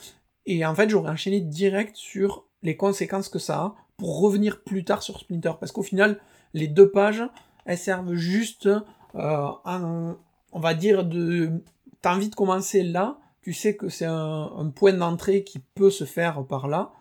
[0.45, 4.83] Et en fait, j'aurais enchaîné direct sur les conséquences que ça a pour revenir plus
[4.83, 5.53] tard sur Splinter.
[5.59, 6.19] Parce qu'au final,
[6.53, 7.23] les deux pages,
[7.65, 8.67] elles servent juste,
[9.15, 11.63] euh, on va dire, de...
[12.01, 16.03] T'as envie de commencer là, tu sais que c'est un, point d'entrée qui peut se
[16.03, 16.91] faire par là.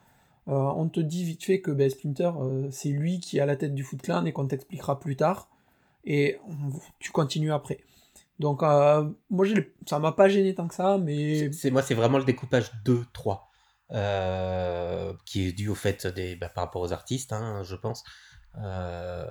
[0.49, 3.47] Euh, on te dit vite fait que ben, Splinter, euh, c'est lui qui est à
[3.47, 5.49] la tête du Foot Clan et qu'on t'expliquera plus tard.
[6.05, 6.38] Et
[6.99, 7.78] tu continues après.
[8.38, 9.47] Donc, moi,
[9.86, 13.51] ça m'a pas gêné tant que ça, mais C'est moi, c'est vraiment le découpage 2-3
[13.93, 18.05] euh, qui est dû au fait des, bah, par rapport aux artistes, hein, je pense.
[18.59, 19.24] Euh,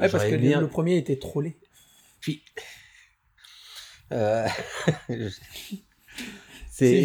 [0.00, 1.58] Ouais, parce que aimé le, premier était trollé.
[2.20, 2.44] Puis,
[4.12, 4.46] euh,
[6.70, 7.04] C'est.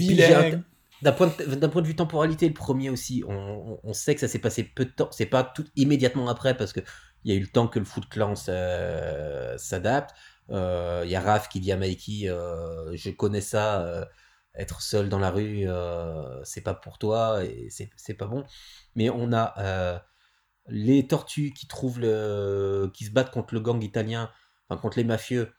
[1.01, 4.27] D'un point, de, point de vue temporalité, le premier aussi, on, on- sait que ça
[4.27, 5.09] s'est passé peu de temps.
[5.11, 6.79] C'est pas tout immédiatement après parce que
[7.23, 10.11] il y a eu le temps que le Foot Clan s'a- s'adapte.
[10.51, 14.05] Euh, Il y a Raph qui dit à Mikey, euh, je connais ça, euh,
[14.55, 18.43] être seul dans la rue, euh, c'est pas pour toi et c'est pas bon.
[18.95, 19.99] Mais on a euh,
[20.67, 24.31] les tortues qui trouvent le, qui se battent contre le gang italien,
[24.69, 25.53] enfin contre les mafieux.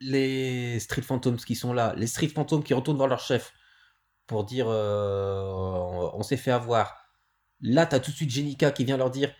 [0.00, 3.54] Les Street Phantoms qui sont là, les Street Phantoms qui retournent voir leur chef
[4.26, 5.42] pour dire euh,
[6.14, 6.96] on, s'est fait avoir.
[7.60, 9.34] Là, t'as tout de suite Jenica qui vient leur dire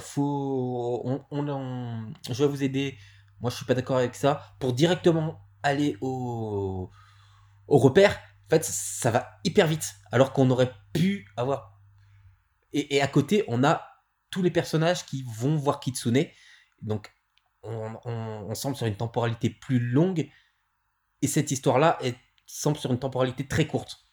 [0.00, 2.98] faut, on- je vais vous aider.
[3.40, 4.54] Moi, je suis pas d'accord avec ça.
[4.60, 6.90] Pour directement aller au,
[7.70, 9.94] au repère, en fait, ça va hyper vite.
[10.12, 11.80] Alors qu'on aurait pu avoir.
[12.72, 13.86] Et, et à côté, on a
[14.30, 16.26] tous les personnages qui vont voir Kitsune.
[16.82, 17.10] Donc,
[17.62, 20.28] on, on, on semble sur une temporalité plus longue.
[21.22, 22.16] Et cette histoire-là est
[22.46, 24.06] semble sur une temporalité très courte.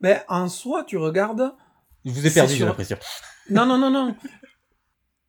[0.00, 1.54] Mais en soi, tu regardes.
[2.04, 2.96] Je vous ai perdu, j'ai l'impression.
[3.50, 4.16] Non, non, non, non.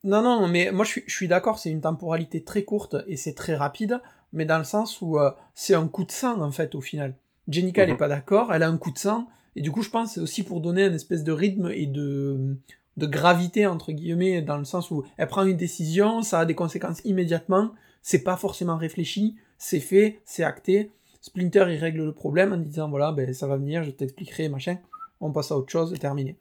[0.04, 3.18] Non, non, mais moi je suis, je suis d'accord, c'est une temporalité très courte et
[3.18, 4.00] c'est très rapide,
[4.34, 7.16] mais dans le sens où euh, c'est un coup de sang en fait au final.
[7.48, 7.98] Jenica elle Mhm.
[7.98, 10.20] pas d'accord, elle a un coup de sang, et du coup je pense que c'est
[10.22, 12.58] aussi pour donner une espèce de rythme et de,
[12.98, 16.56] de gravité entre guillemets, dans le sens où elle prend une décision, ça a des
[16.56, 17.72] conséquences immédiatement,
[18.02, 20.92] c'est pas forcément réfléchi, c'est fait, c'est acté.
[21.22, 24.78] Splinter il règle le problème en disant voilà, ben ça va venir, je t'expliquerai, machin,
[25.20, 26.38] on passe à autre chose, terminé.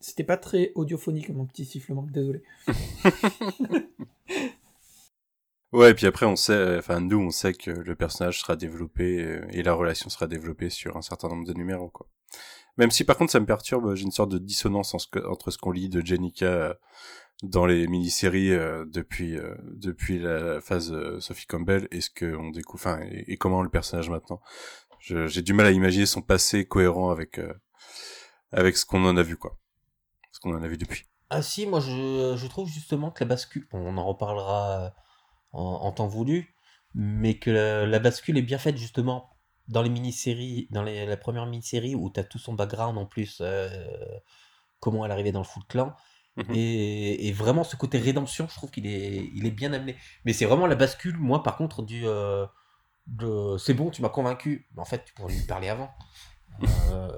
[0.00, 2.42] C'était pas très audiophonique mon petit sifflement, désolé.
[5.72, 9.22] Ouais, et puis après, on sait, enfin, nous, on sait que le personnage sera développé
[9.22, 12.06] euh, et la relation sera développée sur un certain nombre de numéros, quoi.
[12.76, 15.26] Même si, par contre, ça me perturbe, j'ai une sorte de dissonance en ce que-
[15.26, 16.74] entre ce qu'on lit de Jenica euh,
[17.42, 22.50] dans les mini-séries euh, depuis euh, depuis la phase euh, Sophie Campbell et ce qu'on
[22.50, 24.40] découvre, enfin, et, et comment le personnage maintenant.
[25.00, 27.52] J'ai du mal à imaginer son passé cohérent avec euh,
[28.52, 29.56] avec ce qu'on en a vu, quoi.
[30.32, 31.04] Ce qu'on en a vu depuis.
[31.30, 34.90] Ah si, moi je, je trouve justement que la bascule, on en reparlera euh,
[35.56, 36.54] en, en temps voulu,
[36.94, 39.30] mais que la, la bascule est bien faite justement
[39.68, 43.06] dans les mini-séries, dans les, la première mini-série où tu as tout son background en
[43.06, 43.68] plus, euh,
[44.80, 45.94] comment elle arrivait dans le Foot Clan.
[46.36, 46.54] Mhm.
[46.54, 49.96] Et, et vraiment ce côté rédemption, je trouve qu'il est, il est bien amené.
[50.24, 52.02] Mais c'est vraiment la bascule, moi par contre, du...
[52.06, 52.46] euh,
[53.06, 54.68] de, c'est bon, tu m'as convaincu.
[54.74, 55.90] Mais en fait, tu pourrais lui parler avant.
[56.92, 57.10] Euh,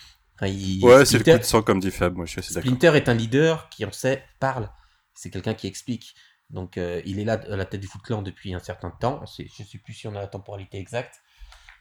[0.36, 2.54] enfin, il- Ouais, c'est le coup de sang comme dit Fab, moi je suis assez
[2.54, 2.72] d'accord.
[2.72, 4.70] Splinter est un leader qui, on sait, parle.
[5.14, 6.14] C'est quelqu'un qui explique.
[6.50, 9.22] Donc, euh, il est là à la tête du Foot Clan depuis un certain temps.
[9.38, 11.20] Je ne sais plus si on a la temporalité exacte.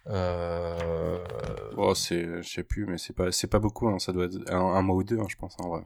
[0.08, 1.20] Euh,
[1.78, 4.00] Oh, c'est, je sais plus, mais c'est pas, c'est pas beaucoup, hein.
[4.00, 5.82] ça doit être un, un mois ou deux, hein, je pense, en vrai.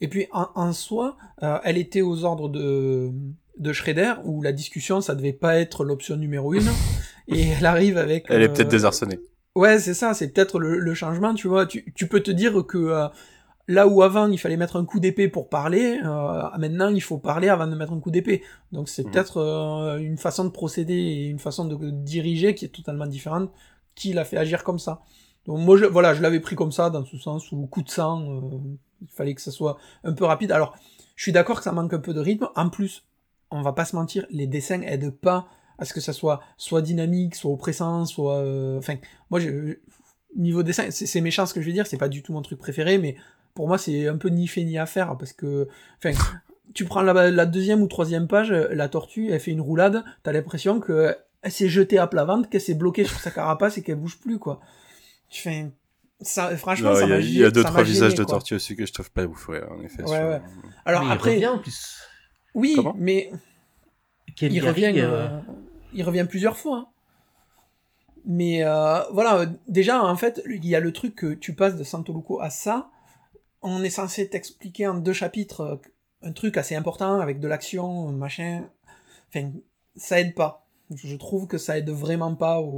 [0.00, 3.10] Et puis en, en soi, euh, elle était aux ordres de,
[3.58, 6.68] de Shredder, où la discussion, ça devait pas être l'option numéro une.
[7.28, 8.26] et elle arrive avec...
[8.28, 9.18] Elle est euh, peut-être désarçonnée.
[9.54, 11.66] Ouais, c'est ça, c'est peut-être le, le changement, tu vois.
[11.66, 13.08] Tu, tu peux te dire que euh,
[13.68, 17.18] là où avant il fallait mettre un coup d'épée pour parler, euh, maintenant il faut
[17.18, 18.42] parler avant de mettre un coup d'épée.
[18.72, 19.10] Donc c'est Mhm.
[19.10, 23.50] peut-être euh, une façon de procéder et une façon de diriger qui est totalement différente,
[23.94, 25.00] qui l'a fait agir comme ça.
[25.46, 27.88] Donc moi, je, voilà, je l'avais pris comme ça, dans ce sens où coup de
[27.90, 28.58] sang, euh,
[29.02, 30.50] il fallait que ça soit un peu rapide.
[30.52, 30.74] Alors,
[31.14, 32.48] je suis d'accord que ça manque un peu de rythme.
[32.56, 33.04] En plus,
[33.50, 35.46] on va pas se mentir, les dessins aident pas
[35.78, 38.38] à ce que ça soit soit dynamique, soit oppressant, soit...
[38.38, 38.96] euh, Enfin,
[39.30, 39.76] moi, je,
[40.36, 42.42] niveau dessin, c'est c'est méchant ce que je vais dire, c'est pas du tout mon
[42.42, 43.16] truc préféré, mais
[43.56, 45.66] pour moi, c'est un peu ni fait ni à faire, parce que...
[45.98, 46.12] Enfin,
[46.74, 50.30] tu prends la, la deuxième ou troisième page, la tortue, elle fait une roulade, t'as
[50.32, 53.82] l'impression que elle s'est jetée à plat ventre, qu'elle s'est bloquée sur sa carapace et
[53.82, 54.60] qu'elle bouge plus, quoi.
[55.30, 55.70] Fais,
[56.20, 58.24] ça, franchement, Non, ça il y a, m'a il y a deux, trois visages de
[58.24, 60.02] tortue aussi que je trouve pas ouf, ouais, en effet.
[60.02, 60.40] Ouais, sur- ouais.
[60.84, 61.98] Alors mais il après, revient en plus.
[62.54, 63.30] oui, Comment mais
[64.34, 65.40] Ken il revient, euh, euh,
[65.94, 66.76] il revient plusieurs fois.
[66.78, 66.86] hein.
[68.24, 71.76] Mais euh, voilà, euh, déjà en fait, il y a le truc que tu passes
[71.76, 72.90] de Santoluco à ça.
[73.68, 75.76] On est censé t'expliquer en deux chapitres euh,
[76.22, 78.64] un truc assez important avec de l'action, machin.
[79.28, 79.50] Enfin,
[79.96, 80.66] ça aide pas.
[80.94, 82.68] Je trouve que ça aide vraiment pas au,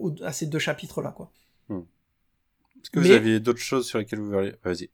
[0.00, 1.30] au- à ces deux chapitres là, quoi.
[1.70, 4.90] Est-ce que vous aviez d'autres choses sur lesquelles vous verriez Vas-y.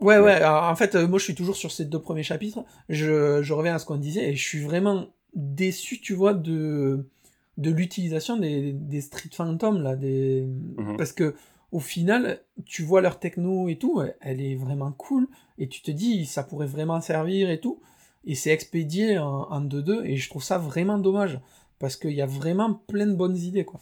[0.00, 0.44] Ouais, Ouais.
[0.44, 2.64] en fait, euh, moi, je suis toujours sur ces deux premiers chapitres.
[2.90, 7.08] Je, je reviens à ce qu'on disait et je suis vraiment déçu, tu vois, de,
[7.56, 9.96] de l'utilisation des, des Street Phantom, là.
[9.96, 10.46] Des...
[10.76, 10.96] Mhm.
[10.98, 11.34] Parce que,
[11.72, 15.28] au final, tu vois leur techno et tout, elle est vraiment cool.
[15.58, 17.80] Et tu te dis, ça pourrait vraiment servir et tout.
[18.24, 20.04] Et c'est expédié en, en 2-2.
[20.04, 21.40] Et je trouve ça vraiment dommage.
[21.78, 23.80] Parce qu'il y a vraiment plein de bonnes idées, quoi.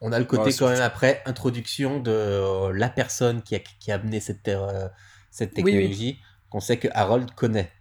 [0.00, 3.60] On a le côté Ouais, quand même après, introduction de euh, la personne qui a,
[3.60, 4.88] qui a amené cette, euh,
[5.30, 5.64] cette Oui, oui.
[5.64, 6.18] technologie,
[6.50, 7.72] qu'on sait que Harold connaît.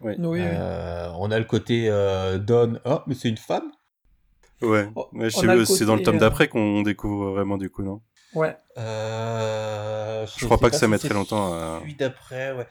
[0.00, 0.40] Oui, oui.
[0.40, 3.70] Euh, on a le côté euh, Don, oh, mais c'est une femme
[4.62, 4.88] Ouais.
[4.94, 8.00] Oh, Ouais, c'est dans le tome d'après qu'on découvre vraiment du coup, non?
[8.34, 8.56] Ouais.
[8.76, 12.66] Euh, Je crois pas que ça si mettrait longtemps à- Celui d'après, ouais.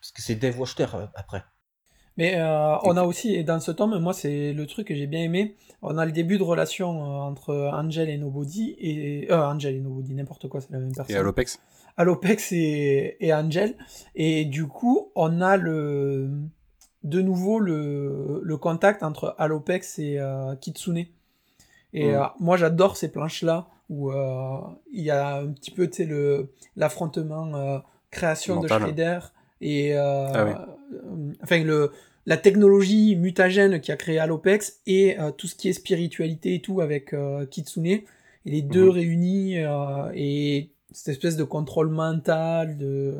[0.00, 1.44] Parce que c'est Dave Wachter euh, après.
[2.18, 5.06] Mais euh, on a aussi, et dans ce tome, moi c'est le truc que j'ai
[5.06, 9.32] bien aimé, on a le début de relation euh, entre Angel et Nobody, et...
[9.32, 11.16] Euh, Angel et Nobody, n'importe quoi, c'est la même personne.
[11.16, 11.58] Et à l'Opex
[11.96, 13.74] Alopex et, et Angel,
[14.14, 16.30] et du coup, on a le
[17.02, 21.04] de nouveau le, le contact entre Alopex et euh, Kitsune.
[21.94, 24.58] Et euh, moi j'adore ces planches-là, où euh,
[24.92, 27.78] il y a un petit peu, le- l'affrontement euh,
[28.10, 28.80] création Mental.
[28.80, 29.18] de Shredder,
[29.60, 30.50] et euh, Ah oui.
[30.52, 31.90] euh, enfin le
[32.24, 36.60] la technologie mutagène qui a créé Alopex et euh, tout ce qui est spiritualité et
[36.60, 38.04] tout avec euh, Kitsune et
[38.44, 38.90] les deux Mhm.
[38.90, 43.18] réunis euh, et cette espèce de contrôle mental de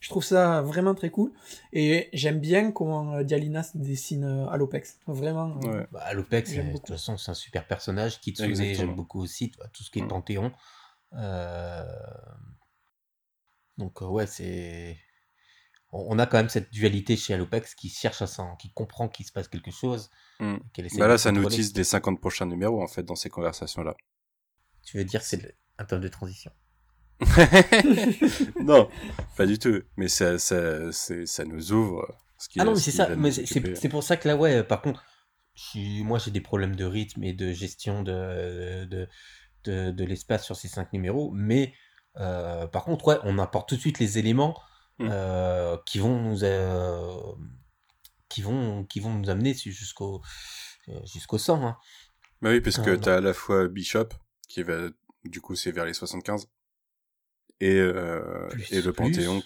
[0.00, 1.32] je trouve ça vraiment très cool
[1.72, 5.86] et j'aime bien comment euh, Dialinas dessine euh, Alopex vraiment euh, Ouais.
[5.92, 8.20] Bah, Alopex, J'aime euh, de toute façon, c'est un super personnage.
[8.20, 10.08] Kitsune, j'aime beaucoup aussi, tu vois, tout ce qui est Mm.
[10.08, 10.52] Panthéon.
[11.14, 11.84] Euh,
[13.78, 14.98] Donc, ouais, c'est.
[15.94, 18.56] On a quand même cette dualité chez Alopex qui cherche à s'en.
[18.56, 20.10] qui comprend qu'il se passe quelque chose.
[20.40, 20.56] Mm.
[20.72, 23.14] qu'elle essaie Bah de là, ça nous tease les 50 prochains numéros, en fait, dans
[23.14, 23.94] ces conversations-là.
[24.82, 26.50] Tu veux dire que c'est le- un tome de transition
[28.60, 28.88] non,
[29.36, 29.80] pas du tout.
[29.96, 32.06] Mais ça, ça, ça nous ouvre.
[32.38, 33.14] Ce qui Ah non, mais c'est ça.
[33.16, 35.04] Mais c'est- pour ça que là, ouais, par contre,
[35.74, 39.08] moi j'ai des problèmes de rythme et de gestion de, de,
[39.64, 41.30] de, de l'espace sur ces cinq numéros.
[41.34, 41.74] Mais
[42.18, 44.58] euh, par contre, ouais, on apporte tout de suite les éléments
[44.98, 45.08] Mm.
[45.10, 46.44] euh, qui vont nous.
[46.44, 47.16] euh,
[48.28, 50.20] qui vont, qui vont nous amener jusqu'au
[51.04, 51.66] jusqu'au 100.
[51.66, 51.76] Hein.
[52.42, 54.08] Bah oui, parce que Euh, t'as à la fois Bishop,
[54.48, 54.88] qui va,
[55.24, 56.46] du coup, c'est vers les 75,
[57.64, 59.12] et, euh, Plus, et le plus.
[59.12, 59.42] Panthéon.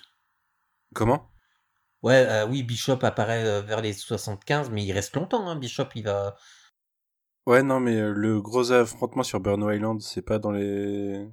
[0.95, 1.29] Comment?
[2.03, 5.49] Ouais, euh, oui, Bishop apparaît euh, vers les 75, mais il reste longtemps.
[5.49, 5.57] Hein.
[5.57, 6.37] Bishop, il va.
[7.47, 11.27] Ouais, non, mais euh, le gros affrontement sur Burno Island, c'est pas dans les...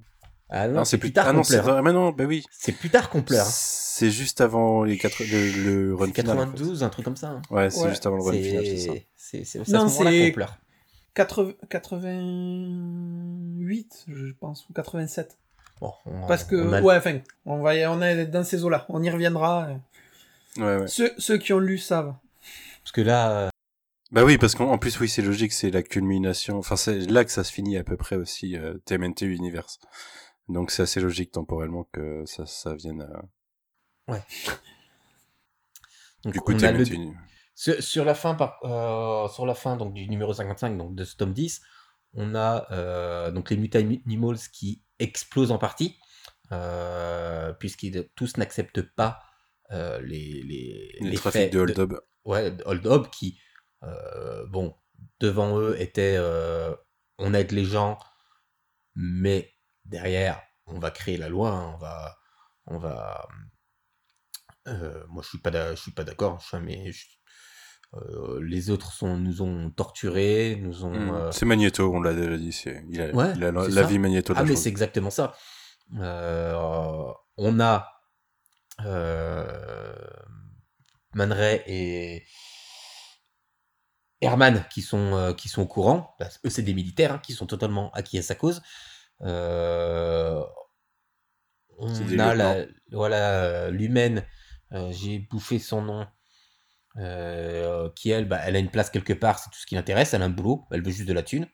[0.50, 1.76] Ah non, c'est plus plus tard Ah non, qu'on c'est pleure.
[1.76, 1.82] dans...
[1.82, 2.44] Mais non, bah oui.
[2.50, 3.46] C'est plus tard qu'on pleure.
[3.46, 3.50] hein.
[3.50, 5.20] C'est juste avant les quatre...
[5.20, 6.38] le, le run C'est final.
[6.38, 6.46] en fait.
[6.52, 7.30] 92, un truc comme ça.
[7.30, 7.42] hein.
[7.50, 7.88] Ouais, c'est Ouais.
[7.90, 8.92] juste avant le run final, c'est ça.
[9.16, 10.56] C'est c'est- c'est à Non, ce moment-là c'est- qu'on pleure.
[11.14, 15.38] 80 88, je pense, ou 87.
[15.80, 18.64] Bon, on- Parce que, on a- ouais, enfin, on, va y- on est dans ces
[18.64, 19.68] eaux-là, on y reviendra.
[20.56, 20.86] Ouais, ouais.
[20.88, 22.14] Ceux, ceux qui ont lu savent.
[22.82, 23.48] Parce que là, euh,
[24.12, 26.58] Bah oui, parce qu'en en plus, oui, c'est logique, c'est la culmination.
[26.58, 29.78] Enfin, c'est là que ça se finit à peu près aussi, euh, TMNT Universe.
[30.48, 33.22] Donc c'est assez logique temporellement que ça, ça vienne à...
[36.24, 37.14] donc Du coup, on a le- TMNT Uni-
[37.56, 41.04] Sur, sur la fin, par, euh, sur la fin donc, du numéro 55 donc, de
[41.04, 41.62] ce tome 10,
[42.14, 45.98] on a euh, donc les Mutanimals qui explosent en partie,
[46.52, 49.22] euh, puisqu'ils tous n'acceptent pas
[49.70, 51.92] euh, les, les, les, les trafics de hold up.
[52.24, 53.40] ouais, Hold Up qui,
[53.82, 54.76] euh, bon,
[55.20, 56.18] devant eux était
[57.18, 57.98] on aide les gens,
[58.94, 59.52] mais
[59.84, 62.18] derrière, on va créer la loi, hein, on va.
[62.66, 63.28] On va
[65.08, 66.40] moi, je suis pas, je suis pas d'accord.
[66.40, 67.06] je suis un- mais je-
[67.96, 70.92] euh, les autres sont, nous ont torturés, nous ont.
[70.92, 71.10] Hmm.
[71.14, 72.52] euh, C'est Magneto, on l'a déjà dit.
[72.52, 75.10] C'est il a, Ouais, il a la, vie Magneto de Ah, la mais c'est exactement
[75.10, 75.34] ça.
[75.98, 77.90] Euh, on a
[81.14, 82.24] Man Ray et
[84.20, 86.16] Herman qui sont, qui sont au courant.
[86.18, 88.62] Bah, eux, c'est des militaires hein, qui sont totalement acquis à sa cause.
[89.20, 89.26] On
[92.18, 94.24] a la, voilà, l'humaine,
[94.90, 96.06] j'ai bouffé son nom.
[96.96, 100.14] Euh, qui elle, bah, elle a une place quelque part, c'est tout ce qui l'intéresse,
[100.14, 101.46] elle a un boulot, elle veut juste de la thune.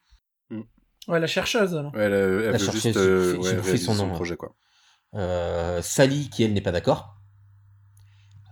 [1.09, 1.91] Ouais, la chercheuse, là.
[1.95, 4.55] Ouais, elle, elle La veut chercheuse, juste j'ai- euh, ouais, son son, nom, projet, quoi.
[5.15, 7.17] Euh, Sally, qui elle n'est pas d'accord.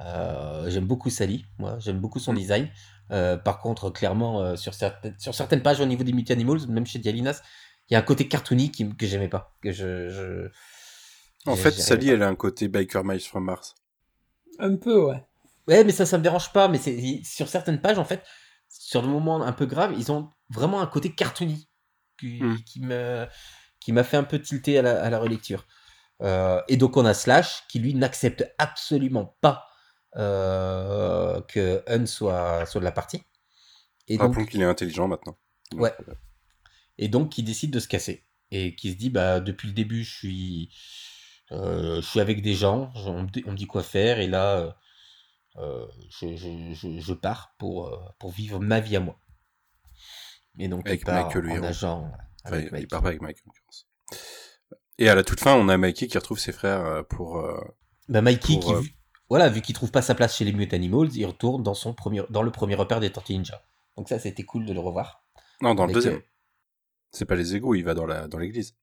[0.01, 2.37] Euh, j'aime beaucoup Sally, moi, j'aime beaucoup son Mm.
[2.37, 2.69] design.
[3.11, 6.87] Euh, par contre, clairement, euh, sur, certaines, sur certaines pages au niveau des Mutanimals, même
[6.87, 7.43] chez Dialinas,
[7.89, 9.57] il y a un côté cartoony qui, que j'aimais pas.
[9.63, 10.51] Que je, je-
[11.51, 12.13] En fait, Sally, pas.
[12.15, 13.75] elle a un côté Biker Miles from Mars.
[14.59, 15.25] Un peu, ouais.
[15.69, 16.67] Ouais, mais ça, ça me dérange pas.
[16.69, 18.25] Mais c'est sur certaines pages, en fait,
[18.69, 21.69] sur le moment un peu grave, ils ont vraiment un côté cartoony
[22.19, 22.59] qui, Mm.
[22.65, 23.27] qui me
[23.81, 25.65] qui m'a fait un peu tilter à la, à la relecture.
[26.21, 29.67] Euh, et donc on a Slash qui lui n'accepte absolument pas
[30.17, 33.23] euh, que Hun soit soit de la partie.
[34.09, 35.39] Et donc, Rappelons qu'il est intelligent maintenant.
[35.71, 35.95] Donc, Ouais.
[36.09, 36.15] euh,
[36.99, 40.03] et donc qui décide de se casser et qui se dit bah depuis le début
[40.03, 40.75] je suis
[41.51, 44.77] je suis avec des gens on me, dit, on me dit quoi faire et là
[46.11, 46.37] je,
[47.01, 49.19] je- pars pour euh, pour vivre ma vie à moi
[50.59, 52.11] et donc Avec part Michael, en agent
[52.45, 53.89] enfin, il- part pas avec Mike, en l'occurrence.
[54.99, 57.39] Et à la toute fin, on a Mikey qui retrouve ses frères euh, pour...
[57.39, 57.61] euh,
[58.09, 58.95] bah Mikey pour, qui euh, vu-
[59.29, 62.23] voilà vu qu'il trouve pas sa place chez les Mutanimals il retourne dans son premier
[62.31, 63.63] dans le premier repère des Tortues Ninja
[63.97, 65.25] donc ça c'était cool de le revoir
[65.61, 66.15] Non, dans le deuxième.
[66.15, 66.23] euh,
[67.13, 68.07] C'est pas les égouts, il va dans
[68.39, 68.77] l'église.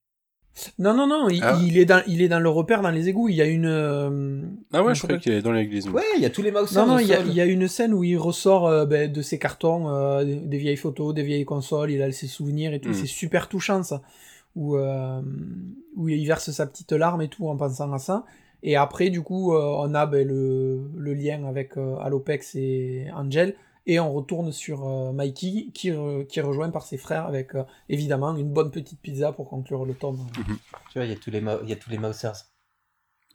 [0.80, 1.58] Non, non, non, il, Ah.
[1.62, 3.28] il est dans, il est dans le repère dans les égouts.
[3.30, 3.66] Il y a une.
[3.66, 4.42] euh,
[4.72, 5.90] Ah ouais, je qu'il est dans l'église.
[5.90, 7.26] ouais il y a tous les mouseurs Non, non, il y, a, sol.
[7.28, 10.36] il y a une scène où il ressort euh, ben, de ses cartons, euh, des,
[10.36, 12.90] des vieilles photos, des vieilles consoles, il a ses souvenirs et tout.
[12.90, 12.94] Mm.
[12.94, 14.02] C'est super touchant ça.
[14.56, 15.22] Où, euh,
[15.98, 18.24] où il verse sa petite larme et tout en pensant à ça.
[18.64, 23.08] Et après, du coup, euh, on a ben, le, le lien avec euh, Alopex et
[23.14, 23.56] Angel.
[23.88, 27.54] Et on retourne sur euh, Mikey qui, re- qui est rejoint par ses frères avec
[27.56, 30.26] euh, évidemment une bonne petite pizza pour conclure le tome.
[30.92, 32.36] tu vois il y a tous les mo- il y a tous les mousers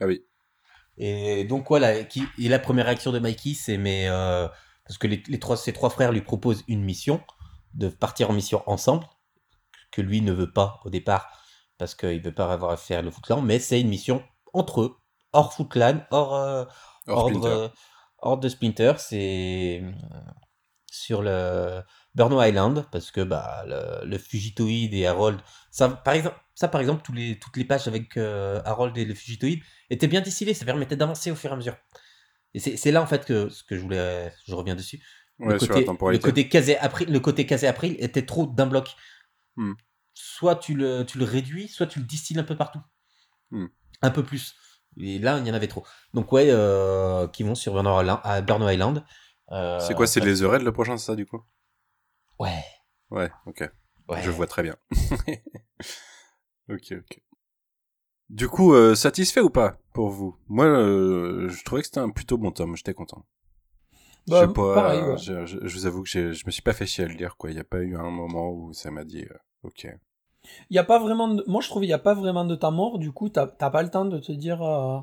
[0.00, 0.24] Ah oui.
[0.98, 4.48] Et donc voilà, qui, et la première réaction de Mikey, c'est mais euh,
[4.84, 7.20] parce que les, les trois, ses trois frères lui proposent une mission,
[7.74, 9.06] de partir en mission ensemble,
[9.92, 11.44] que lui ne veut pas au départ,
[11.78, 14.22] parce qu'il veut pas avoir à faire le Footland, mais c'est une mission
[14.52, 14.96] entre eux,
[15.32, 16.64] hors Footland, hors, euh,
[17.06, 17.72] Hors ordre,
[18.22, 19.82] Ordre de Splinter, c'est
[20.90, 21.82] sur le
[22.14, 25.40] Burno Island, parce que bah, le, le Fugitoid et Harold,
[25.70, 29.04] ça par exemple, ça, par exemple tous les, toutes les pages avec euh, Harold et
[29.04, 29.58] le Fugitoid
[29.88, 31.76] étaient bien distillées, ça permettait d'avancer au fur et à mesure.
[32.52, 35.00] Et c'est là en fait que ce que je voulais, je reviens dessus.
[35.38, 36.26] Ouais, le, côté, la temporalité.
[36.26, 38.94] le côté casé April, le côté casé April était trop d'un bloc.
[39.56, 39.72] Hmm.
[40.14, 42.80] Soit tu le, tu le réduis, soit tu le distilles un peu partout.
[43.50, 43.66] Hmm.
[44.02, 44.54] Un peu plus.
[44.96, 45.84] Et là, il y en avait trop.
[46.14, 48.20] Donc ouais, euh, qui vont sur Burno Island.
[48.24, 49.04] à Burno Island.
[49.52, 51.42] Euh, C'est quoi, c'est les Red le prochain, c'est ça du coup?
[52.38, 52.62] Ouais.
[53.10, 53.68] Ouais, ok.
[54.08, 54.22] ouais.
[54.22, 54.76] Je vois très bien.
[56.68, 57.20] ok, ok.
[58.28, 60.36] Du coup, euh, satisfait ou pas pour vous?
[60.48, 63.26] Moi, euh, je trouvais que c'était un plutôt bon tome, j'étais content.
[64.28, 65.16] Bah, pas, pareil, ouais.
[65.18, 67.36] je, je- je vous avoue que je me suis pas fait chier à le lire,
[67.36, 67.50] quoi.
[67.50, 69.34] Il n'y a pas eu un moment où ça m'a dit, euh,
[69.64, 69.88] ok.
[70.70, 71.44] Il y a pas vraiment de...
[71.46, 72.98] Moi, je trouve qu'il n'y a pas vraiment de temps mort.
[72.98, 74.62] Du coup, t'as pas le temps de te dire...
[74.62, 74.98] euh,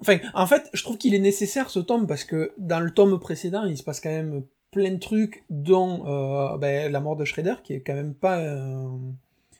[0.00, 3.18] Enfin, en fait, je trouve qu'il est nécessaire, ce tome, parce que dans le tome
[3.20, 4.42] précédent, il se passe quand même
[4.72, 8.38] plein de trucs, dont euh, ben, la mort de Shredder, qui est quand même pas...
[8.40, 8.88] euh,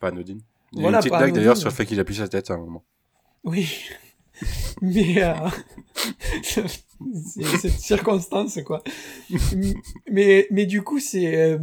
[0.00, 0.40] Pas anodine.
[0.72, 2.50] Il y a Voilà, une petite blague d'ailleurs sur le fait qu'il appuie sa tête
[2.50, 2.82] à un moment.
[3.44, 3.68] Oui.
[4.80, 5.32] Mais euh,
[6.42, 8.82] c'est cette circonstance quoi.
[10.10, 11.58] Mais mais du coup c'est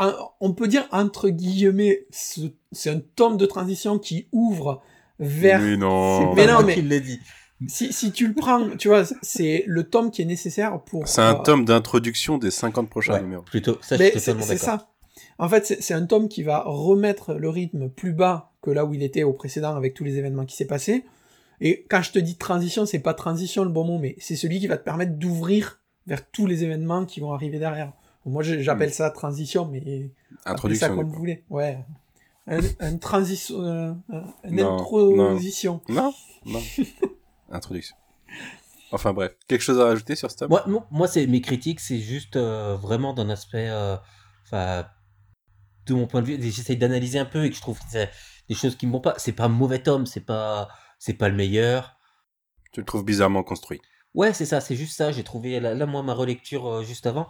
[0.00, 4.82] un- on peut dire entre guillemets ce- c'est un tome de transition qui ouvre
[5.18, 6.34] vers Mais non.
[6.34, 7.20] Mais non, mais- dit.
[7.68, 11.20] si si tu le prends tu vois c'est le tome qui est nécessaire pour C'est
[11.20, 13.42] un euh, tome d'introduction des 50 prochains Ouais, numéros.
[13.42, 13.76] plutôt.
[13.82, 14.88] Ça, je mais suis c'est ça.
[15.38, 18.84] En fait, c'est c'est un tome qui va remettre le rythme plus bas que là
[18.84, 21.04] où il était au précédent avec tous les événements qui s'est passé.
[21.62, 24.60] Et quand je te dis transition, c'est pas transition le bon mot, mais c'est celui
[24.60, 27.92] qui va te permettre d'ouvrir vers tous les événements qui vont arriver derrière.
[28.26, 30.10] Moi, j'appelle ça transition, mais appelez
[30.44, 30.50] ça
[30.86, 30.96] Introduction.
[30.96, 31.44] comme vous voulez.
[31.50, 31.78] Ouais.
[32.46, 35.80] Un, un transition, euh, un- une Non, introduction.
[35.88, 36.12] Non,
[36.46, 36.60] non.
[37.50, 37.96] Introduction.
[38.92, 42.00] Enfin bref, quelque chose à rajouter sur ce Moi, moi, moi, c'est mes critiques, c'est
[42.00, 43.96] juste euh, vraiment d'un aspect, euh,
[44.44, 44.86] enfin,
[45.86, 48.10] de mon point de vue, j'essaye d'analyser un peu et que je trouve que c'est
[48.48, 49.14] des choses qui me vont pas.
[49.16, 50.68] C'est pas un mauvais tome, c'est pas,
[50.98, 51.96] c'est pas le meilleur.
[52.72, 53.80] Tu le trouves bizarrement construit.
[54.14, 55.12] Ouais, c'est ça, c'est juste ça.
[55.12, 57.28] J'ai trouvé là, là, moi ma relecture euh, juste avant,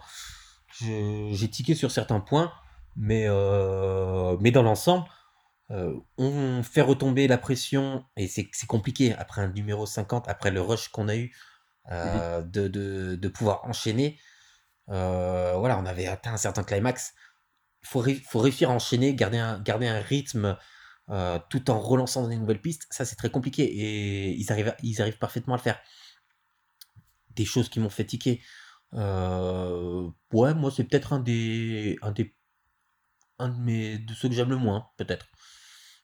[0.79, 2.51] j'ai tiqué sur certains points,
[2.95, 5.05] mais euh, mais dans l'ensemble,
[5.71, 10.61] euh, on fait retomber la pression et c'est compliqué après un numéro 50, après le
[10.61, 11.35] rush qu'on a eu,
[11.91, 14.19] euh, de, de, de pouvoir enchaîner.
[14.87, 17.13] Voilà, on avait atteint un certain climax.
[17.83, 20.57] Il faut, ré- faut réussir à enchaîner, garder un, garder un rythme
[21.49, 22.87] tout en relançant des nouvelles pistes.
[22.91, 25.79] Ça, c'est très compliqué et ils arrivent, ils arrivent parfaitement à le faire.
[27.35, 28.41] Des choses qui m'ont fait tiquer.
[28.93, 32.35] Euh, ouais, moi, c'est peut-être un des, un des,
[33.39, 35.27] un de mes, de ceux que j'aime le moins, peut-être,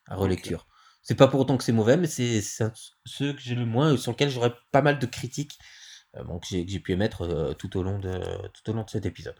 [0.06, 0.66] à relecture.
[1.02, 3.96] C'est pas pour autant que c'est mauvais, mais c'est ceux que j'ai le moins, et
[3.96, 5.58] sur lesquels j'aurais pas mal de critiques,
[6.16, 8.20] euh, bon, que j'ai que j'ai pu émettre euh, tout au long de,
[8.52, 9.36] tout au long de cet épisode.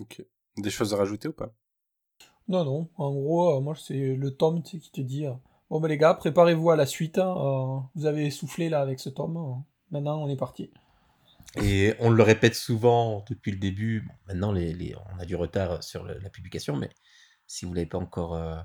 [0.00, 0.24] Ok.
[0.56, 1.52] Des choses à rajouter ou pas?
[2.48, 2.88] Non, non.
[2.96, 5.32] En gros, euh, moi, c'est le tome tu sais, qui te dit euh,
[5.70, 7.18] Bon, ben les gars, préparez-vous à la suite.
[7.18, 9.36] hein, euh, vous avez soufflé là avec ce tome.
[9.36, 9.54] euh,
[9.90, 10.70] maintenant, on est parti.
[11.62, 14.00] Et on le répète souvent depuis le début.
[14.06, 16.90] Bon, maintenant, les, les- on a du retard sur le- la publication, mais
[17.46, 18.56] si vous l'avez pas encore, euh,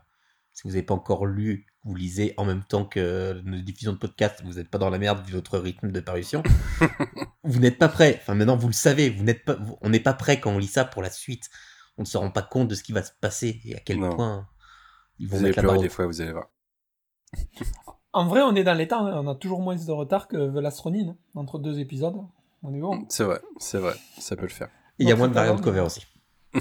[0.53, 3.97] si vous n'avez pas encore lu, vous lisez en même temps que nos diffusions de
[3.97, 6.41] podcast, vous n'êtes pas dans la merde vu notre rythme de parution.
[7.43, 8.17] vous n'êtes pas prêt.
[8.21, 9.09] Enfin, maintenant, vous le savez.
[9.09, 11.49] Vous n'êtes pas, vous- on n'est pas prêt quand on lit ça pour la suite.
[11.97, 13.99] On ne se rend pas compte de ce qui va se passer et à quel
[13.99, 14.15] Non.
[14.15, 14.47] point
[15.19, 15.81] ils vont Vous allez mettre la barre.
[15.81, 16.47] des fois, vous allez voir.
[18.13, 19.05] En vrai, on est dans les temps.
[19.05, 21.09] hein, On a toujours moins de retard que The Last Ronin.
[21.09, 22.15] hein, entre deux épisodes.
[22.63, 23.05] On est bon?
[23.09, 24.69] C'est vrai, c'est vrai, ça peut le faire.
[24.97, 26.05] Il y a moins de variantes cover aussi.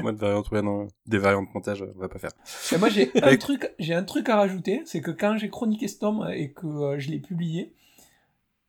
[0.00, 2.32] Moi, de variantes, ouais, non, des variantes de montage, on va pas faire.
[2.72, 5.86] Et moi, j'ai un truc, j'ai un truc à rajouter, c'est que quand j'ai chroniqué
[5.86, 7.72] ce tome et que euh, je l'ai publié,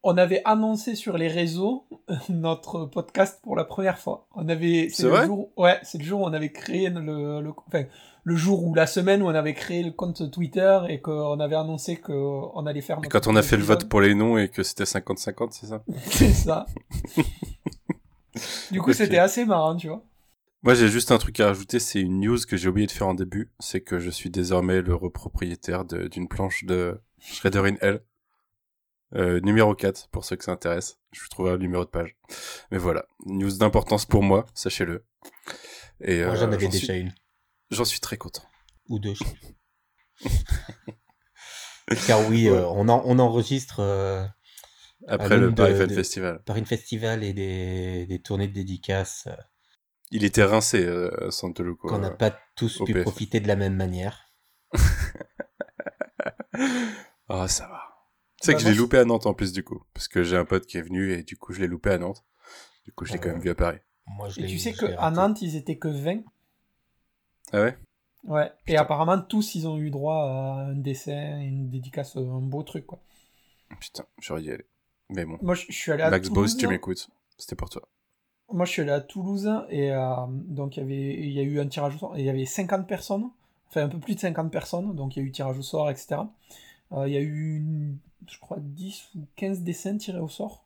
[0.03, 1.85] on avait annoncé sur les réseaux
[2.29, 4.27] notre podcast pour la première fois.
[4.35, 7.51] On avait, C'est le jour, ouais, c'est le jour où on avait créé le, le,
[7.67, 7.85] enfin,
[8.23, 11.55] le jour ou la semaine où on avait créé le compte Twitter et qu'on avait
[11.55, 12.97] annoncé qu'on allait faire.
[12.97, 15.51] Et notre quand on a fait le vote pour les noms et que c'était 50-50,
[15.51, 15.83] c'est ça?
[16.05, 16.65] C'est ça.
[18.71, 20.03] du coup, c'était assez marrant, tu vois.
[20.63, 23.07] Moi, j'ai juste un truc à rajouter, c'est une news que j'ai oublié de faire
[23.07, 27.99] en début, c'est que je suis désormais le repropriétaire d'une planche de Shredder in Hell.
[29.15, 30.97] Euh, numéro 4, pour ceux que ça intéresse.
[31.11, 32.15] Je vous trouverai le numéro de page.
[32.71, 35.05] Mais voilà, news d'importance pour moi, sachez-le.
[36.01, 37.13] Et Moi, euh, j'en avais suis- déjà une.
[37.69, 38.43] J'en suis très content.
[38.89, 39.13] ou deux.
[42.07, 43.79] Car oui, euh, on, en- on enregistre
[45.07, 46.41] Après le Paris Fan Festival.
[46.43, 49.27] par une festival et des, des tournées de dédicaces
[50.11, 51.87] Il était rincé, euh, Santoluco.
[51.87, 53.03] qu'on n'a pas tous pu PF.
[53.03, 54.25] profiter de la même manière.
[57.29, 57.92] Ah, ça va.
[58.43, 59.83] Tu sais Bah, que je l'ai loupé à Nantes en plus, du coup.
[59.93, 61.97] Parce que j'ai un pote qui est venu et du coup, je l'ai loupé à
[61.97, 62.23] Nantes.
[62.85, 63.77] Du coup, je l'ai quand même Euh, vu à Paris.
[64.05, 65.09] Moi, je Et tu sais qu'à.
[65.11, 66.21] Nantes, ils étaient que 20.
[67.53, 67.77] Ah ouais?
[68.25, 68.51] Ouais.
[68.67, 72.85] Et apparemment, tous, ils ont eu droit à un dessin, une dédicace, un beau truc,
[72.85, 72.99] quoi.
[73.79, 74.65] Putain, j'aurais dû y aller.
[75.09, 75.37] Mais bon.
[75.41, 76.51] Moi, je je suis allé à Max Toulouse.
[76.53, 77.09] Boss, tu m'écoutes.
[77.37, 77.81] C'était pour toi.
[78.51, 81.43] Moi, je suis allé à Toulouse et euh, donc il y avait, il y a
[81.43, 82.17] eu un tirage au sort.
[82.17, 83.29] et Il y avait 50 personnes,
[83.69, 85.89] enfin un peu plus de 50 personnes, donc il y a eu tirage au sort,
[85.89, 86.21] etc.
[86.93, 87.97] Euh, il y a eu, une-
[88.27, 90.65] je crois, 10 ou 15 dessins tirés au sort.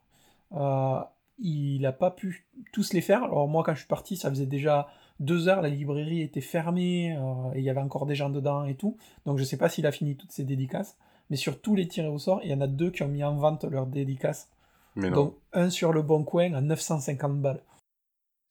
[0.53, 0.99] Euh,
[1.39, 3.23] il n'a pas pu tous les faire.
[3.23, 4.87] Alors moi, quand je suis parti, ça faisait déjà
[5.19, 8.65] deux heures, la librairie était fermée euh, et il y avait encore des gens dedans
[8.65, 8.97] et tout.
[9.25, 10.97] Donc je sais pas s'il a fini toutes ses dédicaces.
[11.29, 13.23] Mais sur tous les tirés au sort, il y en a deux qui ont mis
[13.23, 14.49] en vente leurs dédicaces.
[14.95, 17.61] Mais non, Donc, un sur le bon coin à 950 balles.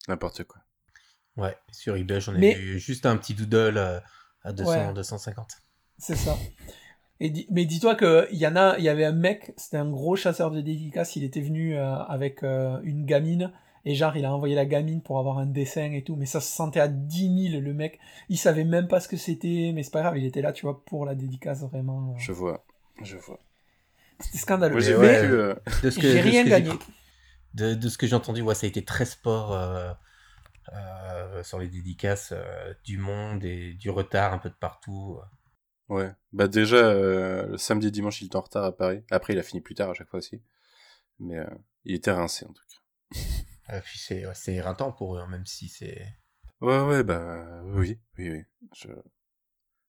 [0.07, 0.61] n'importe quoi.
[1.35, 4.01] Ouais, sur eBay, j'en ai Mais- vu juste un petit doodle
[4.43, 4.93] à 200, Ouais.
[4.93, 5.49] 250.
[5.97, 6.37] C'est ça.
[7.19, 9.77] Et di- mais dis-toi que il y en a, il y avait un mec, c'était
[9.77, 13.51] un gros chasseur de dédicaces, il était venu euh, avec euh, une gamine
[13.85, 16.41] et genre il a envoyé la gamine pour avoir un dessin et tout, mais ça
[16.41, 17.99] se sentait à 10 000 le mec,
[18.29, 20.65] il savait même pas ce que c'était, mais c'est pas grave, il était là, tu
[20.65, 22.11] vois, pour la dédicace vraiment.
[22.11, 22.19] euh.
[22.19, 22.63] Je vois,
[23.03, 23.39] je vois.
[24.19, 24.79] C'était scandaleux.
[24.79, 25.23] J'ai Mais ouais.
[25.23, 25.55] euh,
[26.21, 26.71] rien que gagné.
[27.53, 29.91] De, de ce que j'ai entendu, ouais, ça a été très sport euh,
[30.73, 35.19] euh, sur les dédicaces, euh, du monde et du retard un peu de partout.
[35.89, 36.11] Ouais.
[36.33, 39.03] Bah déjà, euh, le samedi et dimanche, il était en retard à Paris.
[39.09, 40.41] Après, il a fini plus tard à chaque fois aussi.
[41.19, 41.49] Mais euh,
[41.85, 43.77] il était rincé en tout cas.
[43.77, 46.05] Et puis c'est ouais, c'est éreintant pour eux, hein, même si c'est.
[46.61, 48.43] Ouais, ouais, bah oui, oui, oui.
[48.75, 48.89] Je...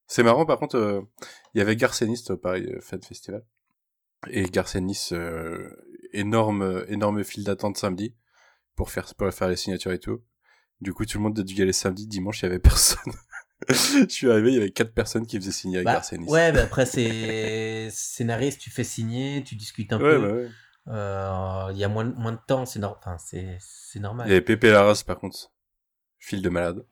[0.07, 1.01] C'est marrant, par contre, euh,
[1.53, 3.45] il y avait Garcenis au Paris euh, Fan Festival.
[4.27, 5.69] Et Garcenis, euh,
[6.13, 8.15] énorme, euh, énorme file d'attente samedi
[8.75, 10.23] pour faire, pour faire les signatures et tout.
[10.81, 13.13] Du coup, tout le monde a dû y aller samedi, dimanche, il y avait personne.
[13.67, 16.27] Je suis arrivé, il y avait quatre personnes qui faisaient signer avec Bah, Garcenis.
[16.29, 20.21] ouais, bah après c'est scénariste, tu fais signer, tu discutes un ouais, peu.
[20.21, 20.49] bah ouais.
[20.87, 23.17] Euh, Il y a moins, moins de temps, c'est enfin,
[23.95, 24.27] normal.
[24.27, 25.51] Il y avait Pépé Larraz, par contre.
[26.19, 26.85] File de malade.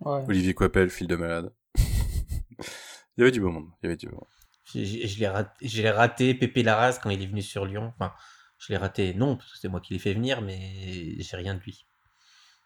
[0.00, 0.24] Ouais.
[0.28, 1.52] Olivier Coipel, file de malade.
[1.78, 3.68] il y avait du beau monde.
[3.82, 4.26] Il y avait du beau monde.
[4.72, 7.66] J'ai- j'ai- Je l'ai raté, je l'ai raté, Pépé Larraz, quand il est venu sur
[7.66, 7.92] Lyon.
[7.98, 8.12] Enfin,
[8.58, 11.54] je l'ai raté, non, parce que c'est moi qui l'ai fait venir, mais j'ai rien
[11.54, 11.86] de lui.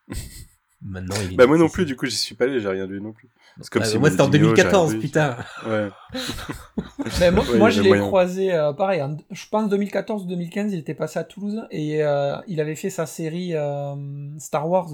[0.83, 2.87] Maintenant, il est Bah moi non plus, du coup, j'y suis pas allé, j'ai rien
[2.87, 3.29] vu non plus.
[3.61, 5.07] C'est comme Ah, si moi, c'était en Maldini, 2014, j'avais vu.
[5.09, 5.37] putain.
[5.67, 5.89] Ouais.
[7.21, 10.95] Mais moi, Ouais, moi, je l'ai croisé, euh, pareil, en- je pense 2014-2015, il était
[10.95, 13.95] passé à Toulouse et euh, il avait fait sa série euh,
[14.39, 14.91] Star Wars.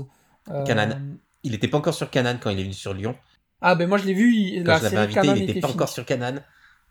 [0.51, 1.17] euh, Canan.
[1.43, 3.17] Il était pas encore sur Canan quand il est venu sur Lyon.
[3.61, 5.43] Ah ben moi je l'ai vu, il- Quand la je l'avais série invité, Canan il
[5.43, 6.41] était était pas encore sur Canan.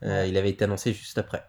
[0.04, 1.44] Euh, il avait été annoncé juste après.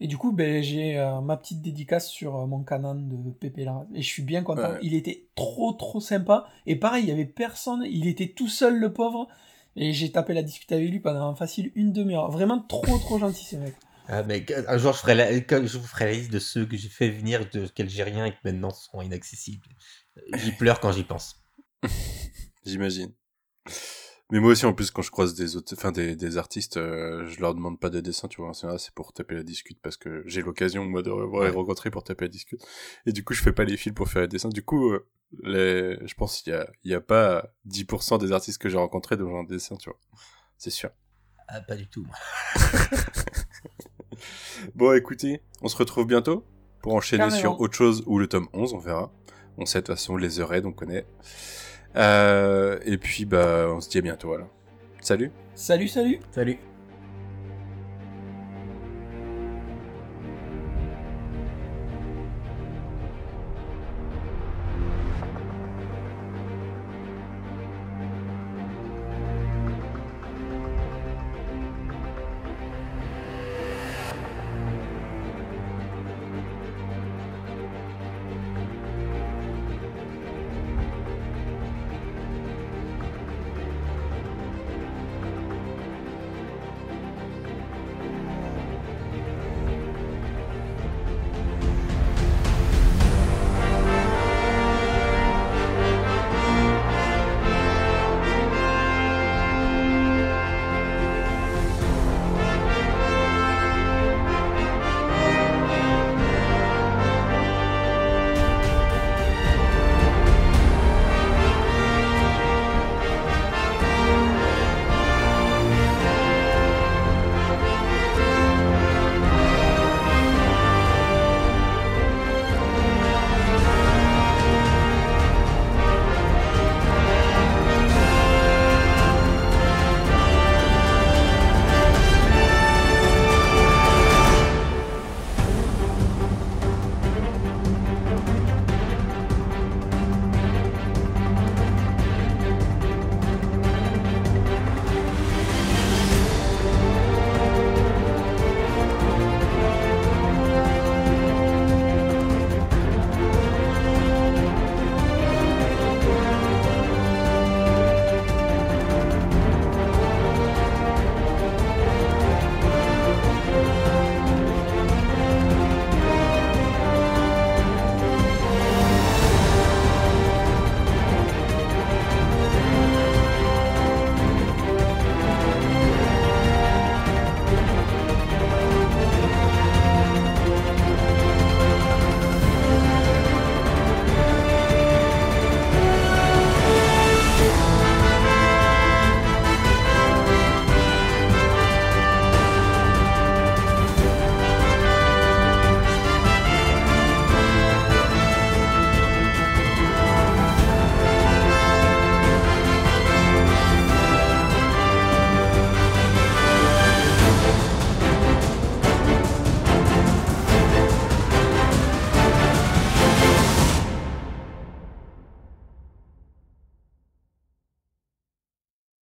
[0.00, 3.64] Et du coup, ben, j'ai euh, ma petite dédicace sur euh, mon Canan de Pépé
[3.64, 3.86] Larraz.
[3.94, 4.72] Et je suis bien content.
[4.72, 4.78] Ouais.
[4.82, 6.46] Il était trop trop sympa.
[6.66, 7.82] Et pareil, il y avait personne.
[7.84, 9.28] Il était tout seul le pauvre.
[9.74, 12.30] Et j'ai tapé la discute avec lui pendant facile une demi-heure.
[12.30, 13.74] Vraiment trop trop gentil ce mec.
[14.08, 16.76] Ah, mais un jour, je, ferai la, je vous ferai la liste de ceux que
[16.76, 19.66] j'ai fait venir, de rien et qui maintenant seront inaccessibles.
[20.34, 21.44] J'y pleure quand j'y pense.
[22.64, 23.12] J'imagine.
[24.30, 27.24] Mais moi aussi, en plus, quand je croise des autres, enfin des, des artistes, euh,
[27.28, 28.52] je leur demande pas de dessin, tu vois.
[28.54, 31.54] C'est pour taper la discute parce que j'ai l'occasion moi de revoir et Ouais.
[31.54, 32.60] rencontrer pour taper la discute.
[33.06, 34.48] Et du coup, je fais pas les fils pour faire les dessins.
[34.48, 35.06] Du coup, euh,
[35.44, 38.78] les, je pense qu'il y a, il y a pas 10% des artistes que j'ai
[38.78, 39.98] rencontrés dont j'ai un dessin, tu vois.
[40.58, 40.90] C'est sûr.
[41.46, 42.04] Ah, pas du tout.
[42.04, 42.16] moi.
[44.74, 46.44] Bon, écoutez, on se retrouve bientôt
[46.82, 47.38] pour enchaîner Carrément.
[47.38, 49.12] sur autre chose ou le tome 11, on verra.
[49.58, 51.06] On sait de toute façon les heures on connaît.
[51.96, 54.48] Euh, et puis, bah, on se dit à bientôt alors.
[55.00, 56.58] Salut Salut salut Salut.